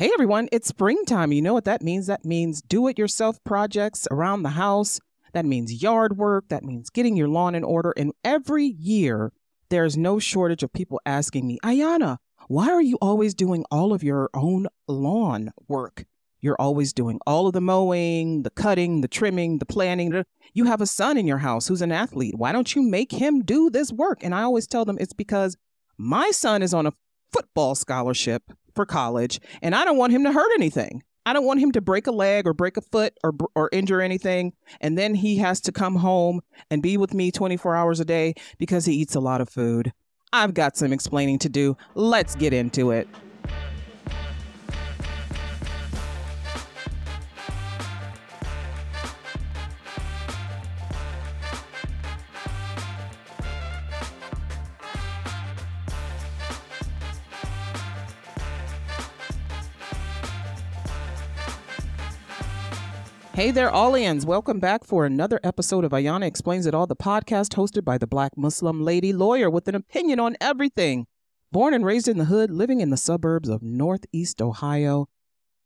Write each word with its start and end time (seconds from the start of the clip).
Hey 0.00 0.10
everyone, 0.14 0.48
it's 0.50 0.66
springtime. 0.66 1.30
You 1.30 1.42
know 1.42 1.52
what 1.52 1.66
that 1.66 1.82
means? 1.82 2.06
That 2.06 2.24
means 2.24 2.62
do 2.62 2.88
it 2.88 2.98
yourself 2.98 3.36
projects 3.44 4.08
around 4.10 4.44
the 4.44 4.48
house. 4.56 4.98
That 5.34 5.44
means 5.44 5.82
yard 5.82 6.16
work. 6.16 6.48
That 6.48 6.64
means 6.64 6.88
getting 6.88 7.18
your 7.18 7.28
lawn 7.28 7.54
in 7.54 7.62
order. 7.62 7.92
And 7.98 8.14
every 8.24 8.64
year, 8.64 9.30
there's 9.68 9.98
no 9.98 10.18
shortage 10.18 10.62
of 10.62 10.72
people 10.72 11.02
asking 11.04 11.46
me, 11.46 11.58
Ayana, 11.62 12.16
why 12.48 12.70
are 12.70 12.80
you 12.80 12.96
always 13.02 13.34
doing 13.34 13.66
all 13.70 13.92
of 13.92 14.02
your 14.02 14.30
own 14.32 14.68
lawn 14.88 15.52
work? 15.68 16.06
You're 16.40 16.56
always 16.58 16.94
doing 16.94 17.20
all 17.26 17.46
of 17.46 17.52
the 17.52 17.60
mowing, 17.60 18.42
the 18.42 18.48
cutting, 18.48 19.02
the 19.02 19.06
trimming, 19.06 19.58
the 19.58 19.66
planting. 19.66 20.24
You 20.54 20.64
have 20.64 20.80
a 20.80 20.86
son 20.86 21.18
in 21.18 21.26
your 21.26 21.36
house 21.36 21.68
who's 21.68 21.82
an 21.82 21.92
athlete. 21.92 22.38
Why 22.38 22.52
don't 22.52 22.74
you 22.74 22.80
make 22.80 23.12
him 23.12 23.42
do 23.42 23.68
this 23.68 23.92
work? 23.92 24.24
And 24.24 24.34
I 24.34 24.44
always 24.44 24.66
tell 24.66 24.86
them 24.86 24.96
it's 24.98 25.12
because 25.12 25.58
my 25.98 26.30
son 26.30 26.62
is 26.62 26.72
on 26.72 26.86
a 26.86 26.94
football 27.32 27.74
scholarship 27.74 28.42
for 28.74 28.86
college, 28.86 29.40
and 29.62 29.74
I 29.74 29.84
don't 29.84 29.96
want 29.98 30.12
him 30.12 30.24
to 30.24 30.32
hurt 30.32 30.50
anything. 30.54 31.02
I 31.26 31.32
don't 31.32 31.44
want 31.44 31.60
him 31.60 31.70
to 31.72 31.80
break 31.80 32.06
a 32.06 32.12
leg 32.12 32.46
or 32.46 32.54
break 32.54 32.76
a 32.76 32.80
foot 32.80 33.14
or 33.22 33.32
or 33.54 33.68
injure 33.72 34.00
anything, 34.00 34.52
and 34.80 34.96
then 34.96 35.14
he 35.14 35.36
has 35.36 35.60
to 35.62 35.72
come 35.72 35.96
home 35.96 36.40
and 36.70 36.82
be 36.82 36.96
with 36.96 37.14
me 37.14 37.30
24 37.30 37.76
hours 37.76 38.00
a 38.00 38.04
day 38.04 38.34
because 38.58 38.86
he 38.86 38.94
eats 38.94 39.14
a 39.14 39.20
lot 39.20 39.40
of 39.40 39.48
food. 39.48 39.92
I've 40.32 40.54
got 40.54 40.76
some 40.76 40.92
explaining 40.92 41.38
to 41.40 41.48
do. 41.48 41.76
Let's 41.94 42.36
get 42.36 42.52
into 42.52 42.90
it. 42.90 43.08
Hey 63.40 63.52
there, 63.52 63.70
Allians. 63.70 64.26
Welcome 64.26 64.60
back 64.60 64.84
for 64.84 65.06
another 65.06 65.40
episode 65.42 65.82
of 65.82 65.92
Ayana 65.92 66.26
Explains 66.26 66.66
It 66.66 66.74
All, 66.74 66.86
the 66.86 66.94
podcast 66.94 67.54
hosted 67.54 67.86
by 67.86 67.96
the 67.96 68.06
Black 68.06 68.36
Muslim 68.36 68.84
lady 68.84 69.14
lawyer 69.14 69.48
with 69.48 69.66
an 69.66 69.74
opinion 69.74 70.20
on 70.20 70.36
everything. 70.42 71.06
Born 71.50 71.72
and 71.72 71.82
raised 71.82 72.06
in 72.06 72.18
the 72.18 72.26
hood, 72.26 72.50
living 72.50 72.82
in 72.82 72.90
the 72.90 72.98
suburbs 72.98 73.48
of 73.48 73.62
Northeast 73.62 74.42
Ohio, 74.42 75.08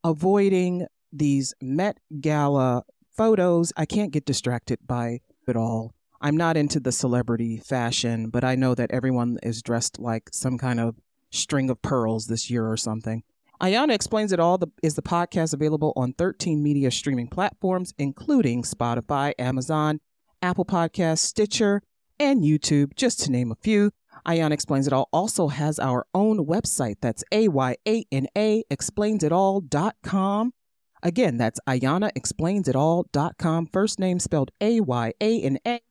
avoiding 0.05 0.87
these 1.11 1.53
Met 1.61 1.99
Gala 2.21 2.83
photos. 3.11 3.73
I 3.75 3.85
can't 3.85 4.13
get 4.13 4.23
distracted 4.23 4.79
by 4.87 5.19
it 5.45 5.57
all. 5.57 5.93
I'm 6.21 6.37
not 6.37 6.55
into 6.55 6.79
the 6.79 6.93
celebrity 6.93 7.57
fashion, 7.57 8.29
but 8.29 8.45
I 8.45 8.55
know 8.55 8.73
that 8.73 8.91
everyone 8.91 9.37
is 9.43 9.61
dressed 9.61 9.99
like 9.99 10.29
some 10.31 10.57
kind 10.57 10.79
of 10.79 10.95
string 11.29 11.69
of 11.69 11.81
pearls 11.81 12.27
this 12.27 12.49
year 12.49 12.71
or 12.71 12.77
something. 12.77 13.23
Ayana 13.61 13.93
Explains 13.93 14.33
It 14.33 14.39
All 14.39 14.57
the, 14.57 14.67
is 14.83 14.95
the 14.95 15.01
podcast 15.01 15.53
available 15.53 15.93
on 15.95 16.13
13 16.13 16.61
media 16.61 16.91
streaming 16.91 17.27
platforms, 17.27 17.93
including 17.97 18.63
Spotify, 18.63 19.33
Amazon, 19.39 20.01
Apple 20.41 20.65
Podcasts, 20.65 21.19
Stitcher, 21.19 21.81
and 22.19 22.43
YouTube, 22.43 22.95
just 22.95 23.21
to 23.21 23.31
name 23.31 23.51
a 23.51 23.55
few. 23.55 23.91
Ayana 24.27 24.51
Explains 24.51 24.87
It 24.87 24.93
All 24.93 25.07
also 25.13 25.47
has 25.47 25.79
our 25.79 26.05
own 26.13 26.45
website. 26.45 26.95
That's 27.01 27.23
A-Y-A-N-A 27.31 28.63
explainsitall.com. 28.69 30.53
Again, 31.03 31.37
that's 31.37 31.59
Ayana 31.67 32.09
Explains 32.15 32.67
It 32.67 32.75
All.com. 32.75 33.67
First 33.67 33.99
name 33.99 34.19
spelled 34.19 34.51
A-Y-A-N-A. 34.59 35.81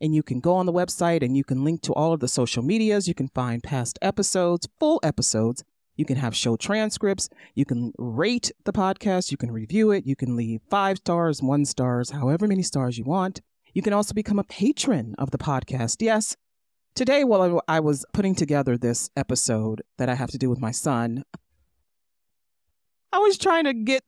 And 0.00 0.14
you 0.14 0.22
can 0.22 0.40
go 0.40 0.54
on 0.56 0.66
the 0.66 0.72
website 0.72 1.22
and 1.22 1.36
you 1.36 1.44
can 1.44 1.64
link 1.64 1.80
to 1.82 1.94
all 1.94 2.12
of 2.12 2.20
the 2.20 2.28
social 2.28 2.62
medias. 2.62 3.08
You 3.08 3.14
can 3.14 3.28
find 3.28 3.62
past 3.62 3.98
episodes, 4.02 4.68
full 4.78 5.00
episodes, 5.02 5.62
you 5.96 6.04
can 6.04 6.16
have 6.16 6.34
show 6.34 6.56
transcripts. 6.56 7.28
You 7.54 7.64
can 7.64 7.92
rate 7.98 8.50
the 8.64 8.72
podcast. 8.72 9.30
You 9.30 9.36
can 9.36 9.50
review 9.50 9.90
it. 9.90 10.06
You 10.06 10.16
can 10.16 10.36
leave 10.36 10.60
five 10.68 10.98
stars, 10.98 11.42
one 11.42 11.64
stars, 11.64 12.10
however 12.10 12.46
many 12.48 12.62
stars 12.62 12.98
you 12.98 13.04
want. 13.04 13.40
You 13.72 13.82
can 13.82 13.92
also 13.92 14.14
become 14.14 14.38
a 14.38 14.44
patron 14.44 15.14
of 15.18 15.30
the 15.30 15.38
podcast. 15.38 15.96
Yes. 16.00 16.36
Today, 16.94 17.24
while 17.24 17.60
I 17.66 17.80
was 17.80 18.04
putting 18.12 18.36
together 18.36 18.78
this 18.78 19.10
episode 19.16 19.82
that 19.98 20.08
I 20.08 20.14
have 20.14 20.30
to 20.30 20.38
do 20.38 20.48
with 20.48 20.60
my 20.60 20.70
son, 20.70 21.24
I 23.12 23.18
was 23.18 23.36
trying 23.36 23.64
to 23.64 23.74
get, 23.74 24.02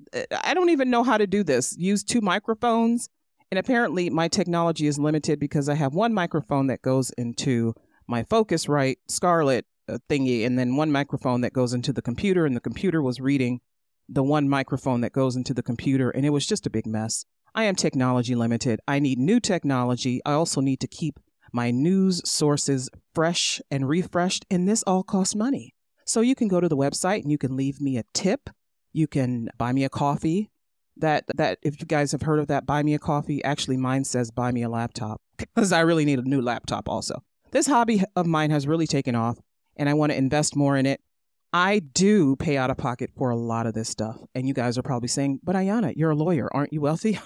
I 0.44 0.54
don't 0.54 0.70
even 0.70 0.90
know 0.90 1.02
how 1.02 1.18
to 1.18 1.26
do 1.26 1.42
this, 1.42 1.76
use 1.76 2.04
two 2.04 2.20
microphones. 2.20 3.08
And 3.50 3.58
apparently, 3.58 4.10
my 4.10 4.26
technology 4.26 4.88
is 4.88 4.98
limited 4.98 5.38
because 5.38 5.68
I 5.68 5.74
have 5.74 5.94
one 5.94 6.12
microphone 6.12 6.66
that 6.66 6.82
goes 6.82 7.10
into 7.10 7.74
my 8.08 8.24
Focusrite 8.24 8.96
Scarlett 9.08 9.66
thingy 10.10 10.44
and 10.44 10.58
then 10.58 10.76
one 10.76 10.90
microphone 10.90 11.40
that 11.40 11.52
goes 11.52 11.72
into 11.72 11.92
the 11.92 12.02
computer 12.02 12.46
and 12.46 12.56
the 12.56 12.60
computer 12.60 13.02
was 13.02 13.20
reading 13.20 13.60
the 14.08 14.22
one 14.22 14.48
microphone 14.48 15.00
that 15.00 15.12
goes 15.12 15.36
into 15.36 15.52
the 15.52 15.62
computer 15.62 16.10
and 16.10 16.24
it 16.24 16.30
was 16.30 16.46
just 16.46 16.66
a 16.66 16.70
big 16.70 16.86
mess. 16.86 17.24
I 17.54 17.64
am 17.64 17.74
technology 17.74 18.34
limited. 18.34 18.80
I 18.86 18.98
need 18.98 19.18
new 19.18 19.40
technology. 19.40 20.20
I 20.24 20.32
also 20.32 20.60
need 20.60 20.80
to 20.80 20.86
keep 20.86 21.18
my 21.52 21.70
news 21.70 22.22
sources 22.28 22.88
fresh 23.14 23.60
and 23.70 23.88
refreshed 23.88 24.44
and 24.50 24.68
this 24.68 24.82
all 24.86 25.02
costs 25.02 25.34
money. 25.34 25.74
So 26.04 26.20
you 26.20 26.34
can 26.34 26.48
go 26.48 26.60
to 26.60 26.68
the 26.68 26.76
website 26.76 27.22
and 27.22 27.30
you 27.30 27.38
can 27.38 27.56
leave 27.56 27.80
me 27.80 27.96
a 27.96 28.04
tip. 28.14 28.50
You 28.92 29.08
can 29.08 29.48
buy 29.58 29.72
me 29.72 29.84
a 29.84 29.88
coffee. 29.88 30.50
That 30.98 31.24
that 31.34 31.58
if 31.62 31.78
you 31.78 31.86
guys 31.86 32.12
have 32.12 32.22
heard 32.22 32.38
of 32.38 32.46
that 32.46 32.64
buy 32.64 32.82
me 32.82 32.94
a 32.94 32.98
coffee, 32.98 33.44
actually 33.44 33.76
mine 33.76 34.04
says 34.04 34.30
buy 34.30 34.50
me 34.50 34.62
a 34.62 34.68
laptop 34.68 35.20
because 35.36 35.70
I 35.70 35.80
really 35.80 36.06
need 36.06 36.18
a 36.18 36.22
new 36.22 36.40
laptop 36.40 36.88
also. 36.88 37.22
This 37.50 37.66
hobby 37.66 38.02
of 38.14 38.26
mine 38.26 38.50
has 38.50 38.66
really 38.66 38.86
taken 38.86 39.14
off 39.14 39.38
and 39.76 39.88
I 39.88 39.94
want 39.94 40.12
to 40.12 40.18
invest 40.18 40.56
more 40.56 40.76
in 40.76 40.86
it. 40.86 41.00
I 41.52 41.78
do 41.78 42.36
pay 42.36 42.56
out 42.56 42.70
of 42.70 42.76
pocket 42.76 43.10
for 43.16 43.30
a 43.30 43.36
lot 43.36 43.66
of 43.66 43.74
this 43.74 43.88
stuff. 43.88 44.18
And 44.34 44.46
you 44.46 44.52
guys 44.52 44.76
are 44.76 44.82
probably 44.82 45.08
saying, 45.08 45.40
but 45.42 45.56
Ayana, 45.56 45.94
you're 45.96 46.10
a 46.10 46.16
lawyer. 46.16 46.48
Aren't 46.52 46.72
you 46.72 46.80
wealthy? 46.80 47.18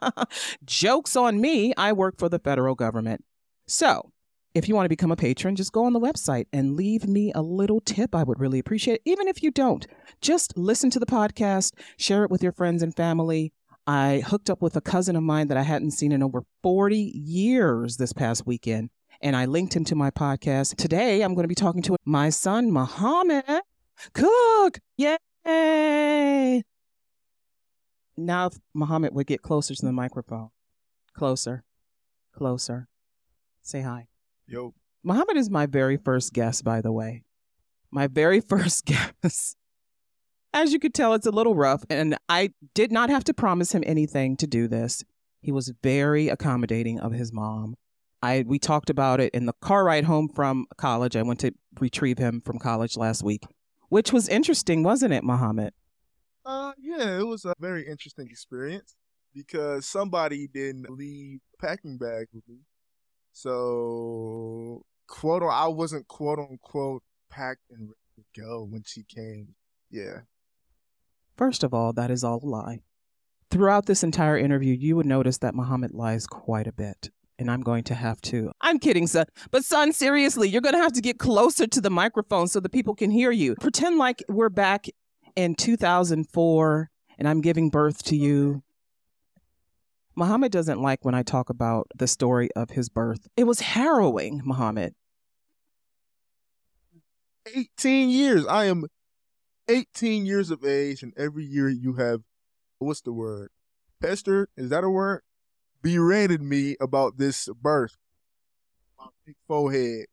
Joke's 0.64 1.16
on 1.16 1.40
me. 1.40 1.72
I 1.76 1.92
work 1.92 2.18
for 2.18 2.28
the 2.28 2.38
federal 2.38 2.74
government. 2.74 3.24
So 3.66 4.12
if 4.54 4.68
you 4.68 4.74
want 4.74 4.84
to 4.84 4.90
become 4.90 5.10
a 5.10 5.16
patron, 5.16 5.56
just 5.56 5.72
go 5.72 5.84
on 5.84 5.94
the 5.94 6.00
website 6.00 6.46
and 6.52 6.76
leave 6.76 7.08
me 7.08 7.32
a 7.34 7.40
little 7.40 7.80
tip. 7.80 8.14
I 8.14 8.24
would 8.24 8.40
really 8.40 8.58
appreciate 8.58 8.96
it. 8.96 9.02
Even 9.06 9.28
if 9.28 9.42
you 9.42 9.50
don't, 9.50 9.86
just 10.20 10.56
listen 10.58 10.90
to 10.90 10.98
the 10.98 11.06
podcast, 11.06 11.72
share 11.96 12.24
it 12.24 12.30
with 12.30 12.42
your 12.42 12.52
friends 12.52 12.82
and 12.82 12.94
family. 12.94 13.52
I 13.86 14.22
hooked 14.26 14.50
up 14.50 14.60
with 14.60 14.76
a 14.76 14.80
cousin 14.80 15.16
of 15.16 15.22
mine 15.22 15.48
that 15.48 15.56
I 15.56 15.62
hadn't 15.62 15.92
seen 15.92 16.12
in 16.12 16.22
over 16.22 16.44
40 16.62 16.96
years 16.96 17.96
this 17.96 18.12
past 18.12 18.46
weekend 18.46 18.90
and 19.22 19.36
I 19.36 19.46
linked 19.46 19.74
him 19.74 19.84
to 19.84 19.94
my 19.94 20.10
podcast. 20.10 20.76
Today, 20.76 21.22
I'm 21.22 21.34
going 21.34 21.44
to 21.44 21.48
be 21.48 21.54
talking 21.54 21.82
to 21.82 21.96
my 22.04 22.30
son, 22.30 22.72
Muhammad 22.72 23.44
Cook. 24.12 24.80
Yay! 24.96 26.62
Now, 28.16 28.46
if 28.46 28.58
Muhammad 28.74 29.14
would 29.14 29.26
get 29.26 29.42
closer 29.42 29.74
to 29.74 29.86
the 29.86 29.92
microphone. 29.92 30.50
Closer. 31.14 31.64
Closer. 32.32 32.88
Say 33.62 33.82
hi. 33.82 34.08
Yo. 34.46 34.74
Muhammad 35.02 35.36
is 35.36 35.50
my 35.50 35.66
very 35.66 35.96
first 35.96 36.32
guest, 36.32 36.64
by 36.64 36.80
the 36.80 36.92
way. 36.92 37.24
My 37.90 38.06
very 38.06 38.40
first 38.48 38.84
guest. 38.84 39.56
As 40.54 40.72
you 40.72 40.78
could 40.78 40.94
tell, 40.94 41.14
it's 41.14 41.26
a 41.26 41.30
little 41.30 41.54
rough, 41.54 41.82
and 41.88 42.16
I 42.28 42.50
did 42.74 42.92
not 42.92 43.08
have 43.08 43.24
to 43.24 43.34
promise 43.34 43.72
him 43.72 43.82
anything 43.86 44.36
to 44.36 44.46
do 44.46 44.68
this. 44.68 45.02
He 45.40 45.50
was 45.50 45.72
very 45.82 46.28
accommodating 46.28 47.00
of 47.00 47.12
his 47.12 47.32
mom. 47.32 47.76
I 48.22 48.44
we 48.46 48.58
talked 48.58 48.88
about 48.88 49.20
it 49.20 49.34
in 49.34 49.46
the 49.46 49.52
car 49.54 49.84
ride 49.84 50.04
home 50.04 50.28
from 50.28 50.66
college. 50.76 51.16
I 51.16 51.22
went 51.22 51.40
to 51.40 51.52
retrieve 51.80 52.18
him 52.18 52.40
from 52.40 52.58
college 52.58 52.96
last 52.96 53.22
week, 53.22 53.44
which 53.88 54.12
was 54.12 54.28
interesting, 54.28 54.82
wasn't 54.82 55.12
it, 55.12 55.24
Muhammad? 55.24 55.74
Uh, 56.44 56.72
yeah, 56.80 57.18
it 57.18 57.26
was 57.26 57.44
a 57.44 57.54
very 57.58 57.86
interesting 57.86 58.28
experience 58.30 58.94
because 59.34 59.86
somebody 59.86 60.46
didn't 60.46 60.90
leave 60.90 61.40
a 61.54 61.66
packing 61.66 61.98
bag 61.98 62.26
with 62.32 62.46
me. 62.48 62.58
So, 63.32 64.84
quote, 65.08 65.42
I 65.42 65.66
wasn't 65.68 66.06
quote 66.06 66.38
unquote 66.38 67.02
packed 67.30 67.70
and 67.70 67.88
ready 67.88 68.26
to 68.34 68.40
go 68.40 68.66
when 68.68 68.82
she 68.86 69.02
came. 69.02 69.54
Yeah. 69.90 70.20
First 71.36 71.64
of 71.64 71.74
all, 71.74 71.92
that 71.94 72.10
is 72.10 72.22
all 72.22 72.40
a 72.42 72.46
lie. 72.46 72.82
Throughout 73.50 73.86
this 73.86 74.02
entire 74.02 74.38
interview, 74.38 74.74
you 74.74 74.96
would 74.96 75.06
notice 75.06 75.38
that 75.38 75.54
Muhammad 75.54 75.92
lies 75.92 76.26
quite 76.26 76.66
a 76.66 76.72
bit 76.72 77.10
and 77.38 77.50
I'm 77.50 77.60
going 77.60 77.84
to 77.84 77.94
have 77.94 78.20
to. 78.22 78.52
I'm 78.60 78.78
kidding, 78.78 79.06
son. 79.06 79.26
But, 79.50 79.64
son, 79.64 79.92
seriously, 79.92 80.48
you're 80.48 80.60
going 80.60 80.74
to 80.74 80.82
have 80.82 80.92
to 80.92 81.00
get 81.00 81.18
closer 81.18 81.66
to 81.66 81.80
the 81.80 81.90
microphone 81.90 82.48
so 82.48 82.60
the 82.60 82.68
people 82.68 82.94
can 82.94 83.10
hear 83.10 83.30
you. 83.30 83.54
Pretend 83.56 83.98
like 83.98 84.22
we're 84.28 84.48
back 84.48 84.86
in 85.36 85.54
2004 85.54 86.90
and 87.18 87.28
I'm 87.28 87.40
giving 87.40 87.70
birth 87.70 88.02
to 88.04 88.16
you. 88.16 88.62
Muhammad 90.14 90.52
doesn't 90.52 90.80
like 90.80 91.04
when 91.04 91.14
I 91.14 91.22
talk 91.22 91.48
about 91.48 91.86
the 91.96 92.06
story 92.06 92.50
of 92.54 92.70
his 92.70 92.88
birth. 92.88 93.28
It 93.36 93.44
was 93.44 93.60
harrowing, 93.60 94.42
Muhammad. 94.44 94.94
18 97.54 98.10
years. 98.10 98.46
I 98.46 98.66
am 98.66 98.84
18 99.68 100.26
years 100.26 100.50
of 100.50 100.64
age, 100.64 101.02
and 101.02 101.12
every 101.16 101.44
year 101.44 101.68
you 101.68 101.94
have, 101.94 102.20
what's 102.78 103.00
the 103.00 103.12
word? 103.12 103.50
Pester? 104.00 104.48
Is 104.56 104.70
that 104.70 104.84
a 104.84 104.90
word? 104.90 105.22
Berated 105.82 106.42
me 106.42 106.76
about 106.80 107.18
this 107.18 107.48
birth. 107.60 107.96
My 108.98 109.06
big 109.26 109.36
forehead. 109.46 110.06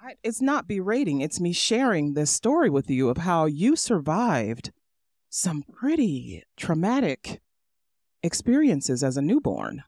I, 0.00 0.14
it's 0.22 0.42
not 0.42 0.68
berating. 0.68 1.20
It's 1.20 1.40
me 1.40 1.52
sharing 1.52 2.14
this 2.14 2.30
story 2.30 2.70
with 2.70 2.90
you 2.90 3.08
of 3.08 3.18
how 3.18 3.46
you 3.46 3.76
survived 3.76 4.72
some 5.30 5.62
pretty 5.62 6.44
traumatic 6.56 7.40
experiences 8.22 9.02
as 9.02 9.16
a 9.16 9.22
newborn. 9.22 9.82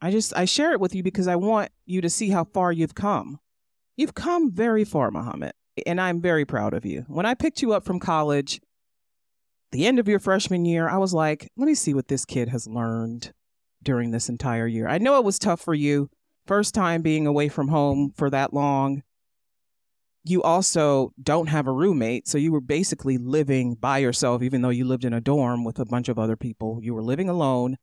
I 0.00 0.10
just 0.10 0.36
I 0.36 0.44
share 0.44 0.72
it 0.72 0.80
with 0.80 0.94
you 0.94 1.02
because 1.02 1.28
I 1.28 1.36
want 1.36 1.70
you 1.86 2.00
to 2.00 2.10
see 2.10 2.30
how 2.30 2.44
far 2.44 2.72
you've 2.72 2.94
come. 2.94 3.38
You've 3.96 4.14
come 4.14 4.50
very 4.50 4.84
far, 4.84 5.10
Muhammad, 5.10 5.52
and 5.86 6.00
I'm 6.00 6.20
very 6.20 6.44
proud 6.44 6.74
of 6.74 6.84
you. 6.84 7.04
When 7.08 7.26
I 7.26 7.34
picked 7.34 7.62
you 7.62 7.72
up 7.72 7.84
from 7.84 8.00
college, 8.00 8.60
the 9.72 9.86
end 9.86 9.98
of 9.98 10.08
your 10.08 10.18
freshman 10.18 10.64
year, 10.64 10.88
I 10.88 10.98
was 10.98 11.14
like, 11.14 11.50
let 11.56 11.66
me 11.66 11.74
see 11.74 11.94
what 11.94 12.08
this 12.08 12.24
kid 12.24 12.48
has 12.48 12.66
learned 12.66 13.32
during 13.84 14.10
this 14.10 14.28
entire 14.28 14.66
year. 14.66 14.88
I 14.88 14.98
know 14.98 15.18
it 15.18 15.24
was 15.24 15.38
tough 15.38 15.60
for 15.60 15.74
you, 15.74 16.10
first 16.46 16.74
time 16.74 17.02
being 17.02 17.26
away 17.26 17.48
from 17.48 17.68
home 17.68 18.12
for 18.16 18.30
that 18.30 18.52
long. 18.52 19.02
You 20.24 20.42
also 20.42 21.12
don't 21.22 21.48
have 21.48 21.66
a 21.66 21.72
roommate, 21.72 22.26
so 22.26 22.38
you 22.38 22.50
were 22.50 22.60
basically 22.60 23.18
living 23.18 23.74
by 23.74 23.98
yourself, 23.98 24.42
even 24.42 24.62
though 24.62 24.70
you 24.70 24.86
lived 24.86 25.04
in 25.04 25.12
a 25.12 25.20
dorm 25.20 25.64
with 25.64 25.78
a 25.78 25.84
bunch 25.84 26.08
of 26.08 26.18
other 26.18 26.36
people. 26.36 26.80
You 26.82 26.94
were 26.94 27.02
living 27.02 27.28
alone, 27.28 27.76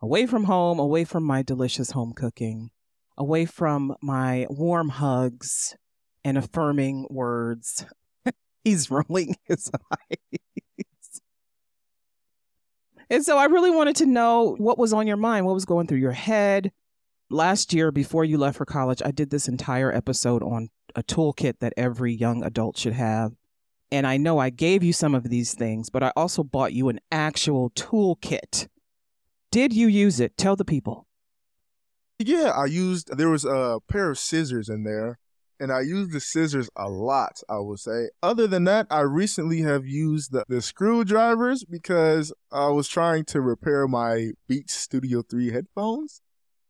away 0.00 0.26
from 0.26 0.44
home, 0.44 0.78
away 0.78 1.04
from 1.04 1.24
my 1.24 1.42
delicious 1.42 1.92
home 1.92 2.12
cooking, 2.12 2.70
away 3.16 3.46
from 3.46 3.96
my 4.02 4.46
warm 4.50 4.90
hugs 4.90 5.74
and 6.22 6.36
affirming 6.36 7.06
words. 7.08 7.86
He's 8.64 8.90
rolling 8.90 9.36
his 9.44 9.70
eyes. 9.92 10.40
And 13.08 13.24
so 13.24 13.38
I 13.38 13.44
really 13.44 13.70
wanted 13.70 13.96
to 13.96 14.06
know 14.06 14.56
what 14.58 14.78
was 14.78 14.92
on 14.92 15.06
your 15.06 15.16
mind, 15.16 15.46
what 15.46 15.54
was 15.54 15.64
going 15.64 15.86
through 15.86 15.98
your 15.98 16.12
head. 16.12 16.72
Last 17.30 17.72
year, 17.72 17.90
before 17.92 18.24
you 18.24 18.38
left 18.38 18.58
for 18.58 18.64
college, 18.64 19.02
I 19.04 19.10
did 19.10 19.30
this 19.30 19.48
entire 19.48 19.92
episode 19.92 20.42
on 20.42 20.68
a 20.94 21.02
toolkit 21.02 21.58
that 21.60 21.74
every 21.76 22.14
young 22.14 22.44
adult 22.44 22.76
should 22.76 22.94
have. 22.94 23.32
And 23.92 24.06
I 24.06 24.16
know 24.16 24.38
I 24.38 24.50
gave 24.50 24.82
you 24.82 24.92
some 24.92 25.14
of 25.14 25.30
these 25.30 25.54
things, 25.54 25.90
but 25.90 26.02
I 26.02 26.12
also 26.16 26.42
bought 26.42 26.72
you 26.72 26.88
an 26.88 27.00
actual 27.12 27.70
toolkit. 27.70 28.68
Did 29.52 29.72
you 29.72 29.86
use 29.86 30.18
it? 30.18 30.36
Tell 30.36 30.56
the 30.56 30.64
people. 30.64 31.06
Yeah, 32.18 32.50
I 32.50 32.66
used, 32.66 33.16
there 33.16 33.28
was 33.28 33.44
a 33.44 33.78
pair 33.88 34.10
of 34.10 34.18
scissors 34.18 34.68
in 34.68 34.84
there, 34.84 35.18
and 35.58 35.72
I 35.72 35.80
use 35.80 36.08
the 36.08 36.20
scissors 36.20 36.68
a 36.76 36.88
lot, 36.88 37.42
I 37.48 37.58
would 37.58 37.78
say. 37.78 38.08
Other 38.22 38.46
than 38.46 38.64
that, 38.64 38.86
I 38.90 39.00
recently 39.00 39.60
have 39.62 39.86
used 39.86 40.32
the, 40.32 40.44
the 40.48 40.60
screwdrivers 40.60 41.64
because 41.64 42.32
I 42.52 42.68
was 42.68 42.88
trying 42.88 43.24
to 43.26 43.40
repair 43.40 43.86
my 43.88 44.32
Beats 44.48 44.74
Studio 44.74 45.22
3 45.22 45.52
headphones 45.52 46.20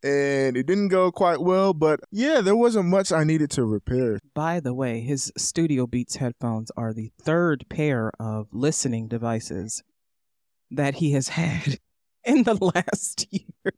and 0.07 0.57
it 0.57 0.67
didn't 0.67 0.89
go 0.89 1.11
quite 1.11 1.41
well, 1.41 1.75
but 1.75 2.01
yeah, 2.13 2.41
there 2.41 2.57
wasn't 2.57 2.87
much 2.87 3.11
I 3.11 3.25
needed 3.25 3.51
to 3.53 3.65
repair. 3.65 4.21
By 4.35 4.61
the 4.61 4.75
way, 4.75 5.01
his 5.01 5.33
Studio 5.37 5.87
Beats 5.87 6.17
headphones 6.17 6.71
are 6.77 6.93
the 6.93 7.11
third 7.21 7.65
pair 7.69 8.13
of 8.21 8.47
listening 8.53 9.09
devices 9.09 9.83
that 10.71 10.97
he 10.97 11.13
has 11.13 11.29
had 11.29 11.79
in 12.25 12.45
the 12.45 12.55
last 12.55 13.27
year. 13.33 13.73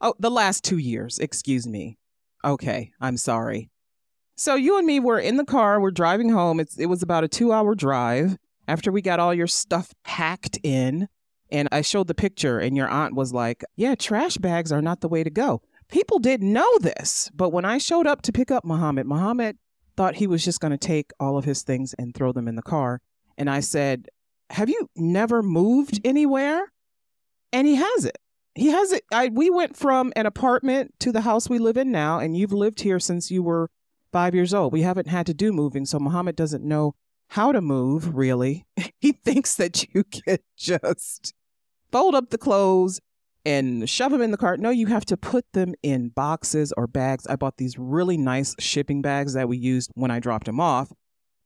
oh, 0.00 0.14
the 0.18 0.30
last 0.30 0.62
two 0.62 0.78
years, 0.78 1.18
excuse 1.18 1.66
me. 1.66 1.98
Okay, 2.44 2.92
I'm 3.00 3.16
sorry. 3.16 3.70
So 4.36 4.54
you 4.54 4.78
and 4.78 4.86
me 4.86 5.00
were 5.00 5.18
in 5.18 5.36
the 5.36 5.44
car, 5.44 5.80
we're 5.80 5.90
driving 5.90 6.30
home. 6.30 6.60
It's, 6.60 6.78
it 6.78 6.86
was 6.86 7.02
about 7.02 7.24
a 7.24 7.28
two 7.28 7.52
hour 7.52 7.74
drive 7.74 8.38
after 8.66 8.90
we 8.90 9.02
got 9.02 9.20
all 9.20 9.34
your 9.34 9.46
stuff 9.46 9.92
packed 10.04 10.58
in. 10.62 11.08
And 11.52 11.68
I 11.72 11.82
showed 11.82 12.06
the 12.06 12.14
picture, 12.14 12.60
and 12.60 12.76
your 12.76 12.88
aunt 12.88 13.14
was 13.14 13.32
like, 13.32 13.64
Yeah, 13.76 13.96
trash 13.96 14.36
bags 14.36 14.70
are 14.70 14.80
not 14.80 15.00
the 15.00 15.08
way 15.08 15.24
to 15.24 15.30
go. 15.30 15.62
People 15.88 16.20
didn't 16.20 16.52
know 16.52 16.78
this, 16.78 17.28
but 17.34 17.50
when 17.50 17.64
I 17.64 17.78
showed 17.78 18.06
up 18.06 18.22
to 18.22 18.32
pick 18.32 18.52
up 18.52 18.64
Muhammad, 18.64 19.06
Muhammad 19.06 19.58
thought 19.96 20.14
he 20.14 20.28
was 20.28 20.44
just 20.44 20.60
going 20.60 20.70
to 20.70 20.78
take 20.78 21.10
all 21.18 21.36
of 21.36 21.44
his 21.44 21.62
things 21.62 21.94
and 21.98 22.14
throw 22.14 22.32
them 22.32 22.46
in 22.46 22.54
the 22.54 22.62
car. 22.62 23.00
And 23.36 23.50
I 23.50 23.60
said, 23.60 24.08
Have 24.50 24.70
you 24.70 24.88
never 24.96 25.42
moved 25.42 26.00
anywhere? 26.04 26.72
And 27.52 27.66
he 27.66 27.74
has 27.74 28.04
it. 28.04 28.18
He 28.54 28.70
has 28.70 28.92
it. 28.92 29.04
I, 29.12 29.28
we 29.28 29.48
went 29.48 29.76
from 29.76 30.12
an 30.16 30.26
apartment 30.26 30.94
to 31.00 31.12
the 31.12 31.20
house 31.20 31.48
we 31.48 31.58
live 31.58 31.76
in 31.76 31.90
now, 31.90 32.18
and 32.18 32.36
you've 32.36 32.52
lived 32.52 32.80
here 32.80 32.98
since 32.98 33.30
you 33.30 33.42
were 33.42 33.70
five 34.12 34.34
years 34.34 34.52
old. 34.52 34.72
We 34.72 34.82
haven't 34.82 35.08
had 35.08 35.26
to 35.26 35.34
do 35.34 35.52
moving, 35.52 35.86
so 35.86 35.98
Muhammad 35.98 36.36
doesn't 36.36 36.64
know 36.64 36.94
how 37.28 37.52
to 37.52 37.60
move, 37.60 38.16
really. 38.16 38.66
he 39.00 39.12
thinks 39.12 39.54
that 39.56 39.86
you 39.94 40.04
can 40.04 40.38
just 40.56 41.32
fold 41.92 42.14
up 42.14 42.30
the 42.30 42.38
clothes 42.38 43.00
and 43.44 43.88
shove 43.88 44.12
them 44.12 44.22
in 44.22 44.32
the 44.32 44.36
cart. 44.36 44.60
No, 44.60 44.70
you 44.70 44.86
have 44.86 45.04
to 45.06 45.16
put 45.16 45.50
them 45.52 45.74
in 45.82 46.08
boxes 46.08 46.72
or 46.76 46.86
bags. 46.86 47.26
I 47.26 47.36
bought 47.36 47.56
these 47.56 47.78
really 47.78 48.16
nice 48.16 48.54
shipping 48.58 49.00
bags 49.00 49.32
that 49.34 49.48
we 49.48 49.56
used 49.56 49.90
when 49.94 50.10
I 50.10 50.20
dropped 50.20 50.48
him 50.48 50.60
off. 50.60 50.92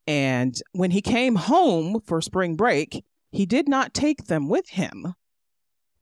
And 0.06 0.60
when 0.72 0.90
he 0.90 1.00
came 1.00 1.36
home 1.36 2.00
for 2.00 2.20
spring 2.20 2.56
break, 2.56 3.04
he 3.30 3.46
did 3.46 3.68
not 3.68 3.94
take 3.94 4.26
them 4.26 4.48
with 4.48 4.68
him. 4.70 5.14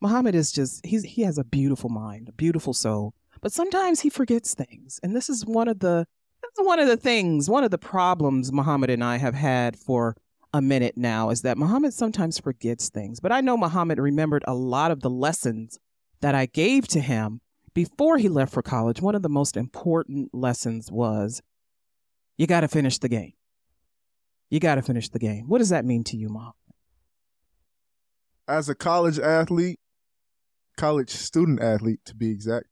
Muhammad 0.02 0.34
is 0.34 0.50
just 0.50 0.84
he's 0.84 1.04
he 1.04 1.22
has 1.22 1.38
a 1.38 1.44
beautiful 1.44 1.88
mind, 1.88 2.28
a 2.28 2.32
beautiful 2.32 2.75
soul, 2.75 3.14
but 3.40 3.52
sometimes 3.52 4.00
he 4.00 4.10
forgets 4.10 4.52
things. 4.52 4.99
And 5.02 5.14
this 5.14 5.31
is 5.31 5.46
one 5.46 5.69
of 5.69 5.78
the 5.78 6.06
that's 6.43 6.66
one 6.66 6.81
of 6.81 6.88
the 6.88 6.96
things, 6.96 7.49
one 7.49 7.62
of 7.62 7.70
the 7.70 7.78
problems 7.78 8.52
Muhammad 8.52 8.90
and 8.90 9.04
I 9.04 9.19
have 9.19 9.34
had 9.34 9.78
for 9.78 10.16
a 10.52 10.60
minute 10.60 10.96
now 10.96 11.31
is 11.31 11.43
that 11.43 11.56
Muhammad 11.56 11.94
sometimes 11.94 12.40
forgets 12.40 12.90
things, 12.90 13.20
but 13.20 13.31
I 13.31 13.40
know 13.40 13.56
Muhammad 13.56 14.00
remembered 14.00 14.43
a 14.46 14.54
lot 14.54 14.90
of 14.90 15.00
the 15.00 15.08
lessons 15.08 15.78
that 16.20 16.34
I 16.34 16.46
gave 16.46 16.88
to 16.88 17.00
him 17.00 17.40
before 17.72 18.19
he 18.19 18.28
left 18.28 18.52
for 18.52 18.60
college. 18.60 19.00
One 19.00 19.14
of 19.14 19.22
the 19.22 19.28
most 19.28 19.56
important 19.56 20.34
lessons 20.34 20.90
was 20.90 21.40
you 22.37 22.48
got 22.48 22.60
to 22.62 22.69
finish 22.69 22.98
the 22.98 23.08
game. 23.08 23.34
You 24.50 24.58
got 24.58 24.75
to 24.75 24.82
finish 24.82 25.08
the 25.08 25.20
game. 25.20 25.48
What 25.48 25.58
does 25.58 25.70
that 25.70 25.84
mean 25.84 26.02
to 26.05 26.16
you, 26.16 26.28
Muhammad? 26.28 26.55
As 28.48 28.69
a 28.69 28.75
college 28.75 29.19
athlete, 29.19 29.78
college 30.76 31.10
student 31.10 31.60
athlete 31.60 32.00
to 32.06 32.14
be 32.14 32.30
exact, 32.30 32.66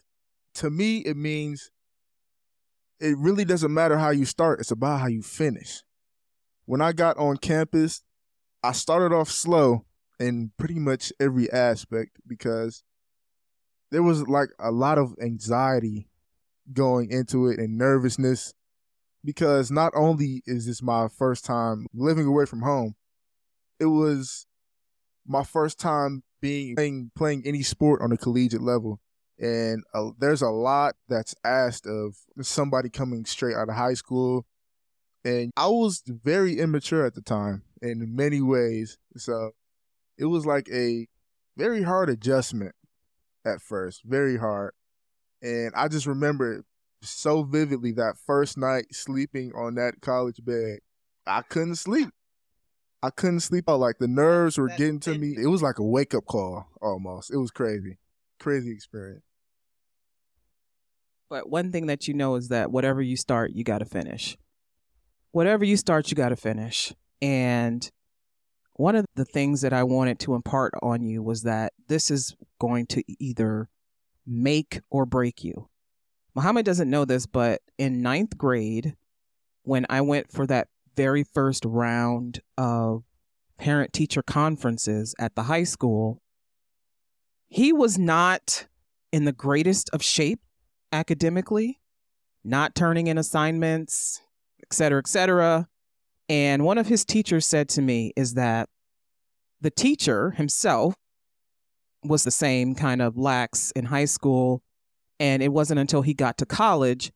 to 0.54 0.70
me, 0.70 0.98
it 0.98 1.16
means 1.16 1.70
it 2.98 3.16
really 3.16 3.44
doesn't 3.44 3.72
matter 3.72 3.98
how 3.98 4.10
you 4.10 4.24
start, 4.24 4.60
it's 4.60 4.70
about 4.70 5.00
how 5.00 5.06
you 5.06 5.22
finish. 5.22 5.82
When 6.66 6.80
I 6.80 6.92
got 6.92 7.16
on 7.16 7.38
campus, 7.38 8.02
I 8.62 8.72
started 8.72 9.14
off 9.14 9.30
slow 9.30 9.86
in 10.18 10.52
pretty 10.58 10.78
much 10.78 11.12
every 11.18 11.50
aspect 11.50 12.18
because 12.26 12.84
there 13.90 14.02
was 14.02 14.28
like 14.28 14.50
a 14.58 14.70
lot 14.70 14.98
of 14.98 15.14
anxiety 15.20 16.08
going 16.72 17.10
into 17.10 17.48
it 17.48 17.58
and 17.58 17.76
nervousness 17.78 18.54
because 19.24 19.70
not 19.70 19.92
only 19.94 20.42
is 20.46 20.66
this 20.66 20.82
my 20.82 21.08
first 21.08 21.44
time 21.44 21.86
living 21.92 22.26
away 22.26 22.44
from 22.44 22.62
home, 22.62 22.94
it 23.78 23.86
was 23.86 24.46
my 25.26 25.42
first 25.42 25.78
time 25.78 26.22
being 26.40 26.76
playing, 26.76 27.10
playing 27.16 27.42
any 27.44 27.62
sport 27.62 28.02
on 28.02 28.12
a 28.12 28.16
collegiate 28.16 28.62
level. 28.62 29.00
And 29.38 29.82
uh, 29.94 30.10
there's 30.18 30.42
a 30.42 30.50
lot 30.50 30.96
that's 31.08 31.34
asked 31.44 31.86
of 31.86 32.16
somebody 32.42 32.90
coming 32.90 33.24
straight 33.24 33.56
out 33.56 33.70
of 33.70 33.74
high 33.74 33.94
school 33.94 34.46
and 35.24 35.52
I 35.56 35.66
was 35.68 36.02
very 36.06 36.58
immature 36.58 37.04
at 37.04 37.14
the 37.14 37.20
time 37.20 37.62
in 37.82 38.14
many 38.16 38.40
ways. 38.40 38.96
So 39.16 39.50
it 40.18 40.26
was 40.26 40.46
like 40.46 40.68
a 40.72 41.06
very 41.56 41.82
hard 41.82 42.08
adjustment 42.08 42.74
at 43.44 43.60
first, 43.60 44.02
very 44.04 44.38
hard. 44.38 44.72
And 45.42 45.72
I 45.74 45.88
just 45.88 46.06
remember 46.06 46.64
so 47.02 47.42
vividly 47.42 47.92
that 47.92 48.16
first 48.26 48.56
night 48.56 48.86
sleeping 48.92 49.52
on 49.54 49.74
that 49.74 50.00
college 50.00 50.42
bed. 50.42 50.78
I 51.26 51.42
couldn't 51.42 51.76
sleep. 51.76 52.10
I 53.02 53.10
couldn't 53.10 53.40
sleep 53.40 53.68
out. 53.68 53.80
Like 53.80 53.98
the 53.98 54.08
nerves 54.08 54.58
were 54.58 54.68
getting 54.68 55.00
to 55.00 55.16
me. 55.16 55.34
It 55.40 55.46
was 55.46 55.62
like 55.62 55.78
a 55.78 55.84
wake 55.84 56.14
up 56.14 56.26
call 56.26 56.68
almost. 56.82 57.32
It 57.32 57.38
was 57.38 57.50
crazy. 57.50 57.98
Crazy 58.38 58.72
experience. 58.72 59.24
But 61.28 61.48
one 61.48 61.70
thing 61.70 61.86
that 61.86 62.08
you 62.08 62.14
know 62.14 62.34
is 62.34 62.48
that 62.48 62.70
whatever 62.70 63.00
you 63.00 63.16
start, 63.16 63.52
you 63.52 63.64
got 63.64 63.78
to 63.78 63.84
finish 63.84 64.36
whatever 65.32 65.64
you 65.64 65.76
start, 65.76 66.10
you 66.10 66.16
got 66.16 66.30
to 66.30 66.36
finish. 66.36 66.92
And 67.22 67.88
one 68.74 68.96
of 68.96 69.04
the 69.14 69.24
things 69.24 69.60
that 69.60 69.72
I 69.72 69.84
wanted 69.84 70.18
to 70.20 70.34
impart 70.34 70.72
on 70.82 71.02
you 71.02 71.22
was 71.22 71.42
that 71.42 71.72
this 71.88 72.10
is 72.10 72.34
going 72.58 72.86
to 72.86 73.04
either 73.18 73.68
make 74.26 74.80
or 74.90 75.06
break 75.06 75.44
you. 75.44 75.68
Muhammad 76.34 76.64
doesn't 76.64 76.90
know 76.90 77.04
this, 77.04 77.26
but 77.26 77.60
in 77.78 78.02
ninth 78.02 78.38
grade, 78.38 78.96
when 79.62 79.84
I 79.90 80.00
went 80.00 80.30
for 80.32 80.46
that 80.46 80.68
very 81.00 81.24
first 81.24 81.64
round 81.64 82.40
of 82.58 83.04
parent 83.56 83.90
teacher 83.94 84.22
conferences 84.22 85.14
at 85.18 85.34
the 85.34 85.44
high 85.44 85.64
school, 85.64 86.20
he 87.48 87.72
was 87.72 87.98
not 87.98 88.66
in 89.10 89.24
the 89.24 89.32
greatest 89.32 89.88
of 89.94 90.02
shape 90.02 90.40
academically, 90.92 91.80
not 92.44 92.74
turning 92.74 93.06
in 93.06 93.16
assignments, 93.16 94.20
et 94.62 94.74
cetera, 94.74 94.98
et 94.98 95.06
cetera. 95.06 95.66
And 96.28 96.66
one 96.66 96.76
of 96.76 96.88
his 96.88 97.06
teachers 97.06 97.46
said 97.46 97.70
to 97.70 97.80
me 97.80 98.12
is 98.14 98.34
that 98.34 98.68
the 99.58 99.70
teacher 99.70 100.32
himself 100.32 100.94
was 102.04 102.24
the 102.24 102.30
same 102.30 102.74
kind 102.74 103.00
of 103.00 103.16
lax 103.16 103.70
in 103.70 103.86
high 103.86 104.04
school. 104.04 104.62
And 105.18 105.42
it 105.42 105.52
wasn't 105.52 105.80
until 105.80 106.02
he 106.02 106.12
got 106.12 106.36
to 106.38 106.46
college, 106.46 107.10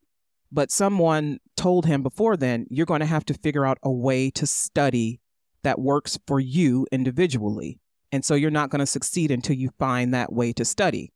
but 0.53 0.71
someone 0.71 1.39
told 1.57 1.87
him 1.87 2.03
before 2.03 2.37
then, 2.37 2.67
you're 2.71 2.87
going 2.87 3.01
to 3.01 3.07
have 3.07 3.25
to 3.27 3.35
figure 3.35 3.67
out 3.67 3.79
a 3.83 3.91
way 3.91 4.31
to 4.31 4.47
study 4.47 5.21
that 5.63 5.81
works 5.81 6.19
for 6.27 6.39
you 6.39 6.87
individually. 6.93 7.81
And 8.13 8.25
so 8.25 8.35
you're 8.35 8.51
not 8.51 8.71
going 8.71 8.81
to 8.81 8.87
succeed 8.87 9.31
until 9.31 9.57
you 9.57 9.71
find 9.79 10.15
that 10.15 10.33
way 10.33 10.53
to 10.53 10.65
study. 10.65 11.13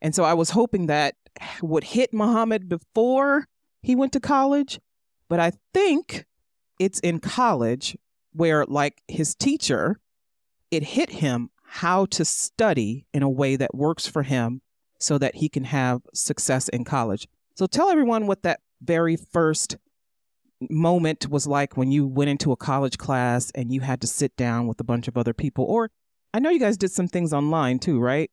And 0.00 0.14
so 0.14 0.22
I 0.24 0.34
was 0.34 0.50
hoping 0.50 0.86
that 0.86 1.16
would 1.62 1.84
hit 1.84 2.12
Muhammad 2.12 2.68
before 2.68 3.46
he 3.82 3.96
went 3.96 4.12
to 4.12 4.20
college. 4.20 4.78
But 5.28 5.40
I 5.40 5.52
think 5.74 6.26
it's 6.78 7.00
in 7.00 7.18
college 7.18 7.96
where, 8.32 8.64
like 8.66 9.02
his 9.08 9.34
teacher, 9.34 9.98
it 10.70 10.82
hit 10.82 11.10
him 11.10 11.50
how 11.64 12.06
to 12.06 12.24
study 12.24 13.06
in 13.12 13.22
a 13.22 13.28
way 13.28 13.56
that 13.56 13.74
works 13.74 14.06
for 14.06 14.22
him 14.22 14.62
so 15.00 15.18
that 15.18 15.36
he 15.36 15.48
can 15.48 15.64
have 15.64 16.02
success 16.14 16.68
in 16.68 16.84
college. 16.84 17.26
So 17.58 17.66
tell 17.66 17.90
everyone 17.90 18.28
what 18.28 18.44
that 18.44 18.60
very 18.80 19.16
first 19.16 19.78
moment 20.70 21.28
was 21.28 21.44
like 21.44 21.76
when 21.76 21.90
you 21.90 22.06
went 22.06 22.30
into 22.30 22.52
a 22.52 22.56
college 22.56 22.98
class 22.98 23.50
and 23.52 23.72
you 23.72 23.80
had 23.80 24.00
to 24.02 24.06
sit 24.06 24.36
down 24.36 24.68
with 24.68 24.78
a 24.78 24.84
bunch 24.84 25.08
of 25.08 25.18
other 25.18 25.34
people. 25.34 25.64
Or 25.64 25.90
I 26.32 26.38
know 26.38 26.50
you 26.50 26.60
guys 26.60 26.76
did 26.76 26.92
some 26.92 27.08
things 27.08 27.32
online 27.32 27.80
too, 27.80 27.98
right? 27.98 28.30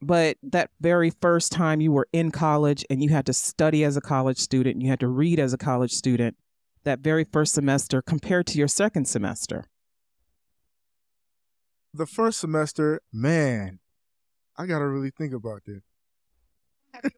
But 0.00 0.38
that 0.42 0.70
very 0.80 1.10
first 1.10 1.52
time 1.52 1.82
you 1.82 1.92
were 1.92 2.08
in 2.14 2.30
college 2.30 2.82
and 2.88 3.02
you 3.02 3.10
had 3.10 3.26
to 3.26 3.34
study 3.34 3.84
as 3.84 3.94
a 3.94 4.00
college 4.00 4.38
student, 4.38 4.80
you 4.80 4.88
had 4.88 5.00
to 5.00 5.08
read 5.08 5.38
as 5.38 5.52
a 5.52 5.58
college 5.58 5.92
student, 5.92 6.34
that 6.84 7.00
very 7.00 7.24
first 7.24 7.52
semester 7.52 8.00
compared 8.00 8.46
to 8.46 8.58
your 8.58 8.68
second 8.68 9.06
semester. 9.06 9.66
The 11.92 12.06
first 12.06 12.40
semester, 12.40 13.02
man, 13.12 13.80
I 14.56 14.64
gotta 14.64 14.88
really 14.88 15.10
think 15.10 15.34
about 15.34 15.60
this. 15.66 15.82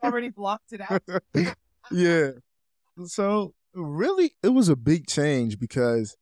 Already 0.02 0.30
blocked 0.30 0.72
it 0.72 0.80
out? 0.80 1.02
yeah. 1.90 2.30
So 3.04 3.54
really, 3.74 4.32
it 4.42 4.48
was 4.48 4.68
a 4.68 4.76
big 4.76 5.06
change 5.06 5.58
because 5.58 6.16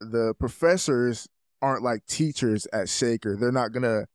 the 0.00 0.34
professors 0.38 1.28
aren't 1.60 1.82
like 1.82 2.06
teachers 2.06 2.66
at 2.72 2.88
Shaker. 2.88 3.36
They're 3.36 3.52
not 3.52 3.72
gonna 3.72 4.06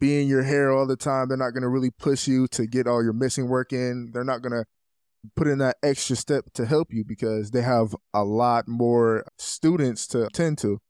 be 0.00 0.20
in 0.20 0.28
your 0.28 0.42
hair 0.42 0.70
all 0.70 0.86
the 0.86 0.96
time. 0.96 1.28
They're 1.28 1.36
not 1.36 1.50
gonna 1.50 1.68
really 1.68 1.90
push 1.90 2.26
you 2.26 2.46
to 2.48 2.66
get 2.66 2.86
all 2.86 3.02
your 3.02 3.12
missing 3.12 3.48
work 3.48 3.72
in. 3.72 4.10
They're 4.12 4.24
not 4.24 4.42
gonna 4.42 4.64
put 5.36 5.48
in 5.48 5.58
that 5.58 5.76
extra 5.82 6.16
step 6.16 6.52
to 6.54 6.66
help 6.66 6.92
you 6.92 7.04
because 7.04 7.50
they 7.50 7.62
have 7.62 7.94
a 8.12 8.24
lot 8.24 8.68
more 8.68 9.24
students 9.38 10.06
to 10.08 10.26
attend 10.26 10.58
to. 10.58 10.80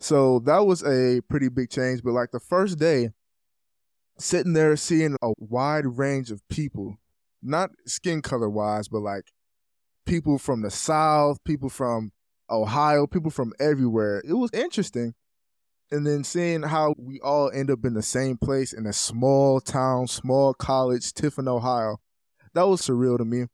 So 0.00 0.40
that 0.40 0.66
was 0.66 0.82
a 0.82 1.20
pretty 1.28 1.48
big 1.48 1.70
change. 1.70 2.02
But 2.02 2.12
like 2.12 2.30
the 2.32 2.40
first 2.40 2.78
day, 2.78 3.10
sitting 4.18 4.52
there 4.52 4.76
seeing 4.76 5.16
a 5.22 5.32
wide 5.38 5.86
range 5.86 6.30
of 6.30 6.46
people, 6.48 6.96
not 7.42 7.70
skin 7.86 8.22
color 8.22 8.48
wise, 8.48 8.88
but 8.88 9.00
like 9.00 9.30
people 10.06 10.38
from 10.38 10.62
the 10.62 10.70
South, 10.70 11.42
people 11.44 11.68
from 11.68 12.12
Ohio, 12.50 13.06
people 13.06 13.30
from 13.30 13.52
everywhere. 13.58 14.22
It 14.26 14.34
was 14.34 14.50
interesting. 14.52 15.14
And 15.90 16.06
then 16.06 16.24
seeing 16.24 16.62
how 16.62 16.94
we 16.98 17.20
all 17.20 17.50
end 17.52 17.70
up 17.70 17.84
in 17.84 17.94
the 17.94 18.02
same 18.02 18.38
place 18.38 18.72
in 18.72 18.86
a 18.86 18.92
small 18.92 19.60
town, 19.60 20.08
small 20.08 20.52
college, 20.52 21.12
Tiffin, 21.12 21.46
Ohio, 21.46 21.98
that 22.54 22.66
was 22.66 22.82
surreal 22.82 23.18
to 23.18 23.24
me. 23.24 23.46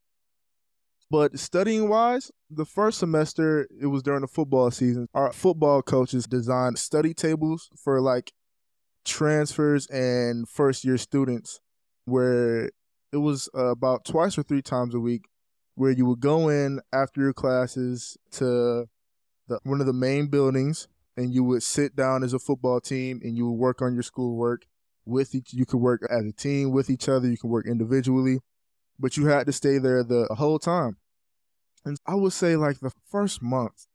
But 1.11 1.39
studying 1.39 1.91
wise, 1.91 2.31
the 2.49 2.65
first 2.65 2.99
semester, 2.99 3.69
it 3.79 3.87
was 3.87 4.03
during 4.03 4.23
the 4.23 4.29
football 4.29 4.71
season. 4.71 5.09
Our 5.13 5.31
football 5.31 5.83
coaches 5.83 6.27
designed 6.27 6.79
study 6.79 7.13
tables 7.13 7.69
for 7.77 8.01
like 8.01 8.33
transfers 9.05 9.87
and 9.89 10.49
first 10.49 10.85
year 10.85 10.99
students 10.99 11.61
where 12.05 12.71
it 13.13 13.19
was 13.19 13.49
uh, 13.55 13.67
about 13.67 14.05
twice 14.05 14.39
or 14.39 14.43
three 14.43 14.63
times 14.63 14.95
a 14.95 15.01
week 15.01 15.27
where 15.75 15.91
you 15.91 16.07
would 16.07 16.21
go 16.21 16.49
in 16.49 16.81
after 16.93 17.21
your 17.21 17.33
classes 17.33 18.17
to 18.31 18.89
the, 19.49 19.59
one 19.65 19.81
of 19.81 19.87
the 19.87 19.93
main 19.93 20.27
buildings 20.29 20.89
and 21.17 21.35
you 21.35 21.45
would 21.45 21.63
sit 21.63 21.95
down 21.95 22.23
as 22.23 22.33
a 22.33 22.39
football 22.39 22.81
team 22.81 23.21
and 23.23 23.37
you 23.37 23.47
would 23.49 23.59
work 23.59 23.83
on 23.83 23.95
your 23.95 24.03
schoolwork 24.03 24.67
with 25.05 25.35
each 25.35 25.53
you 25.53 25.67
could 25.67 25.81
work 25.81 26.03
as 26.11 26.25
a 26.25 26.33
team 26.33 26.71
with 26.71 26.89
each 26.89 27.09
other 27.09 27.29
you 27.29 27.37
can 27.37 27.51
work 27.51 27.67
individually 27.67 28.39
but 28.99 29.17
you 29.17 29.27
had 29.27 29.47
to 29.47 29.53
stay 29.53 29.79
there 29.79 30.05
the 30.05 30.29
whole 30.31 30.59
time. 30.59 30.97
And 31.85 31.99
i 32.07 32.15
would 32.15 32.33
say 32.33 32.55
like 32.57 32.79
the 32.79 32.93
first 33.11 33.43
month 33.43 33.87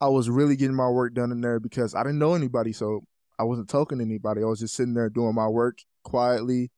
i 0.00 0.08
was 0.08 0.28
really 0.28 0.56
getting 0.56 0.76
my 0.76 0.88
work 0.88 1.14
done 1.14 1.32
in 1.32 1.40
there 1.40 1.58
because 1.58 1.94
i 1.94 2.02
didn't 2.02 2.18
know 2.18 2.34
anybody 2.34 2.72
so 2.72 3.04
I 3.38 3.44
wasn't 3.44 3.68
talking 3.68 3.98
to 3.98 4.04
anybody. 4.04 4.42
I 4.42 4.46
was 4.46 4.60
just 4.60 4.74
sitting 4.74 4.94
there 4.94 5.10
doing 5.10 5.34
my 5.34 5.48
work 5.48 5.78
quietly 6.04 6.70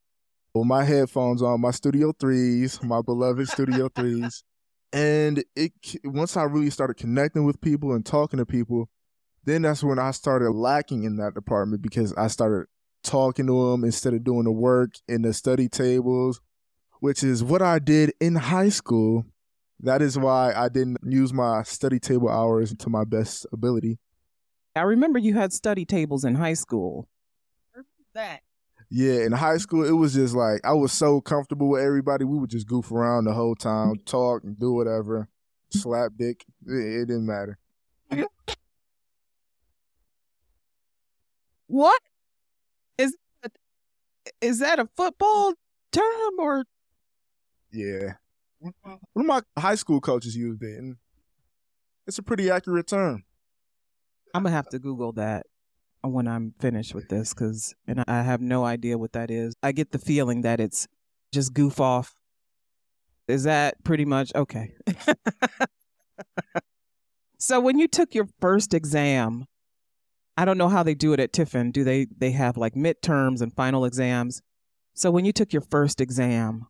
with 0.55 0.67
my 0.67 0.85
headphones 0.85 1.43
on, 1.43 1.61
my 1.61 1.73
Studio 1.73 2.13
Threes, 2.13 2.83
my 2.83 3.03
beloved 3.03 3.49
Studio 3.49 3.89
Threes. 3.89 4.45
And 4.93 5.43
it 5.57 5.73
once 6.05 6.37
I 6.37 6.45
really 6.45 6.71
started 6.71 6.95
connecting 6.95 7.45
with 7.45 7.61
people 7.61 7.93
and 7.93 8.07
talking 8.07 8.39
to 8.39 8.47
people, 8.47 8.89
then 9.45 9.63
that's 9.63 9.83
when 9.83 9.99
I 9.99 10.13
started 10.13 10.53
lacking 10.53 11.03
in 11.03 11.17
that 11.17 11.35
department 11.35 11.83
because 11.83 12.15
I 12.15 12.29
started 12.29 12.67
talking 13.03 13.47
to 13.47 13.71
them 13.71 13.85
instead 13.85 14.15
of 14.15 14.25
doing 14.25 14.45
the 14.45 14.53
work 14.53 14.95
in 15.09 15.23
the 15.23 15.35
study 15.35 15.69
tables, 15.69 16.41
which 17.01 17.23
is 17.23 17.43
what 17.43 17.61
I 17.61 17.79
did 17.79 18.13
in 18.21 18.37
high 18.37 18.69
school. 18.69 19.27
That 19.81 20.01
is 20.01 20.17
why 20.17 20.55
I 20.55 20.69
didn't 20.69 20.99
use 21.05 21.33
my 21.33 21.65
study 21.65 21.99
table 21.99 22.31
hours 22.31 22.75
to 22.75 22.89
my 22.89 23.05
best 23.05 23.47
ability. 23.53 23.99
I 24.77 24.83
remember 24.83 25.19
you 25.19 25.35
had 25.35 25.53
study 25.53 25.85
tables 25.85 26.25
in 26.25 26.35
high 26.35 26.55
school. 26.55 27.09
That. 28.15 28.41
Yeah, 28.91 29.25
in 29.25 29.33
high 29.33 29.59
school, 29.59 29.85
it 29.85 29.93
was 29.93 30.15
just 30.15 30.35
like 30.35 30.61
I 30.65 30.73
was 30.73 30.93
so 30.93 31.21
comfortable 31.21 31.71
with 31.71 31.83
everybody. 31.83 32.25
We 32.25 32.39
would 32.39 32.51
just 32.51 32.69
goof 32.69 32.93
around 32.93 33.25
the 33.25 33.33
whole 33.33 33.55
time, 33.55 33.95
mm-hmm. 33.95 34.05
talk 34.05 34.45
and 34.45 34.59
do 34.59 34.73
whatever, 34.73 35.29
slap 35.71 36.13
dick. 36.17 36.45
It, 36.67 37.03
it 37.03 37.07
didn't 37.07 37.27
matter. 37.27 37.59
What 41.67 42.01
is 42.99 43.17
is 44.41 44.61
that 44.61 44.79
a 44.79 44.89
football 44.97 45.55
term 45.91 46.33
or? 46.39 46.65
Yeah, 47.73 48.15
mm-hmm. 48.63 48.95
one 49.13 49.25
of 49.25 49.27
my 49.27 49.41
high 49.61 49.75
school 49.75 50.01
coaches 50.01 50.37
used 50.37 50.63
it, 50.63 50.79
and 50.79 50.97
it's 52.07 52.19
a 52.19 52.23
pretty 52.23 52.49
accurate 52.49 52.87
term. 52.87 53.25
I'm 54.35 54.43
gonna 54.43 54.55
have 54.55 54.69
to 54.71 54.81
Google 54.81 55.13
that 55.13 55.47
when 56.03 56.27
I'm 56.27 56.55
finished 56.59 56.93
with 56.93 57.09
this 57.09 57.33
because, 57.33 57.73
and 57.87 58.05
I 58.09 58.23
have 58.23 58.41
no 58.41 58.65
idea 58.65 58.99
what 58.99 59.13
that 59.13 59.31
is. 59.31 59.55
I 59.63 59.71
get 59.71 59.93
the 59.93 59.99
feeling 59.99 60.43
that 60.43 60.59
it's 60.59 60.89
just 61.33 61.55
goof 61.55 61.81
off. 61.81 62.17
Is 63.29 63.45
that 63.45 63.83
pretty 63.85 64.05
much 64.05 64.33
okay? 64.35 64.73
so 67.39 67.61
when 67.61 67.79
you 67.79 67.87
took 67.87 68.15
your 68.15 68.27
first 68.41 68.75
exam, 68.75 69.47
I 70.37 70.45
don't 70.45 70.59
know 70.59 70.69
how 70.69 70.83
they 70.83 70.95
do 70.95 71.13
it 71.13 71.21
at 71.21 71.33
Tiffin. 71.33 71.71
Do 71.71 71.85
they 71.85 72.09
they 72.19 72.33
have 72.33 72.57
like 72.57 72.75
midterms 72.75 73.41
and 73.41 73.55
final 73.55 73.85
exams? 73.85 74.43
So 74.95 75.13
when 75.13 75.25
you 75.25 75.33
took 75.33 75.53
your 75.53 75.63
first 75.63 76.01
exam, 76.01 76.67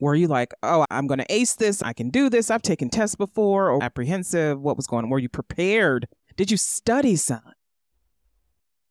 were 0.00 0.14
you 0.14 0.26
like, 0.26 0.52
oh, 0.62 0.84
I'm 0.90 1.06
going 1.06 1.18
to 1.18 1.32
ace 1.32 1.54
this. 1.54 1.82
I 1.82 1.92
can 1.92 2.10
do 2.10 2.28
this. 2.28 2.50
I've 2.50 2.62
taken 2.62 2.90
tests 2.90 3.16
before 3.16 3.70
or 3.70 3.82
apprehensive. 3.82 4.60
What 4.60 4.76
was 4.76 4.86
going 4.86 5.04
on? 5.04 5.10
Were 5.10 5.18
you 5.18 5.28
prepared 5.28 6.08
did 6.36 6.50
you 6.50 6.56
study 6.56 7.16
son? 7.16 7.42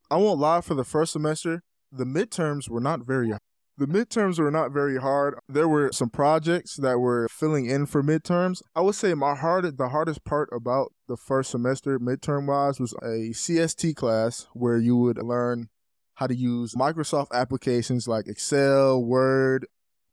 I 0.09 0.17
won't 0.17 0.39
lie, 0.39 0.61
for 0.61 0.75
the 0.75 0.83
first 0.83 1.13
semester, 1.13 1.61
the 1.91 2.05
midterms 2.05 2.69
were 2.69 2.79
not 2.79 3.05
very 3.05 3.33
the 3.75 3.87
midterms 3.87 4.37
were 4.37 4.51
not 4.51 4.71
very 4.71 4.97
hard. 4.97 5.35
There 5.49 5.67
were 5.67 5.91
some 5.91 6.09
projects 6.09 6.75
that 6.77 6.99
were 6.99 7.27
filling 7.27 7.65
in 7.65 7.87
for 7.87 8.03
midterms. 8.03 8.61
I 8.75 8.81
would 8.81 8.93
say 8.95 9.15
my 9.15 9.33
hard 9.33 9.77
the 9.77 9.89
hardest 9.89 10.23
part 10.23 10.49
about 10.55 10.93
the 11.07 11.17
first 11.17 11.49
semester 11.49 11.99
midterm 11.99 12.47
wise 12.47 12.79
was 12.79 12.93
a 13.01 13.33
CST 13.33 13.95
class 13.95 14.47
where 14.53 14.77
you 14.77 14.95
would 14.97 15.17
learn 15.17 15.69
how 16.15 16.27
to 16.27 16.35
use 16.35 16.75
Microsoft 16.75 17.31
applications 17.33 18.07
like 18.07 18.27
Excel, 18.27 19.03
Word, 19.03 19.65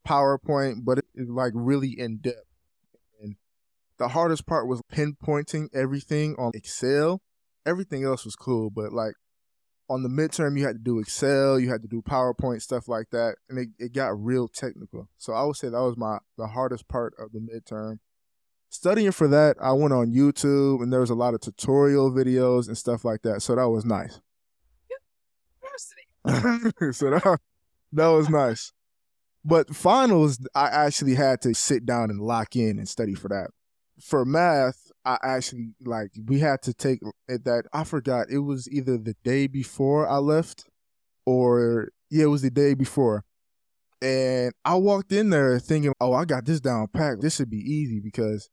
PowerPoint, 0.08 0.84
but 0.84 0.98
it, 0.98 1.04
it 1.14 1.28
like 1.28 1.52
really 1.54 1.90
in 1.90 2.18
depth. 2.18 2.49
The 4.00 4.08
hardest 4.08 4.46
part 4.46 4.66
was 4.66 4.80
pinpointing 4.90 5.68
everything 5.74 6.34
on 6.38 6.52
Excel. 6.54 7.20
Everything 7.66 8.02
else 8.02 8.24
was 8.24 8.34
cool, 8.34 8.70
but 8.70 8.94
like 8.94 9.12
on 9.90 10.02
the 10.02 10.08
midterm, 10.08 10.58
you 10.58 10.64
had 10.64 10.76
to 10.76 10.82
do 10.82 10.98
Excel, 11.00 11.60
you 11.60 11.68
had 11.68 11.82
to 11.82 11.88
do 11.88 12.00
PowerPoint, 12.00 12.62
stuff 12.62 12.88
like 12.88 13.10
that, 13.10 13.34
and 13.50 13.58
it, 13.58 13.68
it 13.78 13.92
got 13.92 14.18
real 14.18 14.48
technical. 14.48 15.10
So 15.18 15.34
I 15.34 15.44
would 15.44 15.56
say 15.56 15.68
that 15.68 15.82
was 15.82 15.98
my 15.98 16.16
the 16.38 16.46
hardest 16.46 16.88
part 16.88 17.12
of 17.18 17.32
the 17.32 17.40
midterm. 17.40 17.98
Studying 18.70 19.12
for 19.12 19.28
that, 19.28 19.58
I 19.60 19.72
went 19.72 19.92
on 19.92 20.14
YouTube, 20.14 20.82
and 20.82 20.90
there 20.90 21.00
was 21.00 21.10
a 21.10 21.14
lot 21.14 21.34
of 21.34 21.42
tutorial 21.42 22.10
videos 22.10 22.68
and 22.68 22.78
stuff 22.78 23.04
like 23.04 23.20
that. 23.22 23.42
So 23.42 23.54
that 23.54 23.68
was 23.68 23.84
nice. 23.84 24.18
so 26.96 27.10
that, 27.10 27.38
that 27.92 28.06
was 28.06 28.30
nice. 28.30 28.72
But 29.44 29.76
finals, 29.76 30.38
I 30.54 30.68
actually 30.68 31.16
had 31.16 31.42
to 31.42 31.54
sit 31.54 31.84
down 31.84 32.08
and 32.08 32.22
lock 32.22 32.56
in 32.56 32.78
and 32.78 32.88
study 32.88 33.14
for 33.14 33.28
that 33.28 33.50
for 34.02 34.24
math, 34.24 34.90
I 35.04 35.18
actually 35.22 35.70
like 35.84 36.10
we 36.26 36.40
had 36.40 36.62
to 36.62 36.74
take 36.74 37.00
that. 37.28 37.64
I 37.72 37.84
forgot 37.84 38.30
it 38.30 38.38
was 38.38 38.68
either 38.70 38.98
the 38.98 39.14
day 39.24 39.46
before 39.46 40.08
I 40.08 40.16
left, 40.18 40.64
or 41.26 41.88
yeah, 42.10 42.24
it 42.24 42.28
was 42.28 42.42
the 42.42 42.50
day 42.50 42.74
before. 42.74 43.24
And 44.02 44.52
I 44.64 44.76
walked 44.76 45.12
in 45.12 45.30
there 45.30 45.58
thinking, 45.58 45.92
"Oh, 46.00 46.12
I 46.12 46.24
got 46.24 46.46
this 46.46 46.60
down 46.60 46.88
packed. 46.88 47.22
This 47.22 47.36
should 47.36 47.50
be 47.50 47.58
easy 47.58 48.00
because 48.00 48.50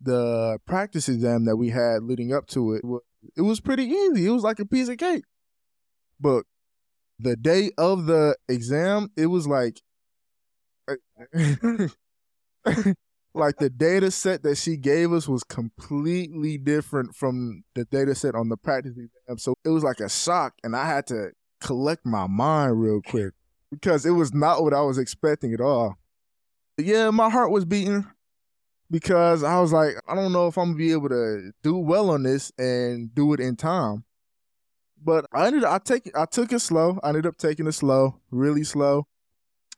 the 0.00 0.58
practice 0.66 1.08
exam 1.08 1.44
that 1.44 1.56
we 1.56 1.70
had 1.70 2.02
leading 2.02 2.32
up 2.32 2.46
to 2.48 2.74
it 2.74 2.82
it 3.36 3.42
was 3.42 3.60
pretty 3.60 3.84
easy. 3.84 4.26
It 4.26 4.30
was 4.30 4.42
like 4.42 4.58
a 4.58 4.66
piece 4.66 4.88
of 4.88 4.98
cake. 4.98 5.24
But 6.20 6.44
the 7.18 7.36
day 7.36 7.70
of 7.78 8.06
the 8.06 8.36
exam, 8.48 9.10
it 9.16 9.26
was 9.26 9.46
like 9.46 9.80
like 13.34 13.56
the 13.56 13.70
data 13.70 14.10
set 14.10 14.42
that 14.42 14.56
she 14.56 14.76
gave 14.76 15.12
us 15.12 15.26
was 15.28 15.42
completely 15.42 16.58
different 16.58 17.14
from 17.14 17.64
the 17.74 17.84
data 17.86 18.14
set 18.14 18.34
on 18.34 18.48
the 18.48 18.56
practice 18.56 18.92
exam. 18.92 19.38
So 19.38 19.54
it 19.64 19.70
was 19.70 19.82
like 19.82 20.00
a 20.00 20.08
shock 20.08 20.54
and 20.62 20.76
I 20.76 20.86
had 20.86 21.06
to 21.08 21.30
collect 21.60 22.04
my 22.04 22.26
mind 22.26 22.80
real 22.80 23.00
quick 23.00 23.32
because 23.70 24.04
it 24.04 24.10
was 24.10 24.34
not 24.34 24.62
what 24.62 24.74
I 24.74 24.82
was 24.82 24.98
expecting 24.98 25.54
at 25.54 25.60
all. 25.60 25.96
Yeah, 26.76 27.10
my 27.10 27.30
heart 27.30 27.50
was 27.50 27.64
beating 27.64 28.06
because 28.90 29.42
I 29.42 29.60
was 29.60 29.72
like, 29.72 29.94
I 30.06 30.14
don't 30.14 30.32
know 30.32 30.48
if 30.48 30.58
I'm 30.58 30.68
gonna 30.68 30.78
be 30.78 30.92
able 30.92 31.08
to 31.08 31.52
do 31.62 31.76
well 31.76 32.10
on 32.10 32.22
this 32.22 32.52
and 32.58 33.14
do 33.14 33.32
it 33.32 33.40
in 33.40 33.56
time. 33.56 34.04
But 35.02 35.26
I 35.32 35.46
ended 35.46 35.64
I 35.64 35.78
take 35.78 36.10
I 36.14 36.26
took 36.26 36.52
it 36.52 36.60
slow. 36.60 37.00
I 37.02 37.08
ended 37.08 37.26
up 37.26 37.36
taking 37.38 37.66
it 37.66 37.72
slow, 37.72 38.20
really 38.30 38.64
slow. 38.64 39.06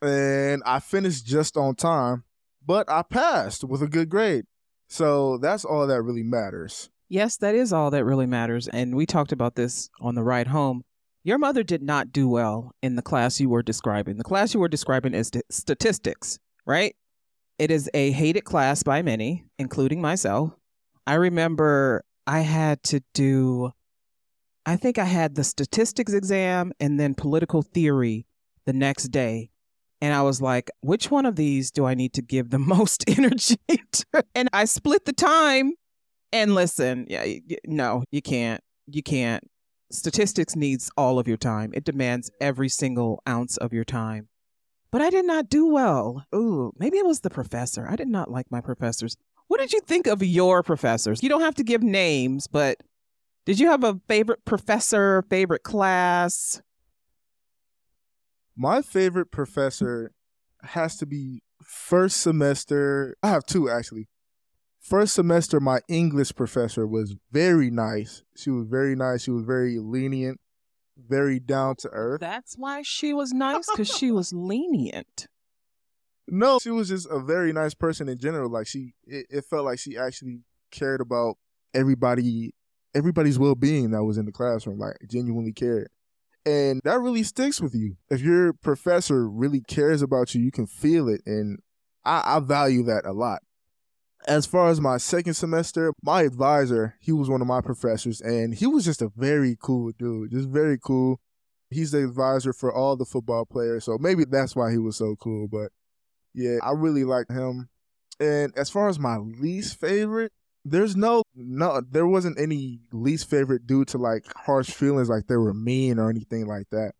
And 0.02 0.62
I 0.66 0.80
finished 0.80 1.24
just 1.24 1.56
on 1.56 1.76
time, 1.76 2.24
but 2.66 2.90
I 2.90 3.02
passed 3.02 3.64
with 3.64 3.82
a 3.82 3.88
good 3.88 4.08
grade. 4.08 4.44
So 4.88 5.38
that's 5.38 5.64
all 5.64 5.86
that 5.86 6.02
really 6.02 6.22
matters. 6.22 6.90
Yes, 7.08 7.36
that 7.38 7.54
is 7.54 7.72
all 7.72 7.90
that 7.90 8.04
really 8.04 8.26
matters. 8.26 8.68
And 8.68 8.94
we 8.94 9.06
talked 9.06 9.32
about 9.32 9.54
this 9.54 9.90
on 10.00 10.14
the 10.14 10.22
ride 10.22 10.48
home. 10.48 10.82
Your 11.22 11.38
mother 11.38 11.62
did 11.62 11.82
not 11.82 12.12
do 12.12 12.28
well 12.28 12.72
in 12.82 12.96
the 12.96 13.02
class 13.02 13.40
you 13.40 13.48
were 13.48 13.62
describing. 13.62 14.18
The 14.18 14.24
class 14.24 14.52
you 14.52 14.60
were 14.60 14.68
describing 14.68 15.14
is 15.14 15.30
statistics, 15.50 16.38
right? 16.66 16.94
It 17.58 17.70
is 17.70 17.88
a 17.94 18.10
hated 18.10 18.44
class 18.44 18.82
by 18.82 19.02
many, 19.02 19.44
including 19.58 20.00
myself. 20.00 20.52
I 21.06 21.14
remember 21.14 22.04
I 22.26 22.40
had 22.40 22.82
to 22.84 23.00
do, 23.14 23.72
I 24.66 24.76
think 24.76 24.98
I 24.98 25.04
had 25.04 25.34
the 25.34 25.44
statistics 25.44 26.12
exam 26.12 26.72
and 26.80 26.98
then 26.98 27.14
political 27.14 27.62
theory 27.62 28.26
the 28.66 28.72
next 28.72 29.08
day. 29.08 29.50
And 30.00 30.12
I 30.12 30.22
was 30.22 30.42
like, 30.42 30.70
which 30.80 31.10
one 31.10 31.26
of 31.26 31.36
these 31.36 31.70
do 31.70 31.84
I 31.86 31.94
need 31.94 32.12
to 32.14 32.22
give 32.22 32.50
the 32.50 32.58
most 32.76 33.04
energy 33.08 33.56
to? 33.68 34.24
And 34.34 34.48
I 34.52 34.64
split 34.64 35.04
the 35.04 35.12
time. 35.12 35.72
And 36.32 36.54
listen, 36.54 37.06
yeah, 37.08 37.24
no, 37.64 38.04
you 38.10 38.20
can't. 38.20 38.60
You 38.86 39.02
can't. 39.02 39.44
Statistics 39.90 40.56
needs 40.56 40.90
all 40.96 41.18
of 41.18 41.28
your 41.28 41.36
time. 41.36 41.70
It 41.74 41.84
demands 41.84 42.30
every 42.40 42.68
single 42.68 43.22
ounce 43.28 43.56
of 43.56 43.72
your 43.72 43.84
time. 43.84 44.28
But 44.90 45.02
I 45.02 45.10
did 45.10 45.24
not 45.24 45.48
do 45.48 45.66
well. 45.66 46.24
Ooh, 46.34 46.72
maybe 46.78 46.98
it 46.98 47.06
was 47.06 47.20
the 47.20 47.30
professor. 47.30 47.86
I 47.88 47.96
did 47.96 48.08
not 48.08 48.30
like 48.30 48.50
my 48.50 48.60
professors. 48.60 49.16
What 49.48 49.60
did 49.60 49.72
you 49.72 49.80
think 49.80 50.06
of 50.06 50.22
your 50.22 50.62
professors? 50.62 51.22
You 51.22 51.28
don't 51.28 51.42
have 51.42 51.56
to 51.56 51.64
give 51.64 51.82
names, 51.82 52.46
but 52.46 52.78
did 53.44 53.60
you 53.60 53.70
have 53.70 53.84
a 53.84 54.00
favorite 54.08 54.44
professor, 54.44 55.22
favorite 55.28 55.62
class? 55.62 56.62
My 58.56 58.82
favorite 58.82 59.30
professor 59.30 60.12
has 60.62 60.96
to 60.98 61.06
be 61.06 61.42
first 61.62 62.18
semester. 62.18 63.16
I 63.22 63.28
have 63.28 63.44
two 63.44 63.68
actually. 63.68 64.08
First 64.80 65.14
semester, 65.14 65.60
my 65.60 65.80
English 65.88 66.34
professor 66.34 66.86
was 66.86 67.16
very 67.32 67.70
nice. 67.70 68.22
She 68.36 68.50
was 68.50 68.66
very 68.66 68.94
nice. 68.94 69.22
She 69.22 69.30
was 69.30 69.44
very 69.44 69.78
lenient 69.78 70.38
very 70.96 71.40
down 71.40 71.76
to 71.76 71.88
earth. 71.90 72.20
That's 72.20 72.56
why 72.56 72.82
she 72.82 73.12
was 73.12 73.32
nice 73.32 73.66
because 73.70 73.94
she 73.94 74.10
was 74.10 74.32
lenient. 74.32 75.26
No, 76.26 76.58
she 76.58 76.70
was 76.70 76.88
just 76.88 77.06
a 77.10 77.20
very 77.20 77.52
nice 77.52 77.74
person 77.74 78.08
in 78.08 78.18
general. 78.18 78.50
Like 78.50 78.66
she, 78.66 78.94
it, 79.04 79.26
it 79.28 79.44
felt 79.44 79.64
like 79.64 79.78
she 79.78 79.98
actually 79.98 80.40
cared 80.70 81.00
about 81.00 81.36
everybody, 81.74 82.54
everybody's 82.94 83.38
well 83.38 83.54
being 83.54 83.90
that 83.90 84.04
was 84.04 84.16
in 84.16 84.24
the 84.24 84.32
classroom. 84.32 84.78
Like 84.78 84.96
genuinely 85.08 85.52
cared, 85.52 85.88
and 86.46 86.80
that 86.84 87.00
really 87.00 87.22
sticks 87.22 87.60
with 87.60 87.74
you. 87.74 87.96
If 88.10 88.20
your 88.20 88.52
professor 88.52 89.28
really 89.28 89.60
cares 89.60 90.02
about 90.02 90.34
you, 90.34 90.42
you 90.42 90.52
can 90.52 90.66
feel 90.66 91.08
it, 91.08 91.22
and 91.26 91.58
I, 92.04 92.36
I 92.36 92.40
value 92.40 92.82
that 92.84 93.06
a 93.06 93.12
lot 93.12 93.42
as 94.26 94.46
far 94.46 94.68
as 94.68 94.80
my 94.80 94.96
second 94.96 95.34
semester, 95.34 95.92
my 96.02 96.22
advisor, 96.22 96.96
he 97.00 97.12
was 97.12 97.28
one 97.28 97.40
of 97.40 97.46
my 97.46 97.60
professors, 97.60 98.20
and 98.20 98.54
he 98.54 98.66
was 98.66 98.84
just 98.84 99.02
a 99.02 99.10
very 99.16 99.56
cool 99.60 99.92
dude, 99.98 100.30
just 100.30 100.48
very 100.48 100.78
cool. 100.78 101.20
He's 101.70 101.90
the 101.90 102.04
advisor 102.04 102.52
for 102.52 102.72
all 102.72 102.96
the 102.96 103.04
football 103.04 103.44
players, 103.44 103.84
so 103.84 103.98
maybe 103.98 104.24
that's 104.24 104.56
why 104.56 104.70
he 104.70 104.78
was 104.78 104.96
so 104.96 105.16
cool. 105.16 105.48
But 105.48 105.72
yeah, 106.32 106.58
I 106.62 106.70
really 106.72 107.04
liked 107.04 107.30
him. 107.30 107.68
And 108.20 108.52
as 108.56 108.70
far 108.70 108.88
as 108.88 108.98
my 108.98 109.16
least 109.16 109.80
favorite, 109.80 110.32
there's 110.64 110.96
no 110.96 111.22
no 111.34 111.82
there 111.90 112.06
wasn't 112.06 112.40
any 112.40 112.80
least 112.92 113.28
favorite 113.28 113.66
due 113.66 113.84
to 113.84 113.98
like 113.98 114.24
harsh 114.36 114.70
feelings 114.70 115.08
like 115.08 115.26
they 115.26 115.36
were 115.36 115.54
mean 115.54 115.98
or 115.98 116.08
anything 116.08 116.46
like 116.46 116.68
that. 116.70 116.92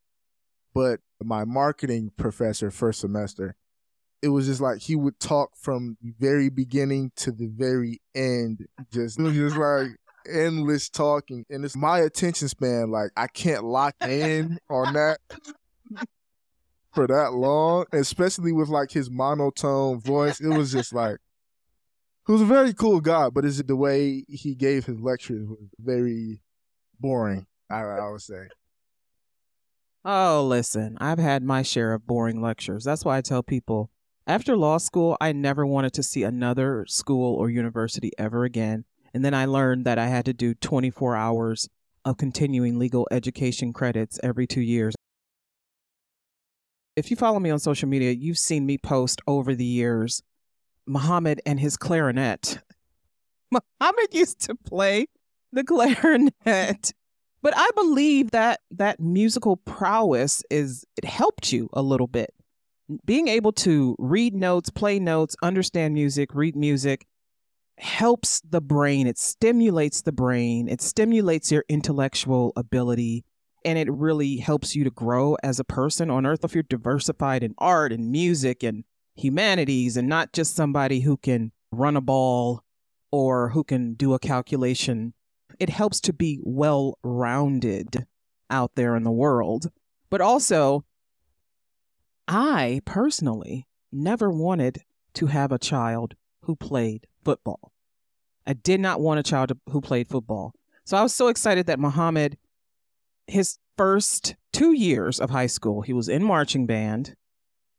But 0.74 1.00
my 1.22 1.44
marketing 1.44 2.12
professor 2.16 2.70
first 2.70 3.00
semester, 3.00 3.56
it 4.20 4.28
was 4.28 4.46
just 4.46 4.60
like 4.60 4.80
he 4.80 4.96
would 4.96 5.18
talk 5.18 5.56
from 5.56 5.96
the 6.02 6.12
very 6.18 6.50
beginning 6.50 7.12
to 7.16 7.32
the 7.32 7.46
very 7.46 8.00
end. 8.14 8.66
Just 8.92 9.18
just 9.18 9.56
like 9.56 9.88
endless 10.30 10.90
talking. 10.90 11.46
And 11.48 11.64
it's 11.64 11.76
my 11.76 12.00
attention 12.00 12.48
span, 12.48 12.90
like 12.90 13.10
I 13.16 13.28
can't 13.28 13.64
lock 13.64 13.94
in 14.02 14.58
on 14.68 14.92
that 14.94 15.18
for 16.92 17.06
that 17.06 17.32
long. 17.32 17.86
Especially 17.92 18.52
with 18.52 18.68
like 18.68 18.90
his 18.90 19.10
monotone 19.10 20.00
voice. 20.00 20.40
It 20.40 20.48
was 20.48 20.72
just 20.72 20.92
like 20.92 21.18
was 22.32 22.42
a 22.42 22.46
very 22.46 22.72
cool 22.72 23.00
guy, 23.00 23.28
but 23.28 23.44
is 23.44 23.60
it 23.60 23.66
the 23.66 23.76
way 23.76 24.24
he 24.28 24.54
gave 24.54 24.86
his 24.86 25.00
lectures 25.00 25.48
was 25.48 25.68
very 25.78 26.40
boring, 26.98 27.46
I, 27.70 27.82
I 27.82 28.10
would 28.10 28.22
say. 28.22 28.48
Oh, 30.04 30.44
listen, 30.46 30.98
I've 31.00 31.18
had 31.18 31.42
my 31.42 31.62
share 31.62 31.92
of 31.92 32.06
boring 32.06 32.42
lectures. 32.42 32.84
That's 32.84 33.04
why 33.04 33.16
I 33.16 33.20
tell 33.20 33.42
people 33.42 33.90
after 34.26 34.56
law 34.56 34.78
school, 34.78 35.18
I 35.20 35.32
never 35.32 35.66
wanted 35.66 35.92
to 35.94 36.02
see 36.02 36.22
another 36.22 36.86
school 36.88 37.34
or 37.36 37.50
university 37.50 38.10
ever 38.16 38.44
again. 38.44 38.84
And 39.12 39.22
then 39.22 39.34
I 39.34 39.44
learned 39.44 39.84
that 39.84 39.98
I 39.98 40.06
had 40.06 40.24
to 40.24 40.32
do 40.32 40.54
24 40.54 41.14
hours 41.14 41.68
of 42.06 42.16
continuing 42.16 42.78
legal 42.78 43.06
education 43.10 43.74
credits 43.74 44.18
every 44.22 44.46
two 44.46 44.62
years. 44.62 44.94
If 46.96 47.10
you 47.10 47.16
follow 47.16 47.38
me 47.38 47.50
on 47.50 47.58
social 47.58 47.88
media, 47.88 48.12
you've 48.12 48.38
seen 48.38 48.64
me 48.64 48.78
post 48.78 49.20
over 49.26 49.54
the 49.54 49.64
years 49.64 50.22
Muhammad 50.86 51.40
and 51.46 51.60
his 51.60 51.76
clarinet. 51.76 52.58
Muhammad 53.50 54.12
used 54.12 54.40
to 54.40 54.54
play 54.54 55.06
the 55.52 55.64
clarinet. 55.64 56.92
But 57.42 57.54
I 57.56 57.70
believe 57.74 58.30
that 58.30 58.60
that 58.70 59.00
musical 59.00 59.56
prowess 59.58 60.42
is 60.50 60.84
it 60.96 61.04
helped 61.04 61.52
you 61.52 61.68
a 61.72 61.82
little 61.82 62.06
bit 62.06 62.34
being 63.04 63.28
able 63.28 63.52
to 63.52 63.96
read 63.98 64.34
notes, 64.34 64.70
play 64.70 64.98
notes, 64.98 65.36
understand 65.42 65.94
music, 65.94 66.34
read 66.34 66.56
music 66.56 67.06
helps 67.78 68.40
the 68.48 68.60
brain. 68.60 69.06
It 69.06 69.18
stimulates 69.18 70.02
the 70.02 70.12
brain, 70.12 70.68
it 70.68 70.80
stimulates 70.80 71.50
your 71.50 71.64
intellectual 71.68 72.52
ability, 72.56 73.24
and 73.64 73.78
it 73.78 73.90
really 73.90 74.36
helps 74.36 74.76
you 74.76 74.84
to 74.84 74.90
grow 74.90 75.36
as 75.42 75.58
a 75.58 75.64
person 75.64 76.10
on 76.10 76.26
earth 76.26 76.44
if 76.44 76.54
you're 76.54 76.62
diversified 76.62 77.42
in 77.42 77.54
art 77.58 77.92
and 77.92 78.12
music 78.12 78.62
and 78.62 78.84
humanities 79.16 79.96
and 79.96 80.08
not 80.08 80.32
just 80.32 80.54
somebody 80.54 81.00
who 81.00 81.16
can 81.16 81.52
run 81.70 81.96
a 81.96 82.00
ball 82.00 82.62
or 83.10 83.50
who 83.50 83.64
can 83.64 83.94
do 83.94 84.14
a 84.14 84.18
calculation. 84.18 85.14
It 85.58 85.70
helps 85.70 86.00
to 86.02 86.12
be 86.12 86.40
well 86.42 86.98
rounded 87.02 88.06
out 88.50 88.72
there 88.74 88.96
in 88.96 89.04
the 89.04 89.10
world. 89.10 89.70
But 90.10 90.20
also, 90.20 90.84
I 92.26 92.80
personally 92.84 93.66
never 93.92 94.30
wanted 94.30 94.82
to 95.14 95.26
have 95.26 95.52
a 95.52 95.58
child 95.58 96.14
who 96.42 96.56
played 96.56 97.06
football. 97.24 97.72
I 98.46 98.52
did 98.52 98.80
not 98.80 99.00
want 99.00 99.20
a 99.20 99.22
child 99.22 99.52
who 99.70 99.80
played 99.80 100.08
football. 100.08 100.52
So 100.84 100.96
I 100.96 101.02
was 101.02 101.14
so 101.14 101.28
excited 101.28 101.66
that 101.66 101.78
Muhammad, 101.78 102.36
his 103.26 103.58
first 103.76 104.36
two 104.52 104.72
years 104.72 105.18
of 105.18 105.30
high 105.30 105.46
school, 105.46 105.82
he 105.82 105.92
was 105.92 106.08
in 106.08 106.22
marching 106.22 106.66
band 106.66 107.14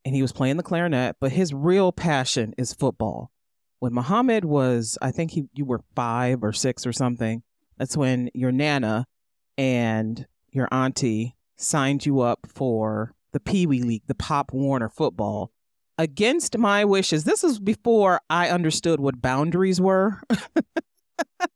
and 0.06 0.16
he 0.16 0.22
was 0.22 0.32
playing 0.32 0.58
the 0.58 0.64
clarinet, 0.64 1.18
but 1.20 1.32
his 1.32 1.54
real 1.54 1.92
passion 1.92 2.54
is 2.58 2.74
football. 2.74 3.32
When 3.80 3.94
Muhammad 3.94 4.46
was, 4.46 4.98
I 5.02 5.12
think 5.12 5.32
he, 5.32 5.50
you 5.54 5.66
were 5.66 5.82
five 5.96 6.44
or 6.44 6.54
six 6.54 6.86
or 6.86 6.94
something, 6.94 7.42
that's 7.78 7.98
when 7.98 8.30
your 8.34 8.52
Nana 8.52 9.08
and 9.58 10.28
your 10.52 10.68
auntie 10.72 11.36
signed 11.58 12.06
you 12.06 12.22
up 12.22 12.48
for 12.48 13.16
the 13.34 13.40
Pee 13.40 13.66
Wee 13.66 13.82
League, 13.82 14.04
the 14.08 14.16
Pop 14.16 14.54
Warner 14.54 14.90
football, 14.90 15.52
against 15.98 16.58
my 16.58 16.86
wishes. 16.86 17.24
This 17.24 17.42
was 17.44 17.60
before 17.60 18.22
I 18.30 18.50
understood 18.50 19.00
what 19.00 19.22
boundaries 19.22 19.82
were. 19.82 20.22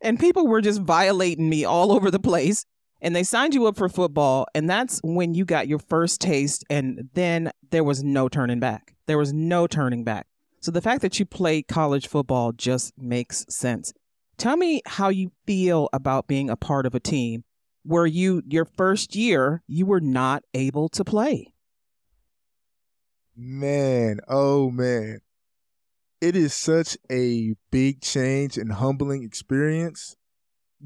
and 0.00 0.20
people 0.20 0.46
were 0.46 0.60
just 0.60 0.82
violating 0.82 1.48
me 1.48 1.64
all 1.64 1.92
over 1.92 2.10
the 2.10 2.20
place. 2.20 2.66
And 3.00 3.14
they 3.14 3.22
signed 3.22 3.54
you 3.54 3.66
up 3.66 3.76
for 3.76 3.88
football, 3.88 4.46
and 4.54 4.68
that's 4.68 5.00
when 5.04 5.34
you 5.34 5.44
got 5.44 5.68
your 5.68 5.78
first 5.78 6.20
taste. 6.20 6.64
And 6.68 7.08
then 7.14 7.52
there 7.70 7.84
was 7.84 8.02
no 8.02 8.28
turning 8.28 8.60
back. 8.60 8.94
There 9.06 9.18
was 9.18 9.32
no 9.32 9.66
turning 9.66 10.04
back. 10.04 10.26
So 10.60 10.72
the 10.72 10.82
fact 10.82 11.02
that 11.02 11.18
you 11.18 11.24
played 11.24 11.68
college 11.68 12.08
football 12.08 12.52
just 12.52 12.92
makes 12.98 13.46
sense. 13.48 13.92
Tell 14.36 14.56
me 14.56 14.82
how 14.86 15.08
you 15.08 15.32
feel 15.46 15.88
about 15.92 16.26
being 16.26 16.50
a 16.50 16.56
part 16.56 16.86
of 16.86 16.94
a 16.94 17.00
team 17.00 17.44
where 17.84 18.06
you, 18.06 18.42
your 18.46 18.64
first 18.64 19.14
year, 19.14 19.62
you 19.66 19.86
were 19.86 20.00
not 20.00 20.42
able 20.52 20.88
to 20.90 21.04
play. 21.04 21.52
Man, 23.36 24.18
oh 24.28 24.70
man. 24.70 25.20
It 26.20 26.34
is 26.34 26.52
such 26.52 26.98
a 27.10 27.54
big 27.70 28.00
change 28.00 28.58
and 28.58 28.72
humbling 28.72 29.22
experience. 29.22 30.16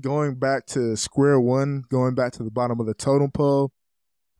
Going 0.01 0.37
back 0.37 0.67
to 0.69 0.97
square 0.97 1.39
one, 1.39 1.85
going 1.91 2.15
back 2.15 2.33
to 2.33 2.43
the 2.43 2.51
bottom 2.51 2.81
of 2.81 2.87
the 2.87 2.95
totem 2.95 3.31
pole, 3.31 3.73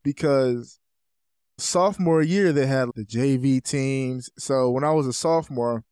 because 0.03 0.81
sophomore 1.59 2.23
year 2.23 2.53
they 2.53 2.67
had 2.67 2.89
the 2.95 3.05
JV 3.05 3.63
teams. 3.63 4.31
So 4.39 4.71
when 4.71 4.85
I 4.85 4.93
was 4.93 5.07
a 5.07 5.13
sophomore, 5.13 5.85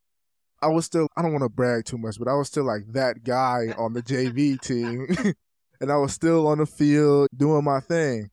I 0.63 0.69
was 0.69 0.85
still 0.85 1.09
I 1.17 1.23
don't 1.23 1.33
want 1.33 1.43
to 1.43 1.49
brag 1.49 1.85
too 1.85 1.99
much, 1.99 2.19
but 2.19 2.29
I 2.29 2.35
was 2.35 2.49
still 2.49 2.65
like 2.65 2.93
that 2.93 3.25
guy 3.25 3.75
on 3.79 3.93
the 3.93 4.03
JV 4.03 4.61
team. 4.61 5.07
and 5.81 5.91
I 5.91 5.97
was 5.97 6.13
still 6.13 6.47
on 6.47 6.59
the 6.59 6.67
field 6.67 7.29
doing 7.35 7.65
my 7.65 7.81
thing. 7.81 8.31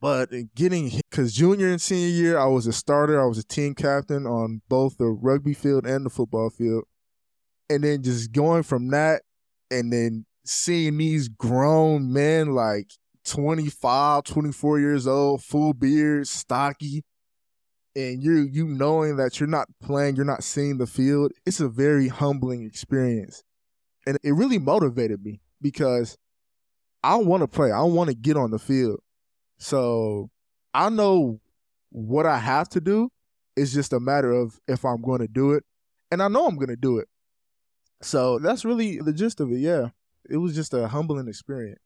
But 0.00 0.30
getting 0.54 0.90
because 1.10 1.32
junior 1.32 1.70
and 1.70 1.80
senior 1.80 2.08
year, 2.08 2.38
I 2.38 2.44
was 2.44 2.66
a 2.66 2.74
starter. 2.74 3.22
I 3.22 3.24
was 3.24 3.38
a 3.38 3.44
team 3.44 3.74
captain 3.74 4.26
on 4.26 4.60
both 4.68 4.98
the 4.98 5.06
rugby 5.06 5.54
field 5.54 5.86
and 5.86 6.04
the 6.04 6.10
football 6.10 6.50
field. 6.50 6.84
And 7.70 7.82
then 7.82 8.02
just 8.02 8.30
going 8.30 8.64
from 8.64 8.88
that 8.88 9.22
and 9.74 9.92
then 9.92 10.24
seeing 10.44 10.98
these 10.98 11.28
grown 11.28 12.12
men 12.12 12.54
like 12.54 12.90
25, 13.24 14.24
24 14.24 14.78
years 14.78 15.06
old, 15.06 15.42
full 15.42 15.72
beard, 15.72 16.28
stocky, 16.28 17.04
and 17.96 18.22
you 18.22 18.48
you 18.50 18.66
knowing 18.66 19.16
that 19.16 19.40
you're 19.40 19.48
not 19.48 19.68
playing, 19.82 20.16
you're 20.16 20.24
not 20.24 20.44
seeing 20.44 20.78
the 20.78 20.86
field, 20.86 21.32
it's 21.44 21.60
a 21.60 21.68
very 21.68 22.08
humbling 22.08 22.64
experience. 22.64 23.42
And 24.06 24.18
it 24.22 24.32
really 24.32 24.58
motivated 24.58 25.24
me 25.24 25.40
because 25.60 26.18
I 27.02 27.16
want 27.16 27.42
to 27.42 27.48
play. 27.48 27.72
I 27.72 27.82
want 27.82 28.10
to 28.10 28.16
get 28.16 28.36
on 28.36 28.50
the 28.50 28.58
field. 28.58 29.00
So 29.58 30.30
I 30.72 30.88
know 30.88 31.40
what 31.90 32.26
I 32.26 32.38
have 32.38 32.68
to 32.70 32.80
do. 32.80 33.10
It's 33.56 33.72
just 33.72 33.92
a 33.92 34.00
matter 34.00 34.32
of 34.32 34.60
if 34.68 34.84
I'm 34.84 35.00
going 35.00 35.20
to 35.20 35.28
do 35.28 35.52
it. 35.52 35.64
And 36.10 36.22
I 36.22 36.28
know 36.28 36.46
I'm 36.46 36.56
going 36.56 36.68
to 36.68 36.76
do 36.76 36.98
it. 36.98 37.08
So 38.04 38.38
that's 38.38 38.64
really 38.64 38.98
the 38.98 39.12
gist 39.12 39.40
of 39.40 39.50
it. 39.50 39.58
Yeah. 39.58 39.88
It 40.28 40.36
was 40.36 40.54
just 40.54 40.72
a 40.74 40.88
humbling 40.88 41.28
experience. 41.28 41.80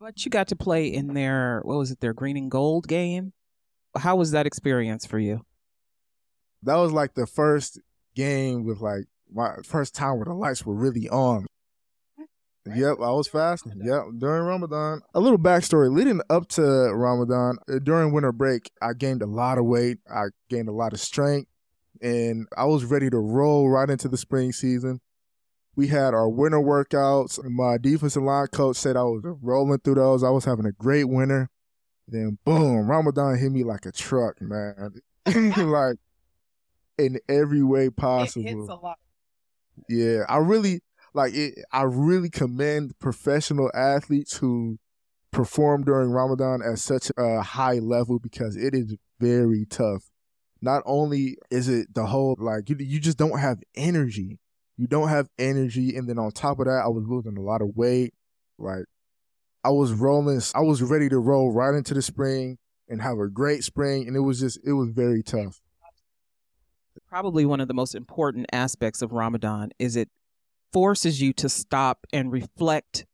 But 0.00 0.24
you 0.24 0.30
got 0.30 0.48
to 0.48 0.56
play 0.56 0.86
in 0.86 1.14
their, 1.14 1.60
what 1.64 1.78
was 1.78 1.90
it, 1.90 2.00
their 2.00 2.12
green 2.12 2.36
and 2.36 2.50
gold 2.50 2.86
game? 2.86 3.32
How 3.96 4.16
was 4.16 4.30
that 4.30 4.46
experience 4.46 5.06
for 5.06 5.18
you? 5.18 5.44
That 6.62 6.76
was 6.76 6.92
like 6.92 7.14
the 7.14 7.26
first 7.26 7.80
game 8.14 8.64
with 8.64 8.80
like 8.80 9.04
my 9.32 9.56
first 9.64 9.94
time 9.94 10.16
where 10.16 10.24
the 10.24 10.34
lights 10.34 10.64
were 10.64 10.74
really 10.74 11.08
on. 11.08 11.46
Yep, 12.66 12.98
I 13.00 13.10
was 13.10 13.28
fasting. 13.28 13.80
Yep, 13.82 14.02
during 14.18 14.42
Ramadan. 14.42 15.00
A 15.14 15.20
little 15.20 15.38
backstory 15.38 15.90
leading 15.90 16.20
up 16.28 16.48
to 16.50 16.62
Ramadan, 16.62 17.58
during 17.82 18.12
winter 18.12 18.32
break, 18.32 18.70
I 18.82 18.92
gained 18.92 19.22
a 19.22 19.26
lot 19.26 19.58
of 19.58 19.64
weight. 19.64 19.98
I 20.08 20.26
gained 20.50 20.68
a 20.68 20.72
lot 20.72 20.92
of 20.92 21.00
strength, 21.00 21.48
and 22.02 22.46
I 22.56 22.64
was 22.64 22.84
ready 22.84 23.10
to 23.10 23.18
roll 23.18 23.68
right 23.68 23.88
into 23.88 24.08
the 24.08 24.16
spring 24.16 24.52
season. 24.52 25.00
We 25.76 25.86
had 25.88 26.12
our 26.14 26.28
winter 26.28 26.58
workouts. 26.58 27.42
My 27.44 27.78
defensive 27.78 28.22
line 28.22 28.48
coach 28.48 28.76
said 28.76 28.96
I 28.96 29.02
was 29.02 29.22
rolling 29.42 29.78
through 29.78 29.94
those. 29.96 30.24
I 30.24 30.30
was 30.30 30.44
having 30.44 30.66
a 30.66 30.72
great 30.72 31.04
winter. 31.04 31.50
Then, 32.08 32.38
boom, 32.44 32.88
Ramadan 32.88 33.38
hit 33.38 33.52
me 33.52 33.64
like 33.64 33.86
a 33.86 33.92
truck, 33.92 34.40
man. 34.40 35.00
like, 35.26 35.96
in 36.96 37.18
every 37.28 37.62
way 37.62 37.90
possible. 37.90 38.44
Yeah, 39.88 40.24
I 40.28 40.38
really 40.38 40.80
like 41.14 41.34
it, 41.34 41.54
I 41.72 41.82
really 41.82 42.30
commend 42.30 42.98
professional 42.98 43.70
athletes 43.74 44.38
who 44.38 44.78
perform 45.30 45.84
during 45.84 46.10
Ramadan 46.10 46.60
at 46.62 46.78
such 46.78 47.12
a 47.16 47.42
high 47.42 47.78
level 47.78 48.18
because 48.18 48.56
it 48.56 48.74
is 48.74 48.96
very 49.20 49.64
tough. 49.68 50.10
Not 50.60 50.82
only 50.86 51.36
is 51.50 51.68
it 51.68 51.94
the 51.94 52.06
whole 52.06 52.36
like 52.38 52.68
you 52.68 52.76
you 52.78 53.00
just 53.00 53.18
don't 53.18 53.38
have 53.38 53.62
energy. 53.74 54.38
You 54.76 54.86
don't 54.86 55.08
have 55.08 55.28
energy 55.38 55.96
and 55.96 56.08
then 56.08 56.18
on 56.18 56.30
top 56.32 56.58
of 56.58 56.66
that 56.66 56.82
I 56.84 56.88
was 56.88 57.04
losing 57.06 57.36
a 57.36 57.42
lot 57.42 57.62
of 57.62 57.76
weight. 57.76 58.14
Like 58.58 58.84
I 59.64 59.70
was 59.70 59.92
rolling 59.92 60.40
I 60.54 60.60
was 60.60 60.82
ready 60.82 61.08
to 61.08 61.18
roll 61.18 61.52
right 61.52 61.74
into 61.74 61.94
the 61.94 62.02
spring 62.02 62.58
and 62.88 63.02
have 63.02 63.18
a 63.18 63.28
great 63.28 63.64
spring 63.64 64.06
and 64.06 64.16
it 64.16 64.20
was 64.20 64.40
just 64.40 64.58
it 64.64 64.72
was 64.72 64.90
very 64.90 65.22
tough. 65.22 65.60
Probably 67.08 67.46
one 67.46 67.60
of 67.60 67.68
the 67.68 67.74
most 67.74 67.94
important 67.94 68.46
aspects 68.52 69.00
of 69.00 69.12
Ramadan 69.12 69.70
is 69.78 69.96
it 69.96 70.10
forces 70.72 71.22
you 71.22 71.32
to 71.34 71.48
stop 71.48 72.06
and 72.12 72.30
reflect 72.30 73.06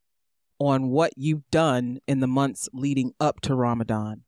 on 0.58 0.88
what 0.88 1.12
you've 1.16 1.48
done 1.50 2.00
in 2.08 2.20
the 2.20 2.26
months 2.26 2.68
leading 2.72 3.12
up 3.20 3.40
to 3.42 3.54
Ramadan 3.54 4.23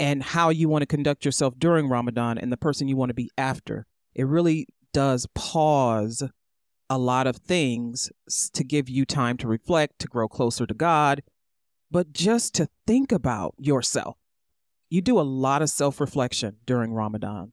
and 0.00 0.22
how 0.22 0.50
you 0.50 0.68
want 0.68 0.82
to 0.82 0.86
conduct 0.86 1.24
yourself 1.24 1.54
during 1.58 1.88
Ramadan 1.88 2.38
and 2.38 2.52
the 2.52 2.56
person 2.56 2.88
you 2.88 2.96
want 2.96 3.10
to 3.10 3.14
be 3.14 3.30
after. 3.36 3.86
It 4.14 4.26
really 4.26 4.66
does 4.92 5.26
pause 5.34 6.22
a 6.90 6.98
lot 6.98 7.26
of 7.26 7.36
things 7.36 8.10
to 8.54 8.64
give 8.64 8.88
you 8.88 9.04
time 9.04 9.36
to 9.38 9.48
reflect, 9.48 9.98
to 10.00 10.06
grow 10.06 10.28
closer 10.28 10.66
to 10.66 10.74
God, 10.74 11.22
but 11.90 12.12
just 12.12 12.54
to 12.54 12.68
think 12.86 13.12
about 13.12 13.54
yourself. 13.58 14.16
You 14.90 15.02
do 15.02 15.18
a 15.18 15.22
lot 15.22 15.60
of 15.60 15.68
self 15.68 16.00
reflection 16.00 16.56
during 16.64 16.94
Ramadan. 16.94 17.52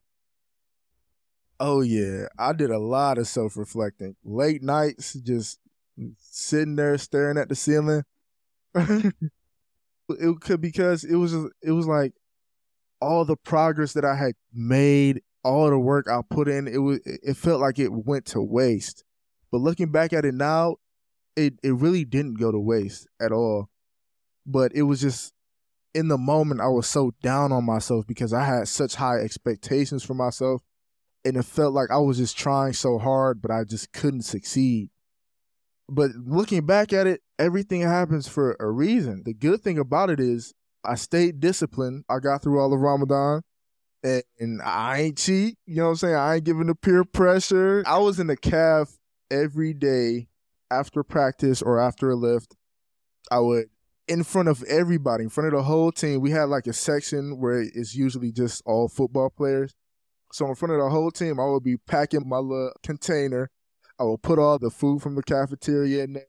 Oh 1.59 1.81
yeah, 1.81 2.27
I 2.37 2.53
did 2.53 2.69
a 2.69 2.79
lot 2.79 3.17
of 3.17 3.27
self 3.27 3.57
reflecting. 3.57 4.15
Late 4.23 4.63
nights, 4.63 5.13
just 5.13 5.59
sitting 6.17 6.75
there 6.75 6.97
staring 6.97 7.37
at 7.37 7.49
the 7.49 7.55
ceiling. 7.55 8.03
it 8.75 9.13
could 10.41 10.61
because 10.61 11.03
it 11.03 11.15
was 11.15 11.33
it 11.61 11.71
was 11.71 11.87
like 11.87 12.13
all 13.05 13.23
the 13.23 13.37
progress 13.37 13.93
that 13.93 14.03
I 14.03 14.15
had 14.15 14.33
made, 14.51 15.21
all 15.43 15.69
the 15.69 15.77
work 15.77 16.07
I 16.09 16.21
put 16.27 16.47
in. 16.47 16.67
It 16.67 16.79
was 16.79 16.99
it 17.05 17.37
felt 17.37 17.61
like 17.61 17.77
it 17.77 17.93
went 17.93 18.25
to 18.27 18.41
waste. 18.41 19.03
But 19.51 19.61
looking 19.61 19.91
back 19.91 20.11
at 20.11 20.25
it 20.25 20.33
now, 20.33 20.77
it 21.35 21.53
it 21.63 21.75
really 21.75 22.03
didn't 22.03 22.39
go 22.39 22.51
to 22.51 22.59
waste 22.59 23.07
at 23.21 23.31
all. 23.31 23.69
But 24.45 24.71
it 24.73 24.83
was 24.83 25.01
just 25.01 25.33
in 25.93 26.07
the 26.07 26.17
moment 26.17 26.61
I 26.61 26.67
was 26.67 26.87
so 26.87 27.13
down 27.21 27.51
on 27.51 27.63
myself 27.63 28.07
because 28.07 28.33
I 28.33 28.43
had 28.43 28.67
such 28.67 28.95
high 28.95 29.19
expectations 29.19 30.03
for 30.03 30.13
myself 30.13 30.61
and 31.23 31.37
it 31.37 31.43
felt 31.43 31.73
like 31.73 31.89
I 31.89 31.97
was 31.97 32.17
just 32.17 32.37
trying 32.37 32.73
so 32.73 32.97
hard, 32.97 33.41
but 33.41 33.49
I 33.49 33.63
just 33.63 33.93
couldn't 33.93 34.23
succeed. 34.23 34.89
But 35.87 36.11
looking 36.15 36.65
back 36.65 36.91
at 36.91 37.07
it, 37.07 37.21
everything 37.39 37.81
happens 37.81 38.27
for 38.27 38.55
a 38.59 38.69
reason. 38.69 39.23
The 39.25 39.33
good 39.33 39.61
thing 39.61 39.79
about 39.79 40.09
it 40.09 40.19
is 40.19 40.53
I 40.87 40.95
stayed 40.95 41.39
disciplined. 41.39 42.05
I 42.09 42.19
got 42.19 42.41
through 42.41 42.59
all 42.59 42.73
of 42.73 42.79
Ramadan 42.79 43.41
and, 44.03 44.23
and 44.39 44.61
I 44.61 45.01
ain't 45.01 45.17
cheat. 45.17 45.57
You 45.65 45.77
know 45.77 45.83
what 45.85 45.89
I'm 45.89 45.95
saying? 45.97 46.15
I 46.15 46.35
ain't 46.35 46.43
giving 46.43 46.67
the 46.67 46.75
peer 46.75 47.03
pressure. 47.03 47.83
I 47.85 47.97
was 47.97 48.19
in 48.19 48.27
the 48.27 48.37
caf 48.37 48.97
every 49.31 49.73
day 49.73 50.27
after 50.71 51.03
practice 51.03 51.61
or 51.61 51.79
after 51.79 52.11
a 52.11 52.15
lift. 52.15 52.55
I 53.31 53.39
would 53.39 53.69
in 54.07 54.23
front 54.23 54.47
of 54.47 54.63
everybody, 54.63 55.23
in 55.23 55.29
front 55.29 55.47
of 55.47 55.57
the 55.57 55.63
whole 55.63 55.91
team. 55.91 56.21
We 56.21 56.31
had 56.31 56.49
like 56.49 56.67
a 56.67 56.73
section 56.73 57.39
where 57.39 57.61
it's 57.61 57.95
usually 57.95 58.31
just 58.31 58.61
all 58.65 58.87
football 58.87 59.29
players. 59.29 59.73
So 60.31 60.47
in 60.47 60.55
front 60.55 60.73
of 60.73 60.79
the 60.79 60.89
whole 60.89 61.11
team, 61.11 61.39
I 61.39 61.45
would 61.45 61.63
be 61.63 61.77
packing 61.77 62.27
my 62.27 62.37
little 62.37 62.73
container. 62.83 63.49
I 63.99 64.03
would 64.03 64.21
put 64.21 64.39
all 64.39 64.59
the 64.59 64.69
food 64.69 65.01
from 65.01 65.15
the 65.15 65.23
cafeteria 65.23 66.03
in 66.03 66.13
there. 66.13 66.27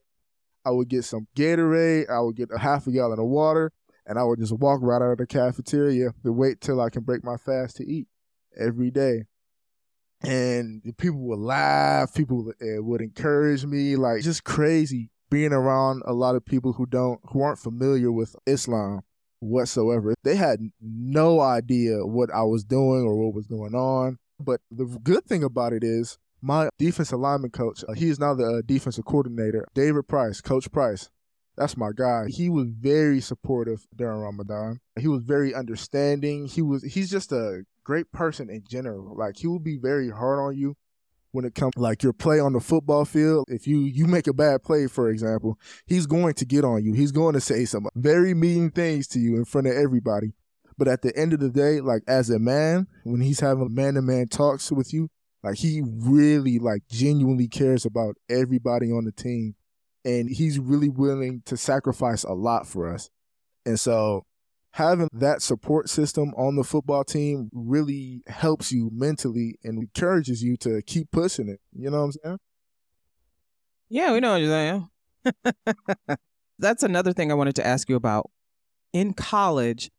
I 0.65 0.71
would 0.71 0.89
get 0.89 1.03
some 1.05 1.27
Gatorade. 1.35 2.09
I 2.09 2.19
would 2.19 2.35
get 2.35 2.49
a 2.51 2.59
half 2.59 2.87
a 2.87 2.91
gallon 2.91 3.19
of 3.19 3.25
water, 3.25 3.71
and 4.07 4.17
I 4.17 4.23
would 4.23 4.39
just 4.39 4.53
walk 4.53 4.79
right 4.81 5.01
out 5.01 5.11
of 5.11 5.17
the 5.17 5.27
cafeteria 5.27 6.13
to 6.23 6.31
wait 6.31 6.61
till 6.61 6.81
I 6.81 6.89
can 6.89 7.03
break 7.03 7.23
my 7.23 7.37
fast 7.37 7.75
to 7.77 7.85
eat 7.85 8.07
every 8.57 8.89
day. 8.89 9.25
And 10.23 10.81
people 10.97 11.19
would 11.27 11.39
laugh. 11.39 12.13
People 12.15 12.45
would, 12.45 12.55
uh, 12.61 13.03
encourage 13.03 13.65
me. 13.65 13.95
Like 13.95 14.21
just 14.21 14.43
crazy 14.43 15.11
being 15.29 15.53
around 15.53 16.01
a 16.05 16.13
lot 16.13 16.35
of 16.35 16.45
people 16.45 16.73
who 16.73 16.85
don't 16.85 17.19
who 17.25 17.41
aren't 17.41 17.59
familiar 17.59 18.11
with 18.11 18.35
Islam 18.47 19.01
whatsoever. 19.39 20.15
They 20.23 20.35
had 20.35 20.59
no 20.81 21.39
idea 21.39 22.05
what 22.05 22.33
I 22.33 22.43
was 22.43 22.63
doing 22.63 23.03
or 23.03 23.15
what 23.15 23.35
was 23.35 23.45
going 23.45 23.75
on. 23.75 24.17
But 24.39 24.61
the 24.71 24.85
good 25.03 25.25
thing 25.25 25.43
about 25.43 25.73
it 25.73 25.83
is 25.83 26.17
my 26.41 26.69
defensive 26.77 27.19
lineman 27.19 27.51
coach, 27.51 27.83
uh, 27.87 27.93
he 27.93 28.09
is 28.09 28.19
now 28.19 28.33
the 28.33 28.45
uh, 28.45 28.61
defensive 28.65 29.05
coordinator, 29.05 29.67
David 29.73 30.07
Price, 30.07 30.41
Coach 30.41 30.71
Price. 30.71 31.09
That's 31.57 31.75
my 31.75 31.89
guy. 31.95 32.25
He 32.29 32.49
was 32.49 32.67
very 32.69 33.19
supportive 33.19 33.87
during 33.95 34.19
Ramadan. 34.19 34.79
He 34.99 35.07
was 35.07 35.23
very 35.23 35.55
understanding. 35.55 36.47
He 36.47 36.61
was 36.61 36.83
he's 36.83 37.09
just 37.09 37.31
a 37.31 37.63
great 37.83 38.11
person 38.11 38.49
in 38.49 38.63
general. 38.69 39.15
Like 39.17 39.37
he 39.37 39.47
will 39.47 39.59
be 39.59 39.77
very 39.77 40.09
hard 40.09 40.39
on 40.39 40.55
you 40.57 40.75
when 41.31 41.45
it 41.45 41.55
comes 41.55 41.73
like 41.75 42.03
your 42.03 42.13
play 42.13 42.39
on 42.39 42.53
the 42.53 42.59
football 42.59 43.05
field. 43.05 43.45
If 43.47 43.67
you 43.67 43.79
you 43.79 44.05
make 44.05 44.27
a 44.27 44.33
bad 44.33 44.63
play, 44.63 44.87
for 44.87 45.09
example, 45.09 45.57
he's 45.85 46.05
going 46.05 46.35
to 46.35 46.45
get 46.45 46.63
on 46.63 46.83
you. 46.83 46.93
He's 46.93 47.11
going 47.11 47.33
to 47.33 47.41
say 47.41 47.65
some 47.65 47.87
very 47.95 48.33
mean 48.33 48.69
things 48.69 49.07
to 49.09 49.19
you 49.19 49.35
in 49.35 49.45
front 49.45 49.67
of 49.67 49.73
everybody. 49.73 50.33
But 50.77 50.87
at 50.87 51.01
the 51.01 51.15
end 51.17 51.33
of 51.33 51.39
the 51.39 51.49
day, 51.49 51.81
like 51.81 52.03
as 52.07 52.29
a 52.29 52.37
man, 52.37 52.85
when 53.03 53.21
he's 53.21 53.39
having 53.39 53.73
man 53.73 53.95
to 53.95 54.01
man 54.03 54.27
talks 54.27 54.71
with 54.71 54.93
you, 54.93 55.09
Like 55.43 55.57
he 55.57 55.81
really 55.83 56.59
like 56.59 56.83
genuinely 56.89 57.47
cares 57.47 57.85
about 57.85 58.17
everybody 58.29 58.91
on 58.91 59.05
the 59.05 59.11
team 59.11 59.55
and 60.07 60.29
he's 60.29 60.57
really 60.57 60.87
willing 60.87 61.41
to 61.45 61.57
sacrifice 61.57 62.23
a 62.23 62.31
lot 62.31 62.65
for 62.65 62.91
us. 62.91 63.09
And 63.65 63.77
so 63.77 64.23
having 64.71 65.09
that 65.11 65.41
support 65.41 65.89
system 65.89 66.33
on 66.37 66.55
the 66.55 66.63
football 66.63 67.03
team 67.03 67.49
really 67.51 68.21
helps 68.27 68.71
you 68.71 68.89
mentally 68.93 69.55
and 69.65 69.77
encourages 69.77 70.41
you 70.41 70.55
to 70.57 70.81
keep 70.83 71.11
pushing 71.11 71.49
it. 71.49 71.59
You 71.73 71.89
know 71.89 71.97
what 71.97 72.03
I'm 72.03 72.11
saying? 72.23 72.37
Yeah, 73.89 74.13
we 74.13 74.21
know 74.21 74.31
what 74.31 74.41
you're 74.41 74.49
saying. 74.49 74.89
That's 76.59 76.83
another 76.83 77.11
thing 77.11 77.29
I 77.29 77.35
wanted 77.35 77.55
to 77.57 77.67
ask 77.67 77.89
you 77.89 77.97
about. 77.97 78.31
In 78.93 79.13
college, 79.13 79.91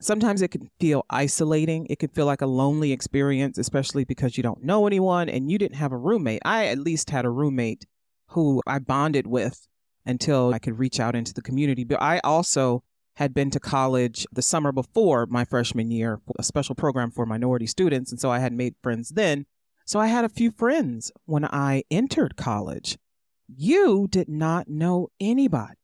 sometimes 0.00 0.40
it 0.40 0.48
can 0.48 0.70
feel 0.80 1.04
isolating. 1.10 1.86
It 1.90 1.98
can 1.98 2.08
feel 2.08 2.24
like 2.24 2.40
a 2.40 2.46
lonely 2.46 2.90
experience, 2.90 3.58
especially 3.58 4.04
because 4.04 4.38
you 4.38 4.42
don't 4.42 4.64
know 4.64 4.86
anyone 4.86 5.28
and 5.28 5.50
you 5.50 5.58
didn't 5.58 5.76
have 5.76 5.92
a 5.92 5.98
roommate. 5.98 6.40
I 6.42 6.68
at 6.68 6.78
least 6.78 7.10
had 7.10 7.26
a 7.26 7.30
roommate 7.30 7.84
who 8.32 8.62
I 8.66 8.78
bonded 8.78 9.26
with 9.26 9.66
until 10.04 10.52
I 10.52 10.58
could 10.58 10.78
reach 10.78 11.00
out 11.00 11.14
into 11.14 11.32
the 11.32 11.42
community. 11.42 11.84
But 11.84 12.02
I 12.02 12.20
also 12.24 12.82
had 13.16 13.34
been 13.34 13.50
to 13.50 13.60
college 13.60 14.26
the 14.32 14.42
summer 14.42 14.72
before 14.72 15.26
my 15.26 15.44
freshman 15.44 15.90
year, 15.90 16.20
a 16.38 16.42
special 16.42 16.74
program 16.74 17.10
for 17.10 17.26
minority 17.26 17.66
students. 17.66 18.10
And 18.10 18.20
so 18.20 18.30
I 18.30 18.38
had 18.38 18.52
made 18.52 18.74
friends 18.82 19.10
then. 19.10 19.46
So 19.84 20.00
I 20.00 20.06
had 20.06 20.24
a 20.24 20.30
few 20.30 20.50
friends 20.50 21.12
when 21.26 21.44
I 21.44 21.84
entered 21.90 22.36
college. 22.36 22.96
You 23.54 24.08
did 24.08 24.28
not 24.28 24.68
know 24.68 25.08
anybody 25.20 25.74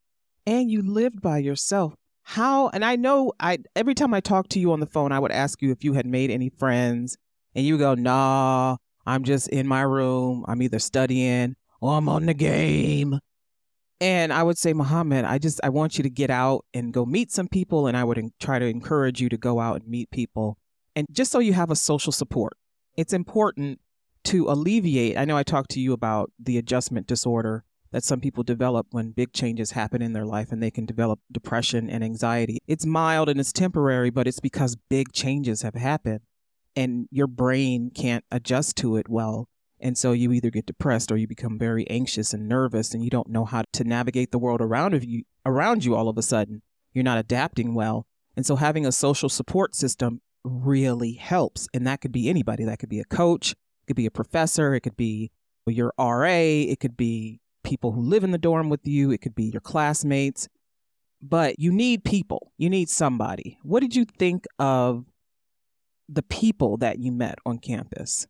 and 0.46 0.70
you 0.70 0.82
lived 0.82 1.20
by 1.20 1.38
yourself. 1.38 1.94
How, 2.22 2.68
and 2.68 2.84
I 2.84 2.96
know 2.96 3.32
I, 3.40 3.58
every 3.76 3.94
time 3.94 4.14
I 4.14 4.20
talked 4.20 4.50
to 4.50 4.60
you 4.60 4.72
on 4.72 4.80
the 4.80 4.86
phone, 4.86 5.12
I 5.12 5.18
would 5.18 5.32
ask 5.32 5.60
you 5.62 5.70
if 5.70 5.84
you 5.84 5.94
had 5.94 6.06
made 6.06 6.30
any 6.30 6.48
friends 6.48 7.16
and 7.54 7.66
you 7.66 7.76
go, 7.78 7.94
nah, 7.94 8.76
I'm 9.06 9.24
just 9.24 9.48
in 9.48 9.66
my 9.66 9.82
room. 9.82 10.44
I'm 10.46 10.62
either 10.62 10.78
studying 10.78 11.56
I'm 11.82 12.08
on 12.08 12.26
the 12.26 12.34
game. 12.34 13.20
And 14.00 14.32
I 14.32 14.44
would 14.44 14.58
say, 14.58 14.72
Muhammad, 14.72 15.24
I 15.24 15.38
just 15.38 15.60
I 15.64 15.70
want 15.70 15.98
you 15.98 16.04
to 16.04 16.10
get 16.10 16.30
out 16.30 16.64
and 16.72 16.92
go 16.92 17.04
meet 17.04 17.32
some 17.32 17.48
people, 17.48 17.86
and 17.86 17.96
I 17.96 18.04
would 18.04 18.20
try 18.38 18.58
to 18.58 18.66
encourage 18.66 19.20
you 19.20 19.28
to 19.28 19.36
go 19.36 19.58
out 19.58 19.80
and 19.80 19.90
meet 19.90 20.10
people, 20.10 20.56
and 20.94 21.06
just 21.10 21.32
so 21.32 21.40
you 21.40 21.52
have 21.52 21.70
a 21.70 21.76
social 21.76 22.12
support. 22.12 22.52
It's 22.96 23.12
important 23.12 23.80
to 24.24 24.48
alleviate. 24.48 25.18
I 25.18 25.24
know 25.24 25.36
I 25.36 25.42
talked 25.42 25.70
to 25.70 25.80
you 25.80 25.92
about 25.92 26.30
the 26.38 26.58
adjustment 26.58 27.06
disorder 27.06 27.64
that 27.90 28.04
some 28.04 28.20
people 28.20 28.44
develop 28.44 28.86
when 28.90 29.10
big 29.12 29.32
changes 29.32 29.72
happen 29.72 30.02
in 30.02 30.12
their 30.12 30.26
life, 30.26 30.52
and 30.52 30.62
they 30.62 30.70
can 30.70 30.86
develop 30.86 31.18
depression 31.32 31.90
and 31.90 32.04
anxiety. 32.04 32.58
It's 32.68 32.86
mild 32.86 33.28
and 33.28 33.40
it's 33.40 33.52
temporary, 33.52 34.10
but 34.10 34.28
it's 34.28 34.40
because 34.40 34.76
big 34.88 35.12
changes 35.12 35.62
have 35.62 35.74
happened, 35.74 36.20
and 36.76 37.08
your 37.10 37.26
brain 37.26 37.90
can't 37.92 38.24
adjust 38.30 38.76
to 38.76 38.96
it 38.96 39.08
well. 39.08 39.48
And 39.80 39.96
so 39.96 40.12
you 40.12 40.32
either 40.32 40.50
get 40.50 40.66
depressed 40.66 41.12
or 41.12 41.16
you 41.16 41.26
become 41.26 41.58
very 41.58 41.88
anxious 41.88 42.32
and 42.32 42.48
nervous 42.48 42.94
and 42.94 43.04
you 43.04 43.10
don't 43.10 43.28
know 43.28 43.44
how 43.44 43.62
to 43.72 43.84
navigate 43.84 44.32
the 44.32 44.38
world 44.38 44.60
around 44.60 44.94
of 44.94 45.04
you 45.04 45.22
around 45.46 45.84
you 45.84 45.94
all 45.94 46.08
of 46.08 46.18
a 46.18 46.22
sudden. 46.22 46.62
You're 46.92 47.04
not 47.04 47.18
adapting 47.18 47.74
well. 47.74 48.06
And 48.36 48.44
so 48.44 48.56
having 48.56 48.86
a 48.86 48.92
social 48.92 49.28
support 49.28 49.74
system 49.74 50.20
really 50.44 51.12
helps. 51.12 51.68
And 51.72 51.86
that 51.86 52.00
could 52.00 52.12
be 52.12 52.28
anybody. 52.28 52.64
That 52.64 52.78
could 52.78 52.88
be 52.88 53.00
a 53.00 53.04
coach, 53.04 53.52
it 53.52 53.86
could 53.86 53.96
be 53.96 54.06
a 54.06 54.10
professor, 54.10 54.74
it 54.74 54.80
could 54.80 54.96
be 54.96 55.30
your 55.66 55.92
RA, 55.98 56.26
it 56.26 56.80
could 56.80 56.96
be 56.96 57.40
people 57.62 57.92
who 57.92 58.00
live 58.00 58.24
in 58.24 58.30
the 58.30 58.38
dorm 58.38 58.68
with 58.70 58.86
you, 58.86 59.10
it 59.10 59.20
could 59.20 59.34
be 59.34 59.44
your 59.44 59.60
classmates. 59.60 60.48
But 61.20 61.58
you 61.58 61.72
need 61.72 62.04
people. 62.04 62.52
You 62.58 62.70
need 62.70 62.88
somebody. 62.88 63.58
What 63.62 63.80
did 63.80 63.96
you 63.96 64.04
think 64.04 64.46
of 64.58 65.04
the 66.08 66.22
people 66.22 66.76
that 66.78 66.98
you 66.98 67.12
met 67.12 67.38
on 67.44 67.58
campus? 67.58 68.26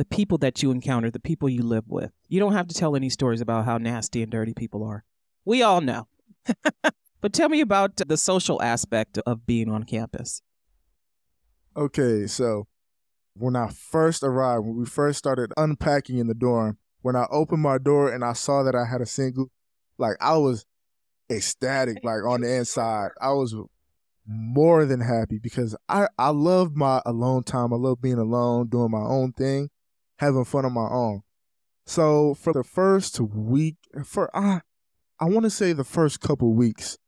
The 0.00 0.04
people 0.06 0.38
that 0.38 0.62
you 0.62 0.70
encounter, 0.70 1.10
the 1.10 1.20
people 1.20 1.46
you 1.46 1.62
live 1.62 1.84
with. 1.86 2.10
You 2.26 2.40
don't 2.40 2.54
have 2.54 2.66
to 2.68 2.74
tell 2.74 2.96
any 2.96 3.10
stories 3.10 3.42
about 3.42 3.66
how 3.66 3.76
nasty 3.76 4.22
and 4.22 4.32
dirty 4.32 4.54
people 4.54 4.82
are. 4.82 5.04
We 5.44 5.62
all 5.62 5.82
know. 5.82 6.08
but 7.20 7.34
tell 7.34 7.50
me 7.50 7.60
about 7.60 7.96
the 7.96 8.16
social 8.16 8.62
aspect 8.62 9.18
of 9.26 9.44
being 9.44 9.68
on 9.70 9.82
campus. 9.82 10.40
Okay, 11.76 12.26
so 12.26 12.66
when 13.34 13.56
I 13.56 13.68
first 13.68 14.22
arrived, 14.22 14.64
when 14.64 14.78
we 14.78 14.86
first 14.86 15.18
started 15.18 15.52
unpacking 15.58 16.16
in 16.16 16.28
the 16.28 16.34
dorm, 16.34 16.78
when 17.02 17.14
I 17.14 17.26
opened 17.30 17.60
my 17.60 17.76
door 17.76 18.10
and 18.10 18.24
I 18.24 18.32
saw 18.32 18.62
that 18.62 18.74
I 18.74 18.86
had 18.90 19.02
a 19.02 19.06
single, 19.06 19.50
like 19.98 20.16
I 20.18 20.38
was 20.38 20.64
ecstatic, 21.28 21.98
like 22.02 22.24
on 22.26 22.40
the 22.40 22.56
inside. 22.56 23.10
I 23.20 23.32
was 23.32 23.54
more 24.26 24.86
than 24.86 25.02
happy 25.02 25.38
because 25.38 25.76
I, 25.90 26.06
I 26.18 26.30
love 26.30 26.74
my 26.74 27.02
alone 27.04 27.42
time. 27.42 27.74
I 27.74 27.76
love 27.76 28.00
being 28.00 28.16
alone, 28.16 28.68
doing 28.68 28.90
my 28.90 29.02
own 29.02 29.34
thing 29.34 29.68
having 30.20 30.44
fun 30.44 30.66
on 30.66 30.74
my 30.74 30.86
own. 30.86 31.22
So 31.86 32.34
for 32.34 32.52
the 32.52 32.62
first 32.62 33.18
week, 33.20 33.76
for 34.04 34.30
I, 34.36 34.60
I 35.18 35.24
want 35.24 35.44
to 35.44 35.50
say 35.50 35.72
the 35.72 35.82
first 35.82 36.20
couple 36.20 36.52
weeks, 36.52 36.98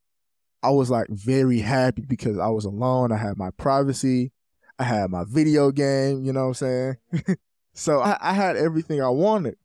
I 0.63 0.71
was 0.71 0.91
like 0.91 1.09
very 1.11 1.59
happy 1.59 2.05
because 2.09 2.39
I 2.39 2.49
was 2.49 2.65
alone. 2.65 3.13
I 3.13 3.19
had 3.19 3.37
my 3.37 3.51
privacy. 3.51 4.33
I 4.79 4.85
had 4.85 5.11
my 5.11 5.25
video 5.29 5.71
game. 5.71 6.25
You 6.25 6.33
know 6.33 6.49
what 6.49 6.63
I'm 6.63 6.97
saying? 7.13 7.37
so 7.75 8.01
I, 8.01 8.17
I 8.19 8.33
had 8.33 8.57
everything 8.57 9.03
I 9.03 9.11
wanted. 9.11 9.57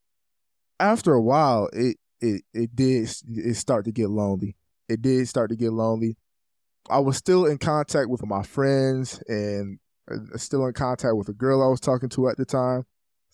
After 0.78 1.14
a 1.14 1.22
while, 1.22 1.70
it 1.72 1.96
it 2.20 2.42
it 2.52 2.76
did 2.76 3.08
it 3.28 3.54
start 3.56 3.86
to 3.86 3.92
get 3.92 4.10
lonely. 4.10 4.56
It 4.90 5.00
did 5.00 5.26
start 5.26 5.48
to 5.50 5.56
get 5.56 5.72
lonely. 5.72 6.18
I 6.90 6.98
was 6.98 7.16
still 7.16 7.46
in 7.46 7.56
contact 7.56 8.10
with 8.10 8.24
my 8.26 8.42
friends 8.42 9.22
and 9.26 9.78
uh, 10.10 10.36
still 10.36 10.66
in 10.66 10.74
contact 10.74 11.16
with 11.16 11.30
a 11.30 11.34
girl 11.34 11.62
I 11.62 11.68
was 11.68 11.80
talking 11.80 12.10
to 12.10 12.28
at 12.28 12.36
the 12.36 12.44
time. 12.44 12.84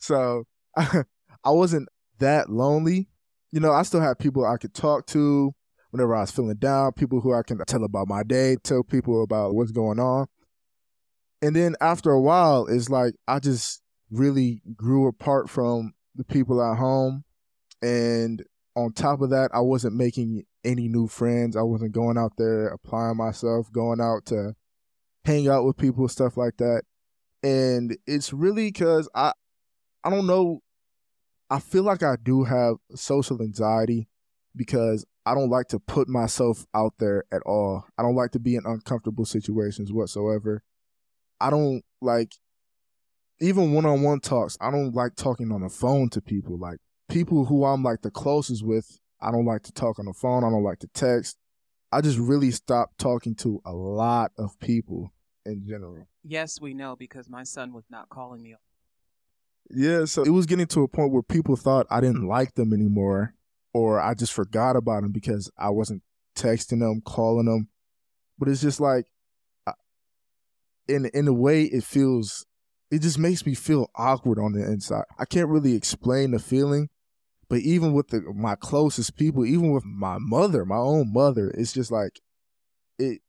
So 0.05 0.45
I, 0.77 1.05
wasn't 1.51 1.89
that 2.19 2.51
lonely. 2.51 3.09
You 3.53 3.61
know, 3.61 3.73
I 3.73 3.83
still 3.85 4.03
had 4.03 4.19
people 4.19 4.45
I 4.45 4.59
could 4.59 4.75
talk 4.75 5.07
to 5.09 5.53
whenever 5.91 6.15
I 6.15 6.21
was 6.21 6.31
feeling 6.31 6.57
down, 6.57 6.93
people 6.93 7.21
who 7.21 7.33
I 7.33 7.43
can 7.43 7.59
tell 7.67 7.85
about 7.85 8.09
my 8.09 8.23
day, 8.23 8.57
tell 8.63 8.83
people 8.83 9.23
about 9.23 9.55
what's 9.55 9.71
going 9.71 9.99
on. 9.99 10.27
And 11.41 11.57
then 11.57 11.75
after 11.81 12.11
a 12.11 12.21
while, 12.21 12.67
it's 12.67 12.91
like 12.91 13.15
I 13.27 13.39
just 13.39 13.81
really 14.11 14.61
grew 14.77 15.09
apart 15.09 15.49
from 15.49 15.95
the 16.15 16.25
people 16.25 16.63
at 16.63 16.79
home. 16.79 17.25
And 17.81 18.43
on 18.77 18.93
top 18.93 19.23
of 19.23 19.31
that, 19.31 19.51
I 19.55 19.61
wasn't 19.61 19.95
making 19.95 20.45
any 20.65 20.89
new 20.89 21.07
friends. 21.07 21.57
I 21.57 21.63
wasn't 21.63 21.93
going 21.93 22.19
out 22.19 22.33
there 22.37 22.69
applying 22.69 23.17
myself, 23.17 23.73
going 23.73 24.01
out 24.01 24.27
to 24.27 24.55
hang 25.25 25.49
out 25.49 25.65
with 25.65 25.77
people, 25.77 26.09
stuff 26.09 26.37
like 26.37 26.57
that. 26.59 26.83
And 27.43 27.97
it's 28.07 28.33
really 28.33 28.67
because 28.67 29.09
I, 29.15 29.33
I 30.05 30.11
don't 30.11 30.27
know. 30.27 30.61
I 31.51 31.59
feel 31.59 31.83
like 31.83 32.03
I 32.03 32.17
do 32.23 32.45
have 32.45 32.77
social 32.95 33.41
anxiety 33.41 34.09
because 34.55 35.05
I 35.27 35.35
don't 35.35 35.51
like 35.51 35.69
to 35.69 35.79
put 35.79 36.09
myself 36.09 36.67
out 36.75 36.95
there 36.99 37.25
at 37.33 37.43
all. 37.47 37.87
I 37.99 38.03
don't 38.03 38.15
like 38.15 38.33
to 38.33 38.39
be 38.39 38.55
in 38.57 38.63
uncomfortable 38.67 39.25
situations 39.25 39.93
whatsoever. 39.93 40.63
I 41.41 41.51
don't 41.51 41.83
like 42.01 42.35
even 43.41 43.73
one-on-one 43.73 44.21
talks. 44.21 44.57
I 44.61 44.71
don't 44.71 44.95
like 44.95 45.17
talking 45.17 45.51
on 45.51 45.63
the 45.63 45.69
phone 45.69 46.11
to 46.11 46.21
people. 46.21 46.59
Like 46.59 46.79
people 47.09 47.47
who 47.47 47.65
I'm 47.65 47.83
like 47.83 48.03
the 48.03 48.11
closest 48.11 48.65
with, 48.65 49.01
I 49.21 49.31
don't 49.31 49.47
like 49.47 49.63
to 49.63 49.73
talk 49.73 49.99
on 49.99 50.05
the 50.05 50.13
phone. 50.13 50.45
I 50.45 50.51
don't 50.51 50.63
like 50.63 50.81
to 50.81 50.89
text. 50.89 51.39
I 51.91 52.01
just 52.01 52.19
really 52.19 52.51
stopped 52.51 52.99
talking 52.99 53.35
to 53.37 53.63
a 53.65 53.73
lot 53.73 54.33
of 54.37 54.59
people 54.61 55.13
in 55.47 55.67
general. 55.67 56.09
Yes, 56.23 56.61
we 56.61 56.75
know 56.75 56.97
because 56.97 57.29
my 57.29 57.45
son 57.45 57.73
was 57.73 57.85
not 57.91 58.09
calling 58.09 58.43
me 58.43 58.55
yeah, 59.71 60.05
so 60.05 60.23
it 60.23 60.31
was 60.31 60.47
getting 60.47 60.67
to 60.67 60.83
a 60.83 60.89
point 60.89 61.13
where 61.13 61.23
people 61.23 61.57
thought 61.57 61.87
I 61.91 62.01
didn't 62.01 62.27
like 62.27 62.55
them 62.55 62.73
anymore, 62.73 63.35
or 63.73 64.01
I 64.01 64.15
just 64.15 64.33
forgot 64.33 64.77
about 64.77 65.03
them 65.03 65.13
because 65.13 65.51
I 65.59 65.71
wasn't 65.71 66.03
texting 66.37 66.81
them, 66.81 67.01
calling 67.05 67.47
them. 67.47 67.69
But 68.39 68.49
it's 68.49 68.61
just 68.61 68.81
like, 68.81 69.07
in 70.89 71.07
in 71.07 71.29
a 71.29 71.33
way, 71.33 71.65
it 71.65 71.85
feels, 71.85 72.47
it 72.91 73.01
just 73.01 73.19
makes 73.19 73.47
me 73.47 73.55
feel 73.55 73.91
awkward 73.95 74.39
on 74.39 74.53
the 74.53 74.65
inside. 74.65 75.05
I 75.19 75.25
can't 75.25 75.49
really 75.49 75.75
explain 75.75 76.33
the 76.33 76.39
feeling, 76.39 76.89
but 77.49 77.61
even 77.61 77.93
with 77.93 78.09
the, 78.09 78.21
my 78.35 78.55
closest 78.57 79.17
people, 79.17 79.47
even 79.47 79.71
with 79.71 79.85
my 79.85 80.19
mother, 80.19 80.65
my 80.65 80.77
own 80.77 81.13
mother, 81.13 81.51
it's 81.57 81.73
just 81.73 81.91
like, 81.91 82.21
it 82.99 83.21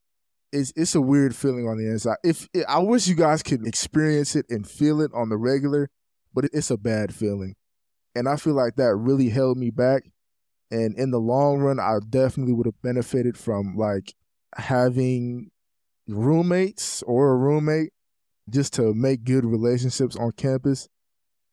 it's 0.52 0.74
it's 0.76 0.96
a 0.96 1.02
weird 1.02 1.36
feeling 1.36 1.68
on 1.68 1.78
the 1.78 1.90
inside. 1.90 2.18
If 2.24 2.48
I 2.68 2.80
wish 2.80 3.08
you 3.08 3.16
guys 3.16 3.44
could 3.44 3.66
experience 3.66 4.36
it 4.36 4.46
and 4.50 4.68
feel 4.68 5.02
it 5.02 5.12
on 5.14 5.30
the 5.30 5.38
regular, 5.38 5.90
but 6.36 6.46
it's 6.54 6.70
a 6.70 6.78
bad 6.78 7.16
feeling. 7.16 7.56
And 8.14 8.30
I 8.30 8.36
feel 8.36 8.54
like 8.54 8.76
that 8.76 8.96
really 8.96 9.30
held 9.30 9.58
me 9.58 9.72
back. 9.72 10.04
And 10.70 10.98
in 10.98 11.12
the 11.12 11.20
long 11.20 11.60
run, 11.60 11.80
I 11.80 11.98
definitely 12.08 12.54
would 12.54 12.66
have 12.66 12.82
benefited 12.82 13.38
from 13.38 13.76
like 13.76 14.14
having 14.56 15.52
roommates 16.08 17.02
or 17.04 17.32
a 17.32 17.38
roommate 17.38 17.94
just 18.50 18.74
to 18.74 18.94
make 18.94 19.24
good 19.24 19.46
relationships 19.46 20.16
on 20.16 20.32
campus. 20.34 20.88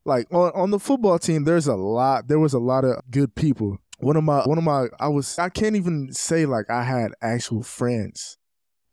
Like 0.04 0.26
on, 0.32 0.50
on 0.54 0.70
the 0.70 0.80
football 0.80 1.18
team, 1.18 1.44
there's 1.44 1.68
a 1.68 1.76
lot, 1.76 2.28
there 2.28 2.40
was 2.40 2.54
a 2.54 2.58
lot 2.58 2.84
of 2.84 3.00
good 3.10 3.34
people. 3.34 3.78
One 4.00 4.16
of 4.16 4.24
my, 4.24 4.42
one 4.42 4.58
of 4.58 4.64
my, 4.64 4.88
I 4.98 5.08
was, 5.08 5.38
I 5.38 5.48
can't 5.48 5.76
even 5.76 6.12
say 6.12 6.44
like 6.44 6.68
I 6.68 6.82
had 6.82 7.12
actual 7.22 7.62
friends 7.62 8.36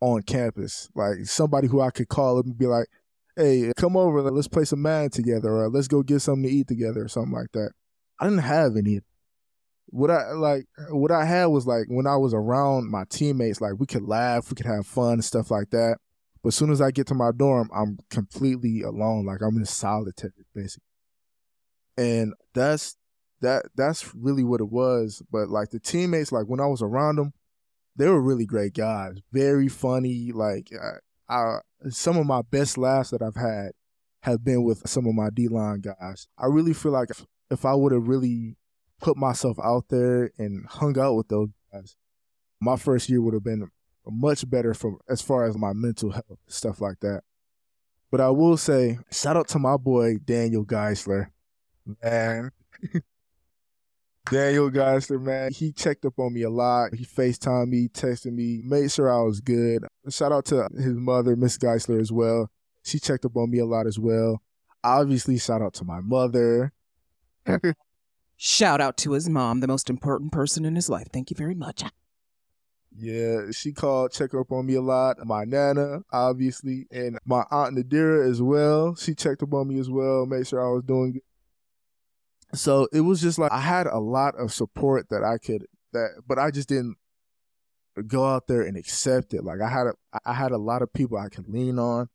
on 0.00 0.22
campus, 0.22 0.88
like 0.94 1.24
somebody 1.24 1.66
who 1.66 1.80
I 1.80 1.90
could 1.90 2.08
call 2.08 2.38
up 2.38 2.46
and 2.46 2.56
be 2.56 2.66
like, 2.66 2.86
hey, 3.36 3.72
come 3.76 3.96
over, 3.96 4.22
let's 4.30 4.48
play 4.48 4.64
some 4.64 4.82
Madden 4.82 5.10
together, 5.10 5.50
or 5.50 5.68
let's 5.68 5.88
go 5.88 6.02
get 6.02 6.20
something 6.20 6.44
to 6.44 6.54
eat 6.54 6.68
together, 6.68 7.04
or 7.04 7.08
something 7.08 7.32
like 7.32 7.52
that. 7.52 7.70
I 8.18 8.24
didn't 8.24 8.40
have 8.40 8.76
any. 8.76 9.00
What 9.86 10.10
I 10.10 10.32
like, 10.32 10.66
what 10.90 11.10
I 11.10 11.24
had 11.24 11.46
was 11.46 11.66
like 11.66 11.86
when 11.88 12.06
I 12.06 12.16
was 12.16 12.32
around 12.32 12.90
my 12.90 13.04
teammates, 13.08 13.60
like 13.60 13.72
we 13.78 13.86
could 13.86 14.04
laugh, 14.04 14.50
we 14.50 14.54
could 14.54 14.66
have 14.66 14.86
fun, 14.86 15.14
and 15.14 15.24
stuff 15.24 15.50
like 15.50 15.70
that. 15.70 15.98
But 16.42 16.48
as 16.48 16.54
soon 16.54 16.70
as 16.70 16.80
I 16.80 16.90
get 16.90 17.06
to 17.08 17.14
my 17.14 17.32
dorm, 17.36 17.68
I'm 17.74 17.98
completely 18.08 18.82
alone. 18.82 19.26
Like 19.26 19.42
I'm 19.42 19.56
in 19.56 19.64
solitary, 19.64 20.46
basically. 20.54 20.84
And 21.98 22.34
that's 22.54 22.96
that. 23.40 23.66
That's 23.74 24.14
really 24.14 24.44
what 24.44 24.60
it 24.60 24.70
was. 24.70 25.22
But 25.30 25.48
like 25.48 25.70
the 25.70 25.80
teammates, 25.80 26.32
like 26.32 26.46
when 26.46 26.60
I 26.60 26.66
was 26.66 26.82
around 26.82 27.16
them, 27.16 27.32
they 27.96 28.08
were 28.08 28.22
really 28.22 28.46
great 28.46 28.74
guys, 28.74 29.16
very 29.32 29.68
funny. 29.68 30.30
Like 30.32 30.70
I, 31.30 31.60
some 31.88 32.16
of 32.16 32.26
my 32.26 32.42
best 32.42 32.76
laughs 32.76 33.10
that 33.10 33.22
I've 33.22 33.36
had 33.36 33.70
have 34.22 34.44
been 34.44 34.64
with 34.64 34.86
some 34.88 35.06
of 35.06 35.14
my 35.14 35.30
D 35.30 35.48
line 35.48 35.80
guys. 35.80 36.28
I 36.36 36.46
really 36.46 36.74
feel 36.74 36.92
like 36.92 37.10
if, 37.10 37.24
if 37.50 37.64
I 37.64 37.74
would 37.74 37.92
have 37.92 38.08
really 38.08 38.56
put 39.00 39.16
myself 39.16 39.58
out 39.62 39.86
there 39.88 40.30
and 40.38 40.66
hung 40.66 40.98
out 40.98 41.14
with 41.14 41.28
those 41.28 41.48
guys, 41.72 41.96
my 42.60 42.76
first 42.76 43.08
year 43.08 43.22
would 43.22 43.34
have 43.34 43.44
been 43.44 43.70
much 44.06 44.48
better 44.48 44.74
from 44.74 44.98
as 45.08 45.22
far 45.22 45.44
as 45.44 45.56
my 45.56 45.72
mental 45.72 46.10
health 46.10 46.38
stuff 46.48 46.80
like 46.80 47.00
that. 47.00 47.22
But 48.10 48.20
I 48.20 48.30
will 48.30 48.56
say, 48.56 48.98
shout 49.12 49.36
out 49.36 49.48
to 49.48 49.58
my 49.58 49.76
boy 49.76 50.16
Daniel 50.18 50.64
Geisler, 50.64 51.28
man. 52.02 52.50
Daniel 54.30 54.70
Geisler, 54.70 55.20
man, 55.20 55.52
he 55.52 55.72
checked 55.72 56.04
up 56.04 56.18
on 56.18 56.32
me 56.32 56.42
a 56.42 56.50
lot. 56.50 56.94
He 56.94 57.04
FaceTimed 57.04 57.68
me, 57.68 57.88
texted 57.88 58.32
me, 58.32 58.60
made 58.64 58.92
sure 58.92 59.12
I 59.12 59.22
was 59.22 59.40
good. 59.40 59.84
Shout 60.08 60.30
out 60.30 60.44
to 60.46 60.68
his 60.76 60.94
mother, 60.94 61.34
Miss 61.34 61.58
Geisler, 61.58 62.00
as 62.00 62.12
well. 62.12 62.48
She 62.84 63.00
checked 63.00 63.24
up 63.24 63.36
on 63.36 63.50
me 63.50 63.58
a 63.58 63.66
lot 63.66 63.88
as 63.88 63.98
well. 63.98 64.40
Obviously, 64.84 65.36
shout 65.38 65.62
out 65.62 65.74
to 65.74 65.84
my 65.84 66.00
mother. 66.00 66.72
shout 68.36 68.80
out 68.80 68.96
to 68.98 69.12
his 69.12 69.28
mom, 69.28 69.60
the 69.60 69.68
most 69.68 69.90
important 69.90 70.30
person 70.30 70.64
in 70.64 70.76
his 70.76 70.88
life. 70.88 71.08
Thank 71.12 71.30
you 71.30 71.36
very 71.36 71.56
much. 71.56 71.82
Yeah, 72.96 73.50
she 73.50 73.72
called, 73.72 74.12
checked 74.12 74.34
up 74.34 74.52
on 74.52 74.66
me 74.66 74.74
a 74.74 74.80
lot. 74.80 75.24
My 75.26 75.44
nana, 75.44 76.02
obviously, 76.12 76.86
and 76.90 77.18
my 77.24 77.44
aunt 77.50 77.76
Nadira 77.76 78.28
as 78.28 78.40
well. 78.40 78.94
She 78.94 79.14
checked 79.14 79.42
up 79.42 79.54
on 79.54 79.68
me 79.68 79.80
as 79.80 79.90
well, 79.90 80.26
made 80.26 80.46
sure 80.46 80.64
I 80.64 80.72
was 80.72 80.84
doing 80.84 81.12
good. 81.12 81.22
So 82.54 82.88
it 82.92 83.00
was 83.02 83.20
just 83.20 83.38
like 83.38 83.52
I 83.52 83.60
had 83.60 83.86
a 83.86 83.98
lot 83.98 84.34
of 84.36 84.52
support 84.52 85.08
that 85.10 85.22
I 85.24 85.38
could 85.38 85.66
that, 85.92 86.22
but 86.26 86.38
I 86.38 86.50
just 86.50 86.68
didn't 86.68 86.96
go 88.06 88.26
out 88.26 88.46
there 88.46 88.62
and 88.62 88.76
accept 88.76 89.34
it. 89.34 89.44
Like 89.44 89.60
I 89.60 89.68
had 89.68 89.86
a, 89.86 89.92
I 90.24 90.32
had 90.32 90.52
a 90.52 90.58
lot 90.58 90.82
of 90.82 90.92
people 90.92 91.18
I 91.18 91.28
could 91.28 91.48
lean 91.48 91.78
on, 91.78 92.08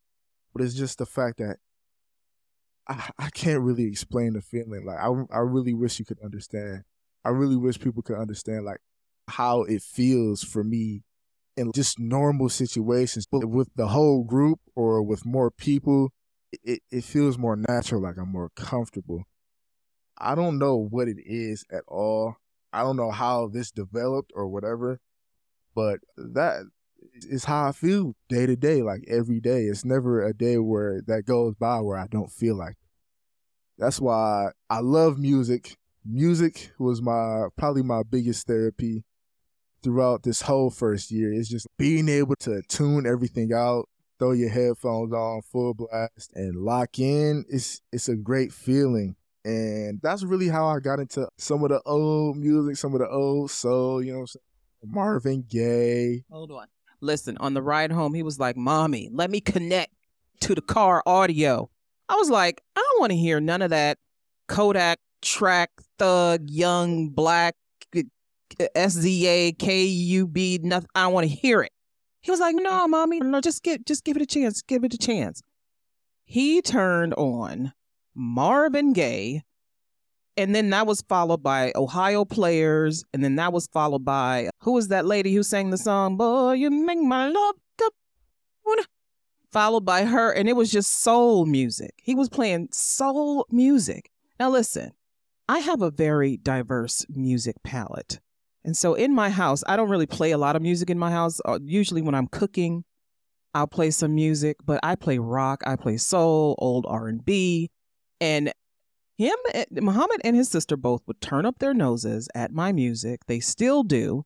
but 0.54 0.64
it's 0.64 0.74
just 0.74 0.98
the 0.98 1.06
fact 1.06 1.38
that 1.38 1.58
I, 2.88 3.10
I 3.18 3.30
can't 3.30 3.62
really 3.62 3.86
explain 3.86 4.34
the 4.34 4.42
feeling. 4.42 4.86
Like 4.86 5.00
I, 5.00 5.10
I 5.32 5.40
really 5.40 5.74
wish 5.74 6.00
you 6.00 6.06
could 6.06 6.20
understand. 6.24 6.84
I 7.24 7.30
really 7.30 7.58
wish 7.58 7.80
people 7.80 8.04
could 8.04 8.18
understand 8.18 8.66
like 8.66 8.80
how 9.28 9.64
it 9.64 9.82
feels 9.82 10.44
for 10.44 10.64
me 10.64 11.04
in 11.58 11.72
just 11.72 12.00
normal 12.00 12.50
situations, 12.50 13.26
but 13.26 13.46
with 13.46 13.70
the 13.76 13.88
whole 13.88 14.24
group 14.24 14.60
or 14.76 15.02
with 15.02 15.26
more 15.26 15.50
people, 15.50 16.12
it, 16.64 16.82
it 16.92 17.04
feels 17.04 17.38
more 17.38 17.56
natural, 17.56 18.02
like 18.02 18.18
I'm 18.18 18.32
more 18.32 18.50
comfortable. 18.56 19.24
I 20.18 20.36
don't 20.36 20.58
know 20.60 20.76
what 20.78 21.08
it 21.08 21.18
is 21.26 21.66
at 21.72 21.84
all. 21.88 22.38
I 22.72 22.82
don't 22.82 22.98
know 22.98 23.12
how 23.12 23.48
this 23.48 23.72
developed 23.72 24.32
or 24.36 24.48
whatever, 24.48 25.00
but 25.74 26.00
that 26.18 26.64
is 27.14 27.46
how 27.46 27.70
I 27.70 27.72
feel 27.72 28.16
day 28.28 28.46
to 28.46 28.56
day, 28.56 28.82
like 28.82 29.06
every 29.08 29.40
day. 29.40 29.64
It's 29.64 29.86
never 29.86 30.24
a 30.24 30.34
day 30.34 30.58
where 30.58 31.02
that 31.08 31.26
goes 31.26 31.56
by 31.56 31.80
where 31.80 31.98
I 31.98 32.08
don't 32.08 32.32
feel 32.32 32.56
like. 32.56 32.76
That's 33.78 34.00
why 34.00 34.52
I 34.70 34.80
love 34.80 35.18
music. 35.18 35.78
Music 36.06 36.72
was 36.80 37.02
my 37.02 37.48
probably 37.58 37.84
my 37.84 38.04
biggest 38.04 38.48
therapy 38.48 39.04
throughout 39.84 40.24
this 40.24 40.42
whole 40.42 40.70
first 40.70 41.12
year. 41.12 41.34
It's 41.34 41.50
just 41.50 41.68
being 41.78 42.10
able 42.10 42.36
to 42.38 42.62
tune 42.64 43.06
everything 43.06 43.54
out, 43.54 43.90
throw 44.20 44.32
your 44.32 44.50
headphones 44.50 45.14
on 45.14 45.42
full 45.42 45.74
blast 45.74 46.32
and 46.34 46.56
lock 46.56 47.00
in. 47.00 47.46
It's 47.50 47.82
it's 47.92 48.10
a 48.10 48.16
great 48.16 48.54
feeling. 48.54 49.16
And 49.46 50.00
that's 50.02 50.24
really 50.24 50.48
how 50.48 50.68
I 50.68 50.80
got 50.80 51.00
into 51.00 51.30
some 51.38 51.64
of 51.64 51.70
the 51.70 51.80
old 51.86 52.36
music, 52.36 52.78
some 52.78 52.94
of 52.94 53.00
the 53.00 53.08
old 53.08 53.52
soul, 53.52 54.04
you 54.04 54.12
know 54.12 54.26
Marvin 54.84 55.46
Gaye. 55.48 56.24
Hold 56.32 56.52
on. 56.52 56.66
Listen, 57.00 57.38
on 57.38 57.54
the 57.54 57.62
ride 57.62 57.92
home, 57.92 58.16
he 58.16 58.24
was 58.24 58.40
like, 58.40 58.58
Mommy, 58.58 59.10
let 59.14 59.30
me 59.30 59.40
connect 59.40 59.94
to 60.42 60.56
the 60.56 60.62
car 60.62 61.04
audio. 61.06 61.70
I 62.10 62.16
was 62.16 62.30
like, 62.30 62.62
I 62.76 62.80
don't 62.82 63.00
want 63.00 63.12
to 63.12 63.18
hear 63.18 63.40
none 63.40 63.62
of 63.62 63.70
that 63.70 64.00
Kodak 64.48 65.00
track 65.22 65.70
thug, 66.00 66.50
young, 66.50 67.10
black, 67.10 67.56
SZA, 68.60 69.58
KUB, 69.58 70.64
nothing. 70.64 70.90
I 70.96 71.04
don't 71.04 71.14
want 71.14 71.28
to 71.28 71.36
hear 71.36 71.62
it. 71.62 71.72
He 72.22 72.32
was 72.32 72.40
like, 72.40 72.56
No, 72.56 72.88
mommy, 72.88 73.20
no, 73.20 73.42
just 73.42 73.62
get 73.62 73.86
just 73.86 74.04
give 74.04 74.16
it 74.16 74.24
a 74.24 74.26
chance. 74.26 74.62
Give 74.62 74.84
it 74.84 74.94
a 74.94 74.98
chance. 74.98 75.42
He 76.24 76.62
turned 76.62 77.14
on 77.14 77.74
Marvin 78.16 78.94
Gaye, 78.94 79.44
and 80.38 80.54
then 80.54 80.70
that 80.72 80.88
was 80.88 81.02
followed 81.02 81.44
by 81.44 81.72
Ohio 81.76 82.26
Players, 82.26 83.04
and 83.14 83.24
then 83.24 83.36
that 83.36 83.54
was 83.54 83.68
followed 83.68 84.04
by 84.04 84.50
who 84.62 84.74
was 84.74 84.88
that 84.90 85.06
lady 85.06 85.34
who 85.34 85.44
sang 85.44 85.70
the 85.70 85.78
song, 85.78 86.18
Boy, 86.18 86.54
you 86.54 86.70
make 86.70 87.00
my 87.00 87.28
love 87.28 87.56
followed 89.56 89.86
by 89.86 90.04
her, 90.04 90.34
and 90.34 90.50
it 90.50 90.56
was 90.58 90.70
just 90.70 91.02
soul 91.02 91.46
music. 91.46 91.94
He 91.96 92.14
was 92.14 92.28
playing 92.28 92.68
soul 92.74 93.46
music. 93.50 94.12
Now 94.38 94.50
listen, 94.50 94.92
I 95.48 95.60
have 95.60 95.82
a 95.82 95.90
very 95.90 96.36
diverse 96.36 97.06
music 97.08 97.56
palette. 97.64 98.20
And 98.66 98.76
so 98.76 98.96
in 98.96 99.16
my 99.16 99.30
house, 99.30 99.64
I 99.66 99.78
don't 99.78 99.90
really 99.90 100.08
play 100.08 100.32
a 100.32 100.38
lot 100.38 100.58
of 100.58 100.62
music 100.62 100.90
in 100.90 101.00
my 101.00 101.10
house. 101.10 101.40
Uh, 101.46 101.60
usually 101.64 102.02
when 102.02 102.16
I'm 102.16 102.28
cooking, 102.28 102.84
I'll 103.54 103.66
play 103.66 103.92
some 103.92 104.14
music, 104.14 104.58
but 104.66 104.82
I 104.84 104.96
play 104.96 105.20
rock, 105.20 105.62
I 105.66 105.78
play 105.78 105.96
soul, 105.96 106.56
old 106.58 106.86
R&B, 106.90 107.70
and 108.20 108.52
him 109.18 109.36
Muhammad 109.72 110.22
and 110.24 110.36
his 110.36 110.50
sister 110.50 110.76
both 110.76 111.02
would 111.08 111.22
turn 111.22 111.46
up 111.46 111.60
their 111.60 111.74
noses 111.74 112.28
at 112.36 112.52
my 112.52 112.72
music. 112.72 113.22
They 113.28 113.40
still 113.40 113.84
do. 113.84 114.26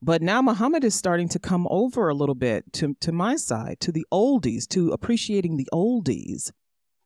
But 0.00 0.20
now 0.20 0.42
Muhammad 0.42 0.84
is 0.84 0.94
starting 0.94 1.28
to 1.30 1.38
come 1.38 1.66
over 1.70 2.08
a 2.08 2.14
little 2.14 2.34
bit 2.34 2.70
to, 2.74 2.94
to 3.00 3.10
my 3.10 3.36
side, 3.36 3.80
to 3.80 3.92
the 3.92 4.04
oldies, 4.12 4.68
to 4.68 4.92
appreciating 4.92 5.56
the 5.56 5.68
oldies. 5.72 6.50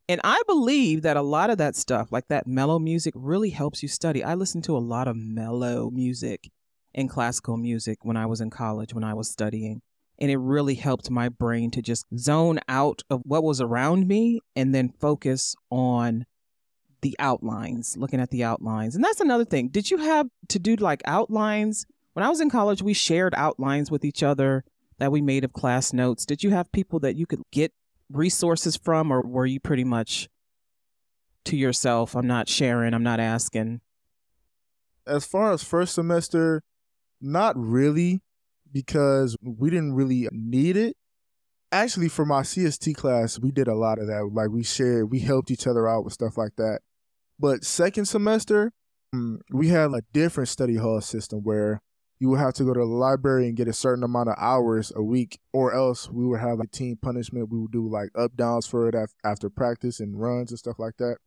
And 0.09 0.19
I 0.23 0.41
believe 0.47 1.03
that 1.03 1.15
a 1.15 1.21
lot 1.21 1.49
of 1.49 1.57
that 1.59 1.75
stuff, 1.75 2.11
like 2.11 2.27
that 2.27 2.47
mellow 2.47 2.79
music, 2.79 3.13
really 3.15 3.51
helps 3.51 3.81
you 3.81 3.87
study. 3.87 4.23
I 4.23 4.33
listened 4.33 4.63
to 4.65 4.75
a 4.75 4.79
lot 4.79 5.07
of 5.07 5.15
mellow 5.15 5.89
music 5.91 6.49
and 6.93 7.09
classical 7.09 7.57
music 7.57 7.99
when 8.03 8.17
I 8.17 8.25
was 8.25 8.41
in 8.41 8.49
college, 8.49 8.93
when 8.93 9.03
I 9.03 9.13
was 9.13 9.29
studying. 9.29 9.81
And 10.19 10.29
it 10.29 10.37
really 10.37 10.75
helped 10.75 11.09
my 11.09 11.29
brain 11.29 11.71
to 11.71 11.81
just 11.81 12.05
zone 12.17 12.59
out 12.67 13.01
of 13.09 13.21
what 13.23 13.43
was 13.43 13.61
around 13.61 14.07
me 14.07 14.41
and 14.55 14.75
then 14.75 14.89
focus 14.99 15.55
on 15.71 16.25
the 17.01 17.15
outlines, 17.19 17.95
looking 17.97 18.19
at 18.19 18.29
the 18.29 18.43
outlines. 18.43 18.95
And 18.95 19.03
that's 19.03 19.21
another 19.21 19.45
thing. 19.45 19.69
Did 19.69 19.89
you 19.89 19.97
have 19.97 20.27
to 20.49 20.59
do 20.59 20.75
like 20.75 21.01
outlines? 21.05 21.85
When 22.13 22.25
I 22.25 22.29
was 22.29 22.41
in 22.41 22.49
college, 22.49 22.81
we 22.81 22.93
shared 22.93 23.33
outlines 23.35 23.89
with 23.89 24.03
each 24.03 24.21
other 24.21 24.65
that 24.97 25.11
we 25.11 25.21
made 25.21 25.45
of 25.45 25.53
class 25.53 25.93
notes. 25.93 26.25
Did 26.25 26.43
you 26.43 26.49
have 26.49 26.71
people 26.73 26.99
that 26.99 27.15
you 27.15 27.25
could 27.25 27.41
get 27.51 27.71
resources 28.11 28.75
from, 28.75 29.11
or 29.11 29.21
were 29.21 29.45
you 29.45 29.61
pretty 29.61 29.85
much 29.85 30.27
to 31.45 31.55
yourself? 31.55 32.15
I'm 32.15 32.27
not 32.27 32.49
sharing, 32.49 32.93
I'm 32.93 33.03
not 33.03 33.21
asking. 33.21 33.79
As 35.07 35.25
far 35.25 35.53
as 35.53 35.63
first 35.63 35.95
semester, 35.95 36.61
not 37.21 37.55
really, 37.57 38.19
because 38.71 39.35
we 39.41 39.69
didn't 39.69 39.93
really 39.93 40.27
need 40.31 40.77
it. 40.77 40.95
Actually, 41.71 42.09
for 42.09 42.25
my 42.25 42.41
CST 42.41 42.95
class, 42.95 43.39
we 43.39 43.51
did 43.51 43.67
a 43.67 43.75
lot 43.75 43.99
of 43.99 44.07
that. 44.07 44.29
Like 44.33 44.49
we 44.49 44.63
shared, 44.63 45.11
we 45.11 45.19
helped 45.19 45.51
each 45.51 45.67
other 45.67 45.87
out 45.87 46.03
with 46.03 46.13
stuff 46.13 46.37
like 46.37 46.55
that. 46.57 46.79
But 47.39 47.63
second 47.63 48.05
semester, 48.05 48.71
mm, 49.13 49.39
we 49.51 49.69
had 49.69 49.91
a 49.91 50.01
different 50.11 50.49
study 50.49 50.75
hall 50.75 50.99
system 51.01 51.39
where 51.43 51.81
you 52.19 52.29
would 52.29 52.39
have 52.39 52.53
to 52.55 52.65
go 52.65 52.73
to 52.73 52.79
the 52.79 52.85
library 52.85 53.47
and 53.47 53.55
get 53.55 53.67
a 53.67 53.73
certain 53.73 54.03
amount 54.03 54.29
of 54.29 54.35
hours 54.37 54.91
a 54.95 55.01
week, 55.01 55.39
or 55.53 55.73
else 55.73 56.09
we 56.09 56.25
would 56.25 56.41
have 56.41 56.59
like 56.59 56.71
team 56.71 56.97
punishment. 57.01 57.49
We 57.49 57.59
would 57.59 57.71
do 57.71 57.87
like 57.87 58.09
up 58.17 58.35
downs 58.35 58.67
for 58.67 58.89
it 58.89 58.95
after 59.23 59.49
practice 59.49 59.99
and 59.99 60.19
runs 60.19 60.51
and 60.51 60.59
stuff 60.59 60.79
like 60.79 60.97
that. 60.97 61.17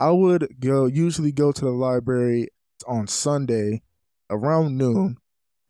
I 0.00 0.10
would 0.10 0.56
go 0.58 0.86
usually 0.86 1.32
go 1.32 1.52
to 1.52 1.64
the 1.64 1.70
library 1.70 2.48
on 2.88 3.06
Sunday 3.06 3.82
around 4.28 4.76
noon, 4.76 5.16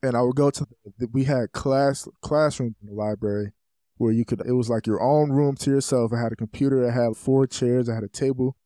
and 0.02 0.16
I 0.16 0.22
would 0.22 0.36
go 0.36 0.50
to 0.50 0.66
the, 0.98 1.08
we 1.12 1.24
had 1.24 1.52
class 1.52 2.08
classrooms 2.20 2.76
in 2.82 2.88
the 2.88 2.94
library 2.94 3.52
where 3.98 4.12
you 4.12 4.24
could 4.24 4.40
it 4.46 4.52
was 4.52 4.68
like 4.68 4.86
your 4.86 5.00
own 5.00 5.30
room 5.30 5.56
to 5.56 5.70
yourself. 5.70 6.12
It 6.12 6.16
had 6.16 6.32
a 6.32 6.36
computer, 6.36 6.82
it 6.84 6.92
had 6.92 7.16
four 7.16 7.46
chairs, 7.46 7.88
it 7.88 7.94
had 7.94 8.04
a 8.04 8.08
table, 8.08 8.56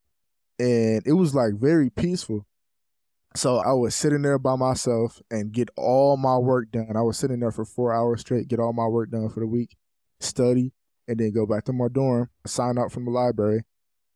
and 0.59 1.03
it 1.07 1.13
was 1.13 1.35
like 1.35 1.55
very 1.55 1.91
peaceful. 1.91 2.47
So 3.37 3.59
I 3.59 3.73
was 3.73 3.95
sitting 3.95 4.23
there 4.23 4.39
by 4.39 4.57
myself 4.57 5.23
and 5.31 5.53
get 5.53 5.71
all 5.77 6.17
my 6.17 6.37
work 6.37 6.73
done. 6.73 6.97
I 6.97 7.03
was 7.03 7.17
sitting 7.17 7.39
there 7.39 7.53
for 7.53 7.65
four 7.65 7.95
hours 7.95 8.23
straight, 8.23 8.49
get 8.49 8.59
all 8.59 8.73
my 8.73 8.89
work 8.89 9.11
done 9.11 9.29
for 9.29 9.39
the 9.39 9.47
week, 9.47 9.77
study, 10.19 10.73
and 11.07 11.19
then 11.19 11.33
go 11.33 11.47
back 11.47 11.65
to 11.67 11.73
my 11.73 11.87
dorm, 11.89 12.29
sign 12.45 12.77
out 12.77 12.91
from 12.91 13.05
the 13.05 13.13
library. 13.13 13.63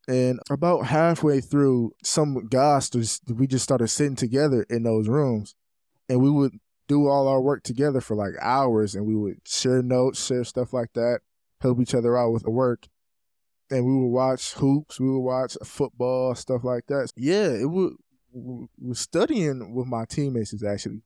And 0.08 0.40
about 0.50 0.86
halfway 0.86 1.40
through, 1.40 1.92
some 2.02 2.46
guys 2.48 2.90
just 2.90 3.22
we 3.30 3.46
just 3.46 3.64
started 3.64 3.88
sitting 3.88 4.16
together 4.16 4.66
in 4.68 4.82
those 4.82 5.08
rooms, 5.08 5.54
and 6.08 6.20
we 6.20 6.28
would 6.28 6.58
do 6.88 7.08
all 7.08 7.28
our 7.28 7.40
work 7.40 7.62
together 7.62 8.00
for 8.00 8.14
like 8.16 8.34
hours, 8.40 8.94
and 8.94 9.06
we 9.06 9.14
would 9.14 9.38
share 9.46 9.82
notes, 9.82 10.24
share 10.24 10.44
stuff 10.44 10.72
like 10.72 10.92
that, 10.94 11.20
help 11.60 11.80
each 11.80 11.94
other 11.94 12.16
out 12.16 12.32
with 12.32 12.42
the 12.42 12.50
work, 12.50 12.86
and 13.70 13.84
we 13.84 13.94
would 13.94 14.10
watch 14.10 14.52
hoops, 14.54 15.00
we 15.00 15.10
would 15.10 15.20
watch 15.20 15.56
football, 15.64 16.34
stuff 16.34 16.64
like 16.64 16.86
that. 16.88 17.10
Yeah, 17.16 17.48
it 17.48 17.70
would 17.70 17.94
was 18.34 18.98
studying 18.98 19.74
with 19.74 19.86
my 19.86 20.04
teammates 20.04 20.52
is 20.52 20.64
actually 20.64 21.02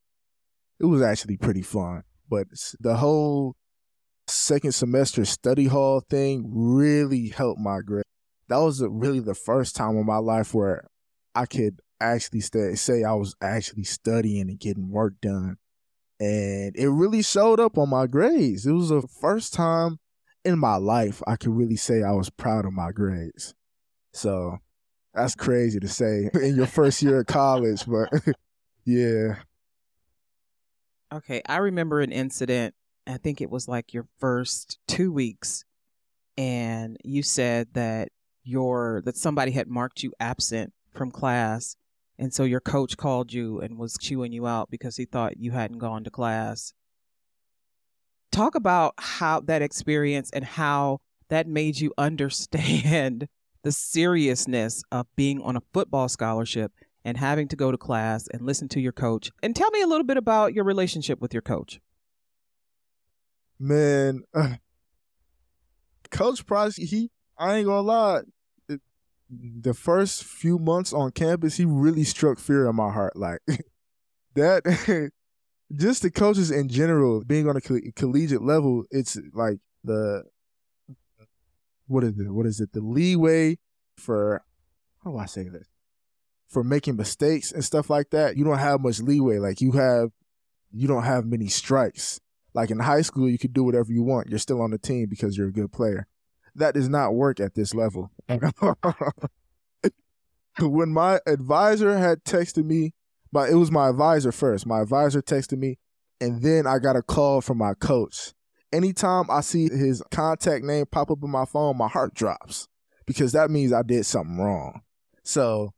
it 0.80 0.86
was 0.86 1.02
actually 1.02 1.36
pretty 1.36 1.62
fun. 1.62 2.04
But 2.28 2.46
the 2.80 2.96
whole 2.96 3.56
second 4.26 4.72
semester 4.72 5.24
study 5.24 5.66
hall 5.66 6.00
thing 6.00 6.50
really 6.52 7.28
helped 7.28 7.60
my 7.60 7.80
grade. 7.80 8.04
That 8.48 8.58
was 8.58 8.82
really 8.82 9.20
the 9.20 9.34
first 9.34 9.76
time 9.76 9.96
in 9.96 10.06
my 10.06 10.18
life 10.18 10.54
where 10.54 10.88
I 11.34 11.46
could 11.46 11.80
actually 12.00 12.40
stay, 12.40 12.74
say 12.74 13.02
I 13.04 13.14
was 13.14 13.34
actually 13.40 13.84
studying 13.84 14.48
and 14.48 14.58
getting 14.58 14.90
work 14.90 15.14
done. 15.20 15.56
And 16.20 16.74
it 16.76 16.88
really 16.88 17.22
showed 17.22 17.60
up 17.60 17.78
on 17.78 17.90
my 17.90 18.06
grades. 18.06 18.66
It 18.66 18.72
was 18.72 18.88
the 18.88 19.02
first 19.02 19.54
time 19.54 19.98
in 20.44 20.58
my 20.58 20.76
life 20.76 21.22
I 21.26 21.36
could 21.36 21.56
really 21.56 21.76
say 21.76 22.02
I 22.02 22.12
was 22.12 22.30
proud 22.30 22.64
of 22.64 22.72
my 22.72 22.90
grades. 22.90 23.54
So 24.12 24.58
that's 25.14 25.34
crazy 25.34 25.80
to 25.80 25.88
say 25.88 26.30
in 26.34 26.56
your 26.56 26.66
first 26.66 27.02
year 27.02 27.20
of 27.20 27.26
college, 27.26 27.84
but 27.86 28.08
yeah. 28.84 29.36
Okay, 31.12 31.42
I 31.46 31.58
remember 31.58 32.00
an 32.00 32.12
incident. 32.12 32.74
I 33.06 33.16
think 33.16 33.40
it 33.40 33.50
was 33.50 33.68
like 33.68 33.94
your 33.94 34.06
first 34.18 34.78
two 34.86 35.10
weeks, 35.10 35.64
and 36.36 36.98
you 37.02 37.22
said 37.22 37.68
that 37.72 38.10
your 38.42 39.02
that 39.06 39.16
somebody 39.16 39.52
had 39.52 39.68
marked 39.68 40.02
you 40.02 40.12
absent 40.20 40.74
from 40.92 41.10
class, 41.10 41.76
and 42.18 42.34
so 42.34 42.44
your 42.44 42.60
coach 42.60 42.96
called 42.96 43.32
you 43.32 43.60
and 43.60 43.78
was 43.78 43.96
chewing 44.00 44.32
you 44.32 44.46
out 44.46 44.70
because 44.70 44.96
he 44.96 45.04
thought 45.04 45.38
you 45.38 45.52
hadn't 45.52 45.78
gone 45.78 46.04
to 46.04 46.10
class. 46.10 46.72
Talk 48.32 48.54
about 48.54 48.94
how 48.98 49.40
that 49.40 49.62
experience 49.62 50.30
and 50.32 50.44
how 50.44 50.98
that 51.28 51.46
made 51.46 51.78
you 51.78 51.92
understand 51.96 53.28
the 53.62 53.72
seriousness 53.72 54.82
of 54.90 55.06
being 55.16 55.40
on 55.42 55.56
a 55.56 55.62
football 55.72 56.08
scholarship 56.08 56.72
and 57.04 57.16
having 57.16 57.48
to 57.48 57.56
go 57.56 57.70
to 57.70 57.78
class 57.78 58.26
and 58.28 58.42
listen 58.42 58.68
to 58.68 58.80
your 58.80 58.92
coach. 58.92 59.30
And 59.42 59.54
tell 59.54 59.70
me 59.70 59.80
a 59.80 59.86
little 59.86 60.04
bit 60.04 60.16
about 60.16 60.54
your 60.54 60.64
relationship 60.64 61.20
with 61.20 61.32
your 61.32 61.42
coach. 61.42 61.80
Man, 63.58 64.22
uh, 64.34 64.54
Coach 66.10 66.46
Price, 66.46 66.76
he, 66.76 67.10
I 67.36 67.56
ain't 67.56 67.66
gonna 67.66 67.82
lie, 67.82 68.20
the 69.30 69.74
first 69.74 70.24
few 70.24 70.58
months 70.58 70.92
on 70.92 71.10
campus, 71.12 71.56
he 71.56 71.64
really 71.64 72.04
struck 72.04 72.38
fear 72.38 72.68
in 72.68 72.76
my 72.76 72.90
heart. 72.90 73.16
Like, 73.16 73.40
that, 74.34 75.10
just 75.72 76.02
the 76.02 76.10
coaches 76.10 76.50
in 76.50 76.68
general, 76.68 77.24
being 77.24 77.48
on 77.48 77.56
a 77.56 77.60
coll- 77.60 77.80
collegiate 77.96 78.42
level, 78.42 78.84
it's 78.90 79.18
like 79.32 79.58
the, 79.84 80.24
what 81.86 82.04
is 82.04 82.18
it? 82.18 82.30
What 82.30 82.46
is 82.46 82.60
it? 82.60 82.72
The 82.72 82.80
leeway 82.80 83.58
for, 83.96 84.42
how 85.04 85.10
do 85.10 85.18
I 85.18 85.26
say 85.26 85.48
this? 85.48 85.68
for 86.48 86.64
making 86.64 86.96
mistakes 86.96 87.52
and 87.52 87.64
stuff 87.64 87.90
like 87.90 88.10
that, 88.10 88.36
you 88.36 88.44
don't 88.44 88.58
have 88.58 88.80
much 88.80 89.00
leeway. 89.00 89.38
Like 89.38 89.60
you 89.60 89.72
have, 89.72 90.10
you 90.72 90.88
don't 90.88 91.04
have 91.04 91.26
many 91.26 91.46
strikes. 91.46 92.20
Like 92.54 92.70
in 92.70 92.78
high 92.80 93.02
school, 93.02 93.28
you 93.28 93.38
could 93.38 93.52
do 93.52 93.62
whatever 93.62 93.92
you 93.92 94.02
want. 94.02 94.28
You're 94.28 94.38
still 94.38 94.62
on 94.62 94.70
the 94.70 94.78
team 94.78 95.06
because 95.08 95.36
you're 95.36 95.48
a 95.48 95.52
good 95.52 95.72
player. 95.72 96.06
That 96.58 96.74
does 96.74 96.88
not 96.88 97.14
work 97.14 97.40
at 97.40 97.54
this 97.54 97.74
level. 97.74 98.10
when 100.60 100.90
my 100.90 101.20
advisor 101.26 101.96
had 101.96 102.24
texted 102.24 102.64
me, 102.64 102.94
but 103.32 103.50
it 103.50 103.54
was 103.54 103.70
my 103.70 103.88
advisor 103.88 104.32
first. 104.32 104.66
My 104.66 104.80
advisor 104.80 105.22
texted 105.22 105.58
me, 105.58 105.78
and 106.20 106.42
then 106.42 106.66
I 106.66 106.78
got 106.78 106.96
a 106.96 107.02
call 107.02 107.40
from 107.40 107.58
my 107.58 107.74
coach. 107.74 108.32
Anytime 108.72 109.30
I 109.30 109.40
see 109.40 109.68
his 109.68 110.02
contact 110.10 110.64
name 110.64 110.86
pop 110.90 111.10
up 111.10 111.22
in 111.22 111.30
my 111.30 111.44
phone, 111.44 111.78
my 111.78 111.88
heart 111.88 112.14
drops 112.14 112.68
because 113.06 113.32
that 113.32 113.50
means 113.50 113.72
I 113.72 113.82
did 113.82 114.04
something 114.04 114.36
wrong. 114.36 114.82
So 115.22 115.72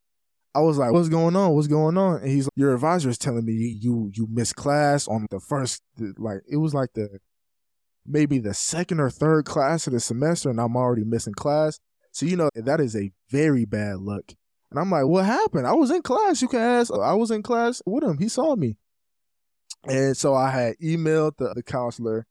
I 0.55 0.61
was 0.61 0.79
like, 0.79 0.93
"What's 0.93 1.09
going 1.09 1.37
on? 1.37 1.55
What's 1.55 1.69
going 1.69 1.97
on?" 1.97 2.21
And 2.23 2.29
he's 2.29 2.47
like, 2.47 2.53
"Your 2.57 2.75
advisor 2.75 3.09
is 3.09 3.19
telling 3.19 3.45
me 3.45 3.53
you 3.53 4.11
you 4.13 4.27
missed 4.29 4.57
class 4.57 5.07
on 5.07 5.27
the 5.31 5.39
first 5.39 5.83
like 6.19 6.39
it 6.51 6.57
was 6.57 6.75
like 6.75 6.93
the 6.95 7.21
maybe 8.11 8.39
the 8.39 8.55
second 8.55 9.01
or 9.01 9.11
third 9.11 9.45
class 9.45 9.87
of 9.87 9.93
the 9.93 10.01
semester, 10.01 10.51
and 10.51 10.61
I'm 10.61 10.77
already 10.77 11.05
missing 11.05 11.35
class. 11.35 11.79
So 12.13 12.27
you 12.27 12.37
know 12.37 12.51
that 12.55 12.81
is 12.81 12.97
a 12.97 13.11
very 13.31 13.65
bad 13.65 13.99
look." 14.01 14.35
And 14.71 14.79
I'm 14.79 14.91
like, 14.91 15.07
"What 15.07 15.25
happened? 15.27 15.67
I 15.67 15.73
was 15.73 15.91
in 15.91 16.03
class. 16.03 16.43
You 16.43 16.49
can 16.49 16.61
ask. 16.61 16.93
I 16.93 17.15
was 17.15 17.31
in 17.31 17.43
class 17.43 17.83
with 17.87 18.05
him. 18.05 18.19
He 18.19 18.29
saw 18.29 18.57
me." 18.57 18.77
And 19.85 20.17
so 20.17 20.35
I 20.35 20.51
had 20.51 20.77
emailed 20.83 21.37
the, 21.39 21.55
the 21.55 21.63
counselor, 21.63 22.27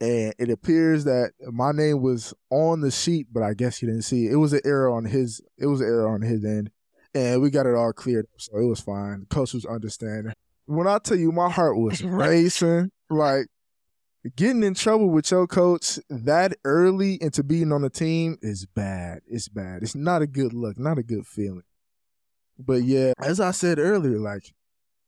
and 0.00 0.34
it 0.38 0.50
appears 0.50 1.04
that 1.04 1.32
my 1.40 1.72
name 1.72 2.02
was 2.02 2.34
on 2.50 2.80
the 2.80 2.90
sheet, 2.90 3.28
but 3.32 3.42
I 3.42 3.54
guess 3.54 3.78
he 3.78 3.86
didn't 3.86 4.02
see 4.02 4.26
it. 4.26 4.32
It 4.32 4.36
was 4.36 4.52
an 4.52 4.60
error 4.64 4.90
on 4.90 5.04
his. 5.04 5.40
It 5.58 5.66
was 5.66 5.80
an 5.80 5.86
error 5.86 6.08
on 6.08 6.22
his 6.22 6.44
end 6.44 6.70
and 7.14 7.42
we 7.42 7.50
got 7.50 7.66
it 7.66 7.74
all 7.74 7.92
cleared 7.92 8.26
up, 8.26 8.40
so 8.40 8.56
it 8.56 8.66
was 8.66 8.80
fine. 8.80 9.20
The 9.20 9.26
coach 9.26 9.54
was 9.54 9.64
understanding. 9.64 10.32
When 10.66 10.86
I 10.86 10.98
tell 10.98 11.16
you, 11.16 11.32
my 11.32 11.50
heart 11.50 11.76
was 11.76 12.02
racing. 12.04 12.90
like 13.08 13.46
getting 14.36 14.62
in 14.62 14.74
trouble 14.74 15.08
with 15.08 15.30
your 15.30 15.46
coach 15.46 15.98
that 16.08 16.56
early 16.64 17.14
into 17.22 17.42
being 17.42 17.72
on 17.72 17.82
the 17.82 17.90
team 17.90 18.36
is 18.42 18.66
bad. 18.66 19.20
It's 19.26 19.48
bad. 19.48 19.82
It's 19.82 19.94
not 19.94 20.22
a 20.22 20.26
good 20.26 20.52
look. 20.52 20.78
Not 20.78 20.98
a 20.98 21.02
good 21.02 21.26
feeling. 21.26 21.62
But 22.58 22.82
yeah, 22.82 23.12
as 23.22 23.40
I 23.40 23.52
said 23.52 23.78
earlier, 23.78 24.18
like 24.18 24.52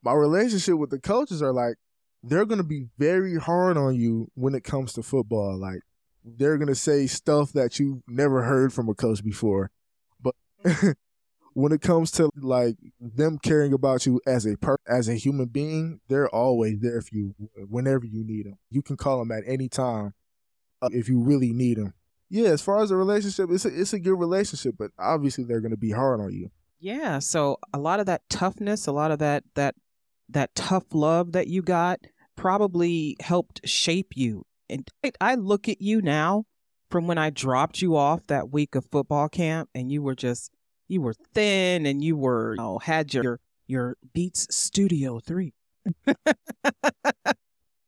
my 0.03 0.13
relationship 0.13 0.77
with 0.77 0.91
the 0.91 0.99
coaches 0.99 1.43
are 1.43 1.53
like 1.53 1.77
they're 2.23 2.47
gonna 2.47 2.63
be 2.63 2.87
very 2.99 3.37
hard 3.37 3.77
on 3.77 3.95
you 3.95 4.31
when 4.35 4.55
it 4.55 4.65
comes 4.65 4.95
to 4.95 5.03
football. 5.03 5.59
Like 5.59 5.81
they're 6.25 6.57
gonna 6.57 6.75
say 6.75 7.07
stuff 7.07 7.53
that 7.53 7.79
you 7.79 8.03
never 8.09 8.45
heard 8.45 8.73
from 8.73 8.89
a 8.89 8.95
coach 8.95 9.23
before. 9.23 9.71
But 10.21 10.35
when 11.55 11.73
it 11.73 11.81
comes 11.81 12.11
to 12.13 12.31
like 12.37 12.77
them 13.01 13.39
caring 13.39 13.73
about 13.73 14.07
you 14.07 14.21
as 14.27 14.47
a 14.47 14.57
per 14.57 14.77
as 14.87 15.09
a 15.09 15.15
human 15.15 15.47
being, 15.47 16.01
they're 16.09 16.29
always 16.29 16.81
there 16.81 17.01
for 17.01 17.15
you 17.15 17.35
whenever 17.69 18.05
you 18.07 18.25
need 18.25 18.47
them. 18.47 18.59
You 18.71 18.83
can 18.83 18.97
call 18.97 19.19
them 19.19 19.33
at 19.33 19.45
any 19.47 19.69
time 19.69 20.15
uh, 20.81 20.89
if 20.93 21.09
you 21.09 21.21
really 21.21 21.53
need 21.53 21.79
them. 21.79 21.95
Yeah, 22.29 22.49
as 22.49 22.63
far 22.63 22.83
as 22.83 22.89
the 22.89 22.97
relationship, 22.97 23.51
it's 23.51 23.67
a, 23.67 23.81
it's 23.81 23.93
a 23.93 23.99
good 23.99 24.19
relationship, 24.19 24.77
but 24.79 24.91
obviously 24.99 25.45
they're 25.45 25.61
going 25.61 25.73
to 25.73 25.77
be 25.77 25.91
hard 25.91 26.21
on 26.21 26.33
you. 26.33 26.51
Yeah, 26.81 27.19
so 27.19 27.59
a 27.73 27.79
lot 27.79 28.01
of 28.01 28.07
that 28.07 28.23
toughness, 28.31 28.87
a 28.87 28.93
lot 28.93 29.11
of 29.11 29.19
that 29.19 29.45
that 29.55 29.75
that 30.29 30.55
tough 30.55 30.85
love 30.93 31.33
that 31.33 31.47
you 31.47 31.63
got 31.63 32.01
probably 32.37 33.17
helped 33.21 33.61
shape 33.69 34.13
you. 34.17 34.45
And 34.69 34.89
I 35.21 35.35
look 35.35 35.69
at 35.69 35.83
you 35.83 36.01
now 36.01 36.45
from 36.91 37.07
when 37.07 37.19
I 37.19 37.31
dropped 37.31 37.83
you 37.83 37.97
off 37.97 38.27
that 38.27 38.51
week 38.51 38.75
of 38.75 38.87
football 38.87 39.29
camp 39.29 39.69
and 39.75 39.93
you 39.93 40.03
were 40.03 40.15
just 40.15 40.51
you 40.93 41.01
were 41.01 41.15
thin 41.35 41.87
and 41.87 42.05
you 42.05 42.17
were 42.17 42.53
you 42.53 42.63
know, 42.63 42.79
had 42.79 43.13
your 43.15 43.41
your 43.67 43.97
Beats 44.13 44.55
Studio 44.55 45.19
3 45.21 45.55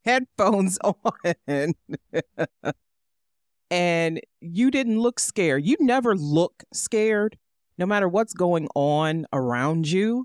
headphones 0.05 0.79
on. 0.83 1.75
and 3.71 4.21
you 4.41 4.71
didn't 4.71 4.99
look 5.01 5.21
scared. 5.21 5.65
You 5.65 5.77
never 5.81 6.17
look 6.17 6.65
scared 6.73 7.37
no 7.77 7.87
matter 7.87 8.09
what's 8.09 8.33
going 8.33 8.69
on 8.75 9.27
around 9.33 9.91
you. 9.91 10.25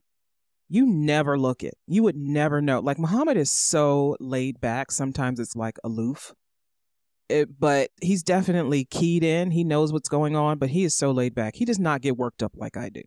You 0.69 0.85
never 0.85 1.37
look 1.37 1.63
it. 1.63 1.75
You 1.87 2.03
would 2.03 2.15
never 2.15 2.61
know. 2.61 2.79
Like 2.79 2.99
Muhammad 2.99 3.37
is 3.37 3.51
so 3.51 4.15
laid 4.19 4.61
back. 4.61 4.91
Sometimes 4.91 5.39
it's 5.39 5.55
like 5.55 5.77
aloof 5.83 6.33
it, 7.29 7.59
but 7.59 7.91
he's 8.01 8.23
definitely 8.23 8.85
keyed 8.85 9.23
in. 9.23 9.51
He 9.51 9.63
knows 9.63 9.93
what's 9.93 10.09
going 10.09 10.35
on, 10.35 10.57
but 10.57 10.69
he 10.69 10.83
is 10.83 10.95
so 10.95 11.11
laid 11.11 11.35
back. 11.35 11.55
He 11.55 11.65
does 11.65 11.79
not 11.79 12.01
get 12.01 12.17
worked 12.17 12.43
up 12.43 12.53
like 12.55 12.77
I 12.77 12.89
do. 12.89 13.01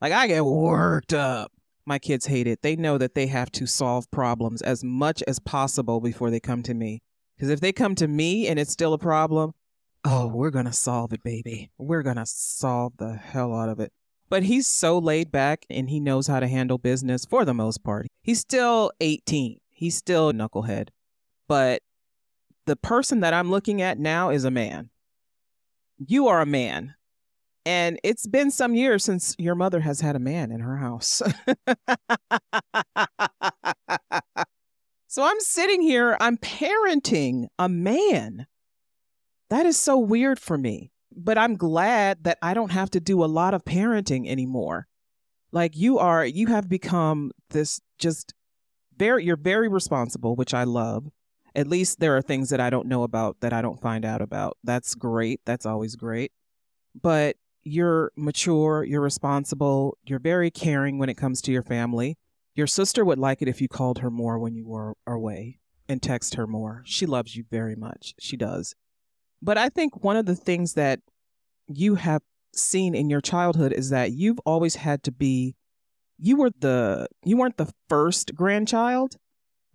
Like 0.00 0.12
I 0.12 0.26
get 0.26 0.44
worked 0.44 1.12
up. 1.12 1.52
My 1.84 1.98
kids 1.98 2.26
hate 2.26 2.46
it. 2.46 2.62
They 2.62 2.76
know 2.76 2.98
that 2.98 3.14
they 3.14 3.26
have 3.26 3.50
to 3.52 3.66
solve 3.66 4.10
problems 4.10 4.62
as 4.62 4.84
much 4.84 5.22
as 5.26 5.38
possible 5.40 6.00
before 6.00 6.30
they 6.30 6.40
come 6.40 6.62
to 6.64 6.74
me. 6.74 7.00
Because 7.36 7.50
if 7.50 7.60
they 7.60 7.72
come 7.72 7.94
to 7.96 8.06
me 8.06 8.46
and 8.46 8.58
it's 8.58 8.70
still 8.70 8.92
a 8.92 8.98
problem, 8.98 9.52
oh, 10.04 10.28
we're 10.28 10.50
going 10.50 10.66
to 10.66 10.72
solve 10.72 11.12
it, 11.12 11.22
baby. 11.22 11.70
We're 11.78 12.02
going 12.02 12.16
to 12.16 12.26
solve 12.26 12.92
the 12.98 13.14
hell 13.14 13.54
out 13.54 13.68
of 13.68 13.80
it. 13.80 13.92
But 14.28 14.44
he's 14.44 14.66
so 14.66 14.98
laid 14.98 15.30
back 15.30 15.66
and 15.68 15.90
he 15.90 16.00
knows 16.00 16.26
how 16.26 16.40
to 16.40 16.48
handle 16.48 16.78
business 16.78 17.24
for 17.24 17.44
the 17.44 17.52
most 17.52 17.84
part. 17.84 18.06
He's 18.22 18.40
still 18.40 18.92
18. 19.00 19.58
He's 19.70 19.96
still 19.96 20.30
a 20.30 20.32
knucklehead. 20.32 20.88
But 21.48 21.82
the 22.66 22.76
person 22.76 23.20
that 23.20 23.34
I'm 23.34 23.50
looking 23.50 23.82
at 23.82 23.98
now 23.98 24.30
is 24.30 24.44
a 24.44 24.50
man. 24.50 24.90
You 25.98 26.28
are 26.28 26.40
a 26.40 26.46
man. 26.46 26.94
And 27.64 28.00
it's 28.02 28.26
been 28.26 28.50
some 28.50 28.74
years 28.74 29.04
since 29.04 29.36
your 29.38 29.54
mother 29.54 29.80
has 29.80 30.00
had 30.00 30.16
a 30.16 30.20
man 30.20 30.50
in 30.50 30.60
her 30.60 30.76
house. 30.78 31.22
so 35.06 35.22
I'm 35.22 35.38
sitting 35.40 35.80
here, 35.80 36.16
I'm 36.20 36.38
parenting 36.38 37.46
a 37.58 37.68
man. 37.68 38.46
That 39.50 39.66
is 39.66 39.78
so 39.78 39.98
weird 39.98 40.40
for 40.40 40.58
me. 40.58 40.90
But 41.14 41.38
I'm 41.38 41.56
glad 41.56 42.24
that 42.24 42.38
I 42.42 42.54
don't 42.54 42.72
have 42.72 42.90
to 42.90 43.00
do 43.00 43.22
a 43.22 43.26
lot 43.26 43.54
of 43.54 43.64
parenting 43.64 44.26
anymore. 44.26 44.88
Like 45.52 45.76
you 45.76 45.98
are, 45.98 46.24
you 46.24 46.46
have 46.46 46.68
become 46.68 47.30
this 47.50 47.80
just 47.98 48.32
very, 48.96 49.24
you're 49.24 49.36
very 49.36 49.68
responsible, 49.68 50.34
which 50.34 50.54
I 50.54 50.64
love. 50.64 51.06
At 51.54 51.66
least 51.66 52.00
there 52.00 52.16
are 52.16 52.22
things 52.22 52.48
that 52.50 52.60
I 52.60 52.70
don't 52.70 52.88
know 52.88 53.02
about 53.02 53.40
that 53.40 53.52
I 53.52 53.62
don't 53.62 53.80
find 53.80 54.04
out 54.04 54.22
about. 54.22 54.56
That's 54.64 54.94
great. 54.94 55.40
That's 55.44 55.66
always 55.66 55.96
great. 55.96 56.32
But 57.00 57.36
you're 57.62 58.12
mature, 58.16 58.84
you're 58.84 59.00
responsible, 59.00 59.96
you're 60.04 60.18
very 60.18 60.50
caring 60.50 60.98
when 60.98 61.08
it 61.08 61.16
comes 61.16 61.40
to 61.42 61.52
your 61.52 61.62
family. 61.62 62.18
Your 62.54 62.66
sister 62.66 63.04
would 63.04 63.18
like 63.18 63.40
it 63.40 63.48
if 63.48 63.60
you 63.60 63.68
called 63.68 63.98
her 64.00 64.10
more 64.10 64.38
when 64.38 64.54
you 64.54 64.66
were 64.66 64.94
away 65.06 65.60
and 65.88 66.02
text 66.02 66.34
her 66.34 66.46
more. 66.46 66.82
She 66.84 67.06
loves 67.06 67.36
you 67.36 67.44
very 67.50 67.76
much. 67.76 68.14
She 68.18 68.36
does. 68.36 68.74
But 69.40 69.58
I 69.58 69.68
think 69.68 70.04
one 70.04 70.16
of 70.16 70.26
the 70.26 70.36
things 70.36 70.74
that 70.74 71.00
you 71.68 71.94
have 71.96 72.22
seen 72.54 72.94
in 72.94 73.08
your 73.08 73.20
childhood 73.20 73.72
is 73.72 73.90
that 73.90 74.12
you've 74.12 74.38
always 74.40 74.76
had 74.76 75.02
to 75.04 75.12
be 75.12 75.56
you 76.18 76.36
were 76.36 76.50
the 76.60 77.08
you 77.24 77.36
weren't 77.36 77.56
the 77.56 77.72
first 77.88 78.34
grandchild, 78.34 79.16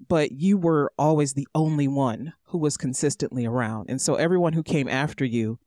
but 0.07 0.31
you 0.31 0.57
were 0.57 0.91
always 0.97 1.33
the 1.33 1.47
only 1.55 1.87
one 1.87 2.33
who 2.45 2.57
was 2.57 2.77
consistently 2.77 3.45
around. 3.45 3.89
And 3.89 4.01
so 4.01 4.15
everyone 4.15 4.53
who 4.53 4.63
came 4.63 4.87
after 4.87 5.25
you 5.25 5.59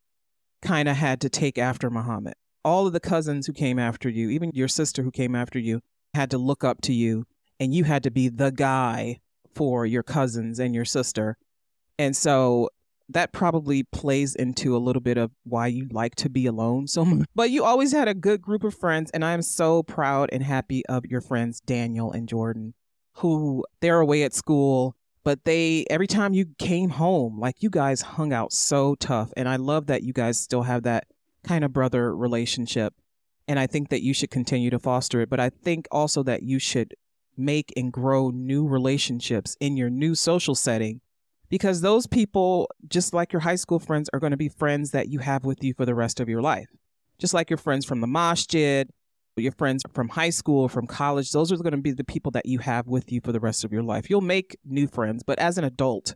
kind 0.63 0.89
of 0.89 0.97
had 0.97 1.21
to 1.23 1.29
take 1.29 1.59
after 1.59 1.91
Muhammad. 1.91 2.35
All 2.65 2.87
of 2.87 2.93
the 2.93 3.01
cousins 3.01 3.47
who 3.47 3.53
came 3.53 3.79
after 3.79 4.09
you, 4.09 4.31
even 4.31 4.53
your 4.53 4.69
sister 4.69 5.03
who 5.03 5.11
came 5.11 5.35
after 5.35 5.59
you, 5.59 5.81
had 6.15 6.31
to 6.31 6.39
look 6.39 6.65
up 6.65 6.83
to 6.83 6.93
you 6.93 7.25
and 7.59 7.75
you 7.75 7.85
had 7.85 8.03
to 8.03 8.11
be 8.11 8.29
the 8.29 8.51
guy 8.51 9.21
for 9.55 9.87
your 9.87 10.03
cousins 10.03 10.59
and 10.59 10.75
your 10.75 10.85
sister. 10.85 11.37
And 11.99 12.17
so 12.17 12.71
that 13.09 13.33
probably 13.33 13.83
plays 13.83 14.35
into 14.35 14.77
a 14.77 14.79
little 14.79 15.03
bit 15.03 15.19
of 15.19 15.33
why 15.45 15.67
you 15.67 15.89
like 15.91 16.15
to 16.17 16.31
be 16.31 16.47
alone 16.47 16.87
so 16.87 17.05
much. 17.05 17.27
But 17.35 17.51
you 17.51 17.65
always 17.65 17.93
had 17.93 18.09
a 18.09 18.15
good 18.15 18.41
group 18.41 18.65
of 18.65 18.75
friends, 18.75 19.11
and 19.11 19.25
I 19.25 19.33
am 19.33 19.43
so 19.43 19.83
proud 19.83 20.31
and 20.33 20.43
happy 20.43 20.85
of 20.87 21.05
your 21.07 21.21
friends, 21.21 21.61
Daniel 21.61 22.13
and 22.13 22.29
Jordan, 22.29 22.75
who 23.21 23.65
they're 23.81 24.01
away 24.01 24.23
at 24.23 24.35
school, 24.35 24.97
but 25.25 25.45
they, 25.45 25.85
every 25.91 26.07
time 26.07 26.33
you 26.33 26.47
came 26.59 26.91
home, 26.91 27.39
like 27.39 27.63
you 27.63 27.71
guys 27.71 28.01
hung 28.01 28.33
out 28.33 28.53
so 28.53 28.95
tough. 28.95 29.31
And 29.37 29.49
I 29.49 29.57
love 29.57 29.87
that 29.87 30.03
you 30.03 30.13
guys 30.13 30.39
still 30.39 30.63
have 30.63 30.83
that 30.85 31.05
kind 31.45 31.65
of 31.65 31.73
brother 31.73 32.17
relationship. 32.17 32.95
And 33.47 33.59
I 33.59 33.67
think 33.67 33.91
that 33.91 34.03
you 34.03 34.15
should 34.15 34.31
continue 34.31 34.71
to 34.71 34.79
foster 34.79 35.21
it. 35.21 35.29
But 35.29 35.41
I 35.41 35.51
think 35.51 35.87
also 35.91 36.23
that 36.23 36.43
you 36.43 36.59
should 36.59 36.95
make 37.37 37.73
and 37.77 37.93
grow 37.93 38.31
new 38.31 38.67
relationships 38.67 39.57
in 39.61 39.77
your 39.77 39.91
new 39.91 40.15
social 40.15 40.55
setting 40.55 41.01
because 41.51 41.81
those 41.81 42.07
people, 42.07 42.71
just 42.89 43.13
like 43.13 43.33
your 43.33 43.41
high 43.41 43.57
school 43.57 43.81
friends, 43.81 44.09
are 44.13 44.21
going 44.21 44.31
to 44.31 44.37
be 44.37 44.49
friends 44.49 44.93
that 44.93 45.09
you 45.09 45.19
have 45.19 45.45
with 45.45 45.63
you 45.63 45.75
for 45.75 45.85
the 45.85 45.95
rest 45.95 46.21
of 46.21 46.29
your 46.29 46.41
life. 46.41 46.69
Just 47.19 47.35
like 47.35 47.51
your 47.51 47.59
friends 47.59 47.85
from 47.85 48.01
the 48.01 48.07
masjid, 48.07 48.89
your 49.41 49.53
friends 49.53 49.83
from 49.93 50.09
high 50.09 50.31
school, 50.31 50.69
from 50.69 50.87
college, 50.87 51.33
those 51.33 51.53
are 51.53 51.57
going 51.57 51.73
to 51.73 51.79
be 51.79 51.93
the 51.93 52.05
people 52.05 52.31
that 52.33 52.47
you 52.47 52.59
have 52.61 52.87
with 52.87 53.11
you 53.11 53.21
for 53.21 53.33
the 53.33 53.41
rest 53.41 53.65
of 53.65 53.73
your 53.73 53.83
life. 53.83 54.11
You'll 54.11 54.21
make 54.21 54.57
new 54.65 54.87
friends, 54.87 55.23
but 55.23 55.39
as 55.39 55.59
an 55.59 55.65
adult, 55.65 56.15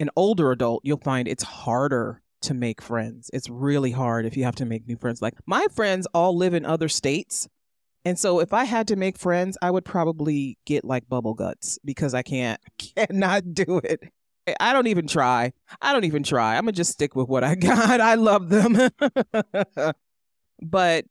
an 0.00 0.10
older 0.16 0.52
adult, 0.52 0.82
you'll 0.84 0.98
find 0.98 1.28
it's 1.28 1.42
harder 1.42 2.22
to 2.42 2.54
make 2.54 2.82
friends. 2.82 3.30
It's 3.32 3.48
really 3.48 3.92
hard 3.92 4.26
if 4.26 4.36
you 4.36 4.44
have 4.44 4.56
to 4.56 4.64
make 4.64 4.86
new 4.86 4.96
friends. 4.96 5.22
Like 5.22 5.34
my 5.46 5.66
friends 5.74 6.06
all 6.12 6.36
live 6.36 6.54
in 6.54 6.64
other 6.64 6.88
states. 6.88 7.48
And 8.04 8.18
so 8.18 8.40
if 8.40 8.52
I 8.52 8.64
had 8.64 8.88
to 8.88 8.96
make 8.96 9.16
friends, 9.16 9.56
I 9.62 9.70
would 9.70 9.84
probably 9.84 10.58
get 10.66 10.84
like 10.84 11.08
bubble 11.08 11.34
guts 11.34 11.78
because 11.84 12.14
I 12.14 12.22
can't 12.22 12.60
cannot 12.96 13.54
do 13.54 13.80
it. 13.82 14.00
I 14.58 14.72
don't 14.72 14.88
even 14.88 15.06
try. 15.06 15.52
I 15.80 15.92
don't 15.92 16.04
even 16.04 16.24
try. 16.24 16.56
I'm 16.56 16.64
going 16.64 16.74
to 16.74 16.76
just 16.76 16.92
stick 16.92 17.14
with 17.14 17.28
what 17.28 17.44
I 17.44 17.54
got. 17.56 18.00
I 18.00 18.14
love 18.14 18.48
them. 18.48 18.76
but 20.62 21.04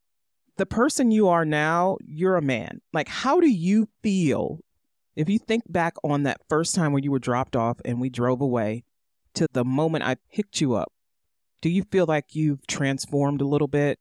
the 0.58 0.66
person 0.66 1.12
you 1.12 1.28
are 1.28 1.46
now, 1.46 1.98
you're 2.06 2.36
a 2.36 2.42
man. 2.42 2.82
Like, 2.94 3.08
how 3.08 3.40
do 3.40 3.50
you 3.50 3.88
feel 4.04 4.60
if 5.16 5.30
you 5.30 5.40
think 5.40 5.64
back 5.68 5.96
on 6.04 6.24
that 6.24 6.42
first 6.50 6.76
time 6.76 6.94
when 6.94 7.04
you 7.04 7.12
were 7.12 7.20
dropped 7.20 7.56
off 7.56 7.80
and 7.86 8.00
we 8.00 8.10
drove 8.10 8.42
away 8.42 8.84
to 9.34 9.48
the 9.52 9.66
moment 9.66 10.04
I 10.04 10.16
picked 10.34 10.62
you 10.62 10.74
up? 10.74 10.92
Do 11.62 11.70
you 11.70 11.84
feel 11.84 12.06
like 12.06 12.36
you've 12.36 12.66
transformed 12.68 13.42
a 13.42 13.48
little 13.48 13.68
bit? 13.68 14.00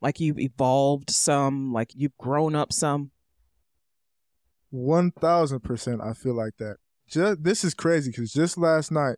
Like 0.00 0.20
you've 0.20 0.38
evolved 0.38 1.10
some? 1.10 1.72
Like 1.72 1.90
you've 1.94 2.16
grown 2.18 2.54
up 2.54 2.72
some? 2.72 3.10
1000% 4.72 6.04
I 6.04 6.12
feel 6.12 6.34
like 6.34 6.56
that 6.58 6.76
just 7.08 7.42
this 7.42 7.64
is 7.64 7.72
crazy 7.72 8.10
because 8.10 8.32
just 8.32 8.58
last 8.58 8.90
night 8.90 9.16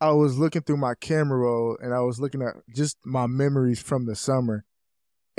I 0.00 0.12
was 0.12 0.38
looking 0.38 0.62
through 0.62 0.78
my 0.78 0.94
camera 0.94 1.38
roll 1.38 1.76
and 1.80 1.92
I 1.92 2.00
was 2.00 2.20
looking 2.20 2.42
at 2.42 2.54
just 2.74 2.96
my 3.04 3.26
memories 3.26 3.82
from 3.82 4.06
the 4.06 4.16
summer 4.16 4.64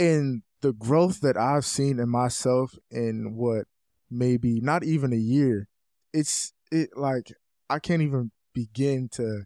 and 0.04 0.44
the 0.62 0.74
growth 0.74 1.22
that 1.22 1.38
I've 1.38 1.66
seen 1.66 2.00
in 2.00 2.10
myself 2.10 2.76
in 2.90 3.36
what 3.36 3.66
maybe 4.10 4.60
not 4.62 4.84
even 4.84 5.14
a 5.14 5.18
year. 5.18 5.68
It's 6.14 6.54
it 6.72 6.92
like 6.96 7.34
I 7.70 7.80
can't 7.80 8.02
even 8.02 8.32
begin 8.54 9.10
to 9.14 9.44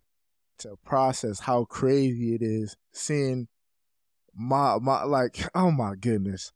to 0.59 0.75
process 0.83 1.41
how 1.41 1.65
crazy 1.65 2.33
it 2.33 2.41
is 2.41 2.75
seeing 2.91 3.47
my 4.33 4.77
my 4.79 5.03
like 5.03 5.47
oh 5.55 5.71
my 5.71 5.95
goodness. 5.95 6.51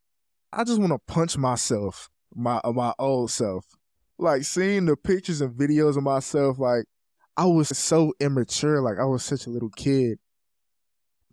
I 0.54 0.64
just 0.66 0.80
want 0.80 0.92
to 0.92 1.00
punch 1.14 1.38
myself, 1.38 2.10
my 2.36 2.60
my 2.66 2.94
old 3.00 3.32
self 3.32 3.66
like 4.22 4.44
seeing 4.44 4.86
the 4.86 4.96
pictures 4.96 5.42
and 5.42 5.54
videos 5.54 5.98
of 5.98 6.04
myself, 6.04 6.60
like 6.60 6.86
I 7.36 7.46
was 7.46 7.70
so 7.70 8.14
immature, 8.20 8.80
like 8.80 9.00
I 9.00 9.06
was 9.06 9.24
such 9.24 9.48
a 9.48 9.50
little 9.50 9.72
kid. 9.72 10.20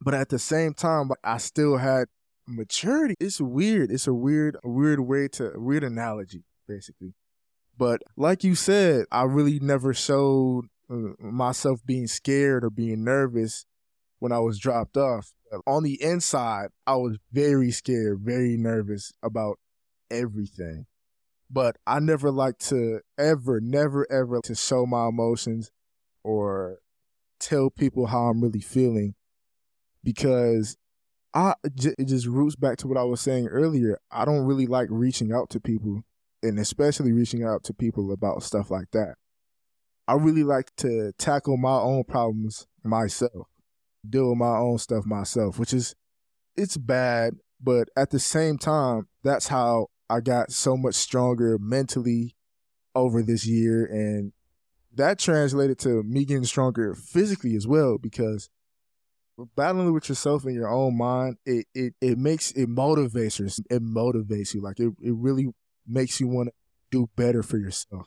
But 0.00 0.14
at 0.14 0.30
the 0.30 0.38
same 0.38 0.74
time, 0.74 1.10
I 1.22 1.38
still 1.38 1.76
had 1.76 2.08
maturity. 2.48 3.14
It's 3.20 3.40
weird. 3.40 3.90
It's 3.90 4.06
a 4.06 4.14
weird, 4.14 4.56
weird 4.64 5.00
way 5.00 5.28
to, 5.28 5.52
weird 5.56 5.84
analogy, 5.84 6.44
basically. 6.66 7.14
But 7.76 8.02
like 8.16 8.42
you 8.42 8.54
said, 8.54 9.04
I 9.12 9.22
really 9.22 9.60
never 9.60 9.94
showed 9.94 10.64
uh, 10.90 11.12
myself 11.20 11.80
being 11.86 12.08
scared 12.08 12.64
or 12.64 12.70
being 12.70 13.04
nervous 13.04 13.66
when 14.18 14.32
I 14.32 14.40
was 14.40 14.58
dropped 14.58 14.96
off. 14.96 15.32
On 15.66 15.82
the 15.82 16.02
inside, 16.02 16.68
I 16.86 16.96
was 16.96 17.18
very 17.32 17.70
scared, 17.70 18.20
very 18.20 18.56
nervous 18.56 19.12
about 19.22 19.58
everything 20.10 20.86
but 21.50 21.76
I 21.86 21.98
never 22.00 22.30
like 22.30 22.58
to 22.58 23.00
ever, 23.16 23.60
never, 23.60 24.10
ever 24.10 24.40
to 24.42 24.54
show 24.54 24.86
my 24.86 25.08
emotions 25.08 25.70
or 26.22 26.78
tell 27.40 27.70
people 27.70 28.06
how 28.06 28.26
I'm 28.26 28.42
really 28.42 28.60
feeling 28.60 29.14
because 30.04 30.76
I 31.34 31.54
it 31.62 32.06
just 32.06 32.26
roots 32.26 32.56
back 32.56 32.78
to 32.78 32.88
what 32.88 32.96
I 32.96 33.04
was 33.04 33.20
saying 33.20 33.48
earlier. 33.48 33.98
I 34.10 34.24
don't 34.24 34.46
really 34.46 34.66
like 34.66 34.88
reaching 34.90 35.32
out 35.32 35.50
to 35.50 35.60
people 35.60 36.02
and 36.42 36.58
especially 36.58 37.12
reaching 37.12 37.44
out 37.44 37.64
to 37.64 37.74
people 37.74 38.12
about 38.12 38.42
stuff 38.42 38.70
like 38.70 38.90
that. 38.92 39.16
I 40.06 40.14
really 40.14 40.44
like 40.44 40.74
to 40.76 41.12
tackle 41.18 41.56
my 41.56 41.78
own 41.78 42.04
problems 42.04 42.66
myself, 42.82 43.48
deal 44.08 44.30
with 44.30 44.38
my 44.38 44.56
own 44.56 44.78
stuff 44.78 45.04
myself, 45.04 45.58
which 45.58 45.74
is 45.74 45.94
it's 46.56 46.76
bad, 46.76 47.34
but 47.60 47.88
at 47.96 48.10
the 48.10 48.18
same 48.18 48.56
time, 48.58 49.08
that's 49.22 49.48
how 49.48 49.88
I 50.08 50.20
got 50.20 50.50
so 50.50 50.76
much 50.76 50.94
stronger 50.94 51.58
mentally 51.58 52.34
over 52.94 53.22
this 53.22 53.46
year. 53.46 53.84
And 53.84 54.32
that 54.94 55.18
translated 55.18 55.78
to 55.80 56.02
me 56.02 56.24
getting 56.24 56.44
stronger 56.44 56.94
physically 56.94 57.54
as 57.54 57.66
well 57.66 57.98
because 57.98 58.48
battling 59.56 59.92
with 59.92 60.08
yourself 60.08 60.44
in 60.44 60.54
your 60.54 60.68
own 60.68 60.96
mind, 60.96 61.36
it 61.44 61.66
it, 61.74 61.94
it 62.00 62.18
makes 62.18 62.52
it 62.52 62.68
motivates 62.68 63.38
you. 63.38 63.46
It 63.70 63.82
motivates 63.82 64.54
you. 64.54 64.60
Like 64.60 64.80
it, 64.80 64.92
it 65.02 65.14
really 65.14 65.48
makes 65.86 66.20
you 66.20 66.28
want 66.28 66.48
to 66.48 66.54
do 66.90 67.08
better 67.16 67.42
for 67.42 67.58
yourself. 67.58 68.06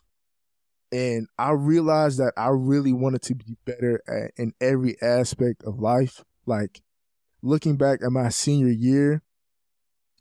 And 0.91 1.27
I 1.37 1.51
realized 1.51 2.19
that 2.19 2.33
I 2.35 2.49
really 2.49 2.91
wanted 2.91 3.21
to 3.23 3.35
be 3.35 3.55
better 3.65 4.01
at, 4.07 4.31
in 4.37 4.53
every 4.59 5.01
aspect 5.01 5.63
of 5.63 5.79
life. 5.79 6.23
Like 6.45 6.81
looking 7.41 7.77
back 7.77 7.99
at 8.03 8.11
my 8.11 8.29
senior 8.29 8.71
year, 8.71 9.21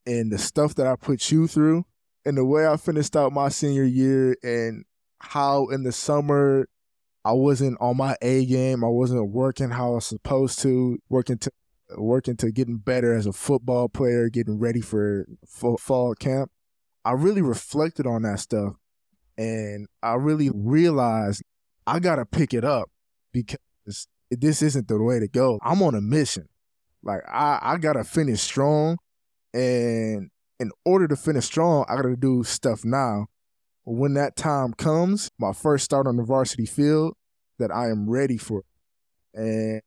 and 0.06 0.32
the 0.32 0.38
stuff 0.38 0.74
that 0.76 0.86
I 0.86 0.96
put 0.96 1.30
you 1.30 1.46
through 1.46 1.84
and 2.24 2.36
the 2.36 2.44
way 2.44 2.66
I 2.66 2.76
finished 2.76 3.16
out 3.16 3.32
my 3.32 3.48
senior 3.48 3.84
year 3.84 4.36
and 4.42 4.84
how 5.20 5.68
in 5.68 5.82
the 5.82 5.92
summer 5.92 6.68
I 7.24 7.32
wasn't 7.32 7.76
on 7.80 7.96
my 7.96 8.16
A 8.22 8.46
game. 8.46 8.84
I 8.84 8.88
wasn't 8.88 9.30
working 9.30 9.70
how 9.70 9.92
I 9.92 9.94
was 9.96 10.06
supposed 10.06 10.60
to, 10.60 10.98
working 11.08 11.38
to 11.38 11.50
working 11.96 12.36
to 12.36 12.52
getting 12.52 12.78
better 12.78 13.12
as 13.12 13.26
a 13.26 13.32
football 13.32 13.88
player, 13.88 14.28
getting 14.28 14.58
ready 14.58 14.80
for 14.80 15.26
fall 15.78 16.14
camp. 16.14 16.50
I 17.04 17.12
really 17.12 17.42
reflected 17.42 18.06
on 18.06 18.22
that 18.22 18.40
stuff 18.40 18.74
and 19.36 19.86
I 20.02 20.14
really 20.14 20.50
realized 20.54 21.42
I 21.86 21.98
got 21.98 22.16
to 22.16 22.26
pick 22.26 22.52
it 22.52 22.64
up 22.64 22.90
because 23.32 23.58
this 24.30 24.62
isn't 24.62 24.86
the 24.86 25.02
way 25.02 25.18
to 25.18 25.28
go. 25.28 25.58
I'm 25.62 25.82
on 25.82 25.94
a 25.94 26.00
mission. 26.00 26.48
Like 27.02 27.22
I 27.26 27.58
I 27.62 27.76
got 27.78 27.94
to 27.94 28.04
finish 28.04 28.40
strong 28.40 28.98
and 29.54 30.30
in 30.58 30.70
order 30.84 31.08
to 31.08 31.16
finish 31.16 31.46
strong, 31.46 31.86
I 31.88 31.96
got 31.96 32.02
to 32.02 32.16
do 32.16 32.44
stuff 32.44 32.84
now. 32.84 33.26
When 33.84 34.14
that 34.14 34.36
time 34.36 34.72
comes, 34.74 35.30
my 35.38 35.52
first 35.52 35.84
start 35.84 36.06
on 36.06 36.16
the 36.16 36.22
varsity 36.22 36.66
field, 36.66 37.14
that 37.58 37.70
I 37.70 37.90
am 37.90 38.08
ready 38.08 38.36
for. 38.36 38.62
And 39.34 39.82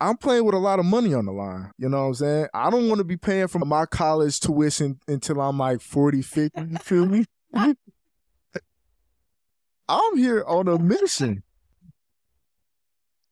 I'm 0.00 0.16
playing 0.16 0.44
with 0.44 0.54
a 0.54 0.58
lot 0.58 0.78
of 0.80 0.84
money 0.84 1.14
on 1.14 1.26
the 1.26 1.32
line. 1.32 1.70
You 1.78 1.88
know 1.88 2.02
what 2.02 2.08
I'm 2.08 2.14
saying? 2.14 2.46
I 2.52 2.70
don't 2.70 2.88
want 2.88 2.98
to 2.98 3.04
be 3.04 3.16
paying 3.16 3.46
for 3.46 3.60
my 3.60 3.86
college 3.86 4.40
tuition 4.40 4.98
until 5.06 5.40
I'm 5.40 5.58
like 5.58 5.80
40, 5.80 6.22
50. 6.22 6.60
You 6.60 6.76
feel 6.78 7.06
me? 7.06 7.24
I'm 9.88 10.16
here 10.16 10.44
on 10.46 10.68
a 10.68 10.78
mission. 10.78 11.42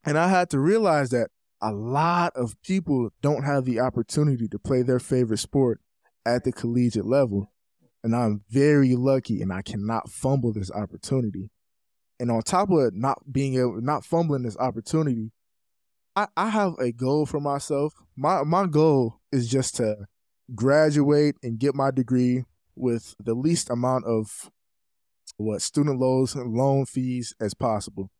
And 0.05 0.16
I 0.16 0.28
had 0.28 0.51
to 0.51 0.59
realize 0.61 1.11
that 1.11 1.31
a 1.61 1.72
lot 1.72 2.33
of 2.37 2.55
people 2.62 3.11
don't 3.20 3.45
have 3.45 3.64
the 3.64 3.81
opportunity 3.81 4.49
to 4.49 4.59
play 4.59 4.83
their 4.83 5.01
favorite 5.01 5.39
sport 5.39 5.81
at 6.24 6.45
the 6.45 6.53
collegiate 6.53 7.07
level. 7.07 7.53
And 8.03 8.17
I'm 8.17 8.43
very 8.49 8.95
lucky 8.95 9.43
and 9.43 9.53
I 9.53 9.63
cannot 9.63 10.11
fumble 10.11 10.53
this 10.53 10.71
opportunity. 10.71 11.51
And 12.19 12.31
on 12.31 12.43
top 12.43 12.71
of 12.71 12.95
not 12.95 13.19
being 13.31 13.55
able, 13.55 13.81
not 13.81 14.05
fumbling 14.05 14.43
this 14.43 14.57
opportunity, 14.57 15.33
I, 16.17 16.27
I 16.37 16.49
have 16.51 16.75
a 16.79 16.93
goal 16.93 17.27
for 17.27 17.41
myself. 17.41 17.95
My 18.17 18.43
my 18.43 18.67
goal 18.67 19.21
is 19.33 19.49
just 19.49 19.77
to 19.77 20.07
graduate 20.55 21.37
and 21.43 21.59
get 21.59 21.75
my 21.75 21.91
degree 21.91 22.45
with 22.75 23.15
the 23.23 23.35
least 23.35 23.71
amount 23.71 24.05
of 24.07 24.51
what 25.37 25.63
student 25.63 25.99
loans 25.99 26.35
loan 26.37 26.85
fees 26.87 27.35
as 27.41 27.55
possible. 27.55 28.11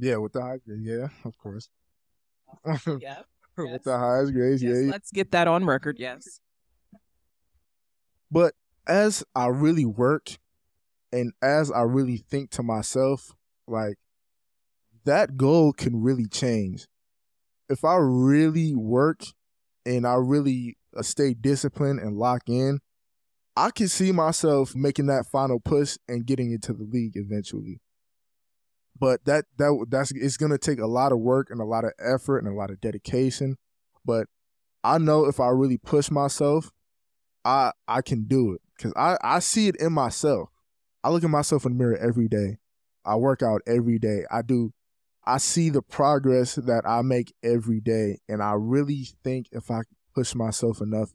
Yeah, 0.00 0.16
with 0.16 0.32
the 0.32 0.42
high 0.42 0.58
grade, 0.64 0.80
yeah, 0.82 1.08
of 1.24 1.36
course. 1.38 1.68
yeah. 3.00 3.22
with 3.56 3.84
the 3.84 3.98
highest 3.98 4.32
grades, 4.32 4.62
Yes, 4.62 4.76
yeah. 4.82 4.90
Let's 4.90 5.10
get 5.10 5.30
that 5.32 5.48
on 5.48 5.64
record. 5.64 5.96
Yes. 5.98 6.40
But 8.30 8.54
as 8.86 9.24
I 9.34 9.46
really 9.46 9.84
work 9.84 10.38
and 11.12 11.32
as 11.42 11.70
I 11.70 11.82
really 11.82 12.16
think 12.16 12.50
to 12.52 12.62
myself, 12.62 13.34
like 13.66 13.96
that 15.04 15.36
goal 15.36 15.72
can 15.72 16.02
really 16.02 16.26
change. 16.26 16.86
If 17.68 17.84
I 17.84 17.96
really 17.96 18.74
work 18.74 19.22
and 19.84 20.06
I 20.06 20.14
really 20.14 20.76
uh, 20.96 21.02
stay 21.02 21.34
disciplined 21.34 22.00
and 22.00 22.16
lock 22.16 22.42
in, 22.48 22.80
I 23.56 23.70
can 23.70 23.88
see 23.88 24.12
myself 24.12 24.74
making 24.74 25.06
that 25.06 25.26
final 25.26 25.58
push 25.58 25.96
and 26.06 26.26
getting 26.26 26.52
into 26.52 26.72
the 26.72 26.84
league 26.84 27.16
eventually. 27.16 27.80
But 28.98 29.24
that 29.24 29.46
that 29.58 29.86
that's 29.88 30.10
it's 30.12 30.36
gonna 30.36 30.58
take 30.58 30.78
a 30.78 30.86
lot 30.86 31.12
of 31.12 31.18
work 31.18 31.48
and 31.50 31.60
a 31.60 31.64
lot 31.64 31.84
of 31.84 31.92
effort 31.98 32.38
and 32.38 32.48
a 32.48 32.56
lot 32.56 32.70
of 32.70 32.80
dedication. 32.80 33.56
But 34.04 34.26
I 34.84 34.98
know 34.98 35.26
if 35.26 35.40
I 35.40 35.48
really 35.48 35.78
push 35.78 36.10
myself, 36.10 36.70
I 37.46 37.72
I 37.86 38.02
can 38.02 38.24
do 38.24 38.52
it 38.52 38.60
because 38.76 38.92
I 38.96 39.16
I 39.22 39.38
see 39.38 39.68
it 39.68 39.76
in 39.76 39.92
myself. 39.92 40.50
I 41.04 41.10
look 41.10 41.22
at 41.22 41.30
myself 41.30 41.64
in 41.64 41.72
the 41.72 41.78
mirror 41.78 41.96
every 41.96 42.28
day. 42.28 42.58
I 43.04 43.14
work 43.14 43.40
out 43.42 43.62
every 43.66 43.98
day. 43.98 44.24
I 44.30 44.42
do. 44.42 44.72
I 45.24 45.38
see 45.38 45.70
the 45.70 45.82
progress 45.82 46.56
that 46.56 46.82
I 46.86 47.02
make 47.02 47.32
every 47.42 47.80
day, 47.80 48.18
and 48.28 48.42
I 48.42 48.52
really 48.52 49.06
think 49.22 49.46
if 49.52 49.70
I 49.70 49.82
push 50.14 50.34
myself 50.34 50.80
enough, 50.80 51.10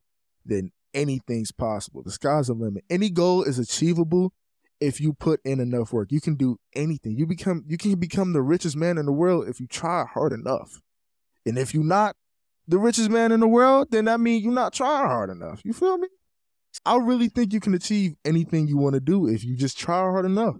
then 0.45 0.71
anything's 0.93 1.51
possible. 1.51 2.01
The 2.03 2.11
sky's 2.11 2.47
the 2.47 2.53
limit. 2.53 2.85
Any 2.89 3.09
goal 3.09 3.43
is 3.43 3.59
achievable 3.59 4.33
if 4.79 4.99
you 4.99 5.13
put 5.13 5.41
in 5.43 5.59
enough 5.59 5.93
work. 5.93 6.11
You 6.11 6.21
can 6.21 6.35
do 6.35 6.59
anything. 6.73 7.17
You 7.17 7.25
become 7.25 7.65
you 7.67 7.77
can 7.77 7.95
become 7.95 8.31
the 8.31 8.41
richest 8.41 8.77
man 8.77 8.97
in 8.97 9.05
the 9.05 9.11
world 9.11 9.49
if 9.49 9.59
you 9.59 9.67
try 9.67 10.05
hard 10.05 10.31
enough. 10.31 10.81
And 11.45 11.57
if 11.57 11.73
you're 11.73 11.83
not 11.83 12.15
the 12.67 12.79
richest 12.79 13.09
man 13.09 13.33
in 13.33 13.41
the 13.41 13.47
world, 13.47 13.89
then 13.91 14.05
that 14.05 14.21
means 14.21 14.43
you're 14.43 14.53
not 14.53 14.73
trying 14.73 15.07
hard 15.07 15.29
enough. 15.29 15.61
You 15.65 15.73
feel 15.73 15.97
me? 15.97 16.07
I 16.85 16.97
really 16.97 17.29
think 17.29 17.53
you 17.53 17.59
can 17.59 17.73
achieve 17.73 18.15
anything 18.25 18.67
you 18.67 18.77
want 18.77 18.93
to 18.95 18.99
do 18.99 19.27
if 19.27 19.43
you 19.43 19.55
just 19.55 19.77
try 19.77 19.99
hard 19.99 20.25
enough. 20.25 20.55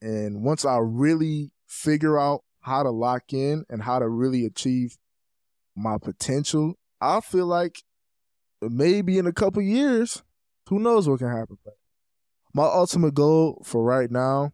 And 0.00 0.42
once 0.42 0.64
I 0.64 0.78
really 0.78 1.52
figure 1.66 2.18
out 2.18 2.42
how 2.60 2.82
to 2.82 2.90
lock 2.90 3.32
in 3.32 3.64
and 3.68 3.82
how 3.82 3.98
to 3.98 4.08
really 4.08 4.44
achieve 4.44 4.96
my 5.76 5.98
potential, 5.98 6.74
I 7.00 7.20
feel 7.20 7.46
like 7.46 7.82
maybe 8.60 9.18
in 9.18 9.26
a 9.26 9.32
couple 9.32 9.62
years, 9.62 10.22
who 10.68 10.80
knows 10.80 11.08
what 11.08 11.18
can 11.18 11.28
happen. 11.28 11.58
But 11.64 11.74
my 12.54 12.64
ultimate 12.64 13.14
goal 13.14 13.62
for 13.64 13.84
right 13.84 14.10
now 14.10 14.52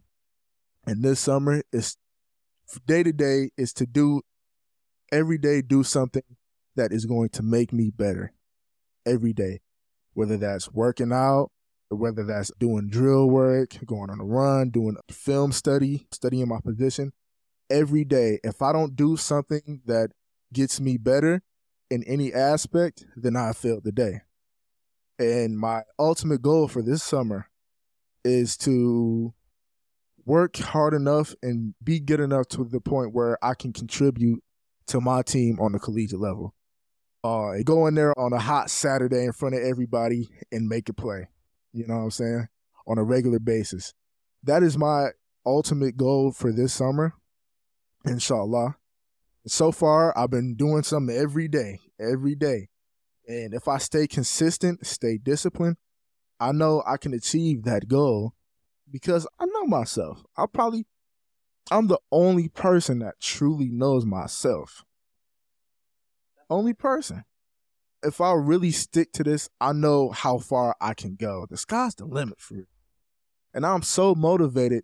and 0.85 1.01
this 1.01 1.19
summer 1.19 1.63
is 1.71 1.97
day 2.85 3.03
to 3.03 3.13
day 3.13 3.49
is 3.57 3.73
to 3.73 3.85
do 3.85 4.21
every 5.11 5.37
day 5.37 5.61
do 5.61 5.83
something 5.83 6.23
that 6.75 6.91
is 6.91 7.05
going 7.05 7.29
to 7.29 7.43
make 7.43 7.71
me 7.71 7.89
better 7.89 8.33
every 9.05 9.33
day 9.33 9.59
whether 10.13 10.37
that's 10.37 10.71
working 10.71 11.11
out 11.11 11.51
whether 11.89 12.23
that's 12.23 12.51
doing 12.59 12.89
drill 12.89 13.29
work 13.29 13.77
going 13.85 14.09
on 14.09 14.19
a 14.19 14.25
run 14.25 14.69
doing 14.69 14.97
a 15.07 15.13
film 15.13 15.51
study 15.51 16.07
studying 16.11 16.47
my 16.47 16.59
position 16.59 17.11
every 17.69 18.03
day 18.03 18.39
if 18.43 18.61
i 18.61 18.73
don't 18.73 18.95
do 18.95 19.15
something 19.15 19.81
that 19.85 20.09
gets 20.51 20.79
me 20.79 20.97
better 20.97 21.41
in 21.91 22.03
any 22.05 22.33
aspect 22.33 23.05
then 23.15 23.35
i 23.35 23.51
failed 23.51 23.83
the 23.83 23.91
day 23.91 24.21
and 25.19 25.57
my 25.57 25.83
ultimate 25.99 26.41
goal 26.41 26.67
for 26.67 26.81
this 26.81 27.03
summer 27.03 27.47
is 28.23 28.57
to 28.57 29.33
work 30.25 30.57
hard 30.57 30.93
enough 30.93 31.35
and 31.41 31.75
be 31.83 31.99
good 31.99 32.19
enough 32.19 32.47
to 32.47 32.63
the 32.63 32.79
point 32.79 33.13
where 33.13 33.37
I 33.43 33.53
can 33.53 33.73
contribute 33.73 34.41
to 34.87 35.01
my 35.01 35.21
team 35.21 35.59
on 35.59 35.73
the 35.73 35.79
collegiate 35.79 36.19
level. 36.19 36.53
Uh, 37.23 37.53
go 37.63 37.87
in 37.87 37.95
there 37.95 38.17
on 38.19 38.33
a 38.33 38.39
hot 38.39 38.69
Saturday 38.69 39.23
in 39.23 39.31
front 39.31 39.55
of 39.55 39.61
everybody 39.61 40.29
and 40.51 40.67
make 40.67 40.89
a 40.89 40.93
play. 40.93 41.29
You 41.71 41.87
know 41.87 41.95
what 41.95 42.03
I'm 42.03 42.11
saying? 42.11 42.47
On 42.85 42.97
a 42.97 43.03
regular 43.03 43.39
basis. 43.39 43.93
That 44.43 44.61
is 44.61 44.77
my 44.77 45.11
ultimate 45.45 45.95
goal 45.95 46.33
for 46.33 46.51
this 46.51 46.73
summer, 46.73 47.13
inshallah. 48.05 48.75
So 49.47 49.71
far, 49.71 50.17
I've 50.17 50.31
been 50.31 50.55
doing 50.55 50.83
something 50.83 51.15
every 51.15 51.47
day, 51.47 51.79
every 51.99 52.35
day. 52.35 52.69
And 53.27 53.53
if 53.53 53.67
I 53.67 53.77
stay 53.77 54.07
consistent, 54.07 54.85
stay 54.85 55.17
disciplined, 55.17 55.77
I 56.39 56.51
know 56.51 56.83
I 56.85 56.97
can 56.97 57.13
achieve 57.13 57.63
that 57.63 57.87
goal 57.87 58.33
because 58.91 59.25
I 59.39 59.45
know 59.45 59.65
myself. 59.65 60.23
I 60.37 60.45
probably, 60.45 60.85
I'm 61.71 61.87
the 61.87 61.99
only 62.11 62.49
person 62.49 62.99
that 62.99 63.21
truly 63.21 63.69
knows 63.69 64.05
myself. 64.05 64.83
Only 66.49 66.73
person. 66.73 67.23
If 68.03 68.19
I 68.19 68.33
really 68.33 68.71
stick 68.71 69.13
to 69.13 69.23
this, 69.23 69.49
I 69.61 69.71
know 69.73 70.09
how 70.09 70.37
far 70.37 70.75
I 70.81 70.93
can 70.93 71.15
go. 71.15 71.45
The 71.49 71.57
sky's 71.57 71.95
the 71.95 72.05
limit 72.05 72.39
for 72.39 72.55
it. 72.55 72.67
And 73.53 73.65
I'm 73.65 73.81
so 73.81 74.13
motivated 74.13 74.83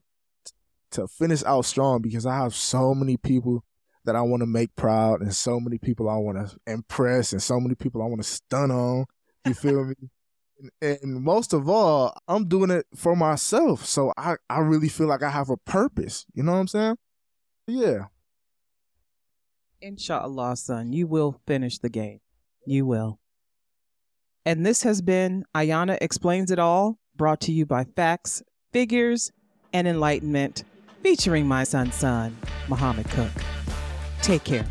to 0.92 1.08
finish 1.08 1.44
out 1.44 1.66
strong 1.66 2.02
because 2.02 2.26
I 2.26 2.36
have 2.38 2.56
so 2.56 2.96
many 2.96 3.18
people 3.18 3.64
that 4.06 4.16
I 4.16 4.22
want 4.22 4.42
to 4.42 4.48
make 4.48 4.76
proud 4.76 5.22
and 5.22 5.36
so 5.36 5.60
many 5.60 5.78
people 5.78 6.10
I 6.10 6.16
want 6.16 6.38
to 6.38 6.58
impress 6.66 7.34
and 7.34 7.44
so 7.44 7.60
many 7.60 7.76
people 7.76 8.02
I 8.02 8.06
want 8.06 8.22
to 8.22 8.28
stun 8.28 8.72
on. 8.72 9.06
You 9.46 9.54
feel 9.54 9.86
me? 9.86 9.96
and 10.82 11.22
most 11.22 11.54
of 11.54 11.70
all, 11.70 12.18
I'm 12.28 12.48
doing 12.48 12.70
it 12.72 12.86
for 12.96 13.16
myself. 13.16 13.86
So 13.86 14.14
I, 14.18 14.36
I 14.50 14.60
really 14.60 14.90
feel 14.90 15.08
like 15.08 15.24
I 15.24 15.30
have 15.30 15.50
a 15.50 15.58
purpose. 15.58 16.26
You 16.34 16.44
know 16.44 16.54
what 16.54 16.60
I'm 16.60 16.68
saying? 16.68 16.98
Yeah. 17.68 18.06
Inshallah, 19.82 20.58
son, 20.58 20.92
you 20.92 21.08
will 21.08 21.40
finish 21.48 21.78
the 21.78 21.90
game. 21.90 22.20
You 22.66 22.86
will. 22.86 23.20
And 24.46 24.66
this 24.66 24.84
has 24.84 25.02
been 25.02 25.46
Ayana 25.56 25.98
Explains 26.02 26.52
It 26.52 26.60
All, 26.60 27.00
brought 27.16 27.40
to 27.42 27.52
you 27.52 27.66
by 27.66 27.84
Facts, 27.84 28.44
Figures, 28.74 29.32
and 29.72 29.88
Enlightenment, 29.88 30.64
featuring 31.02 31.48
my 31.48 31.64
son, 31.64 31.92
son, 31.92 32.36
Muhammad 32.68 33.10
Cook. 33.10 33.32
Take 34.22 34.44
care. 34.44 34.66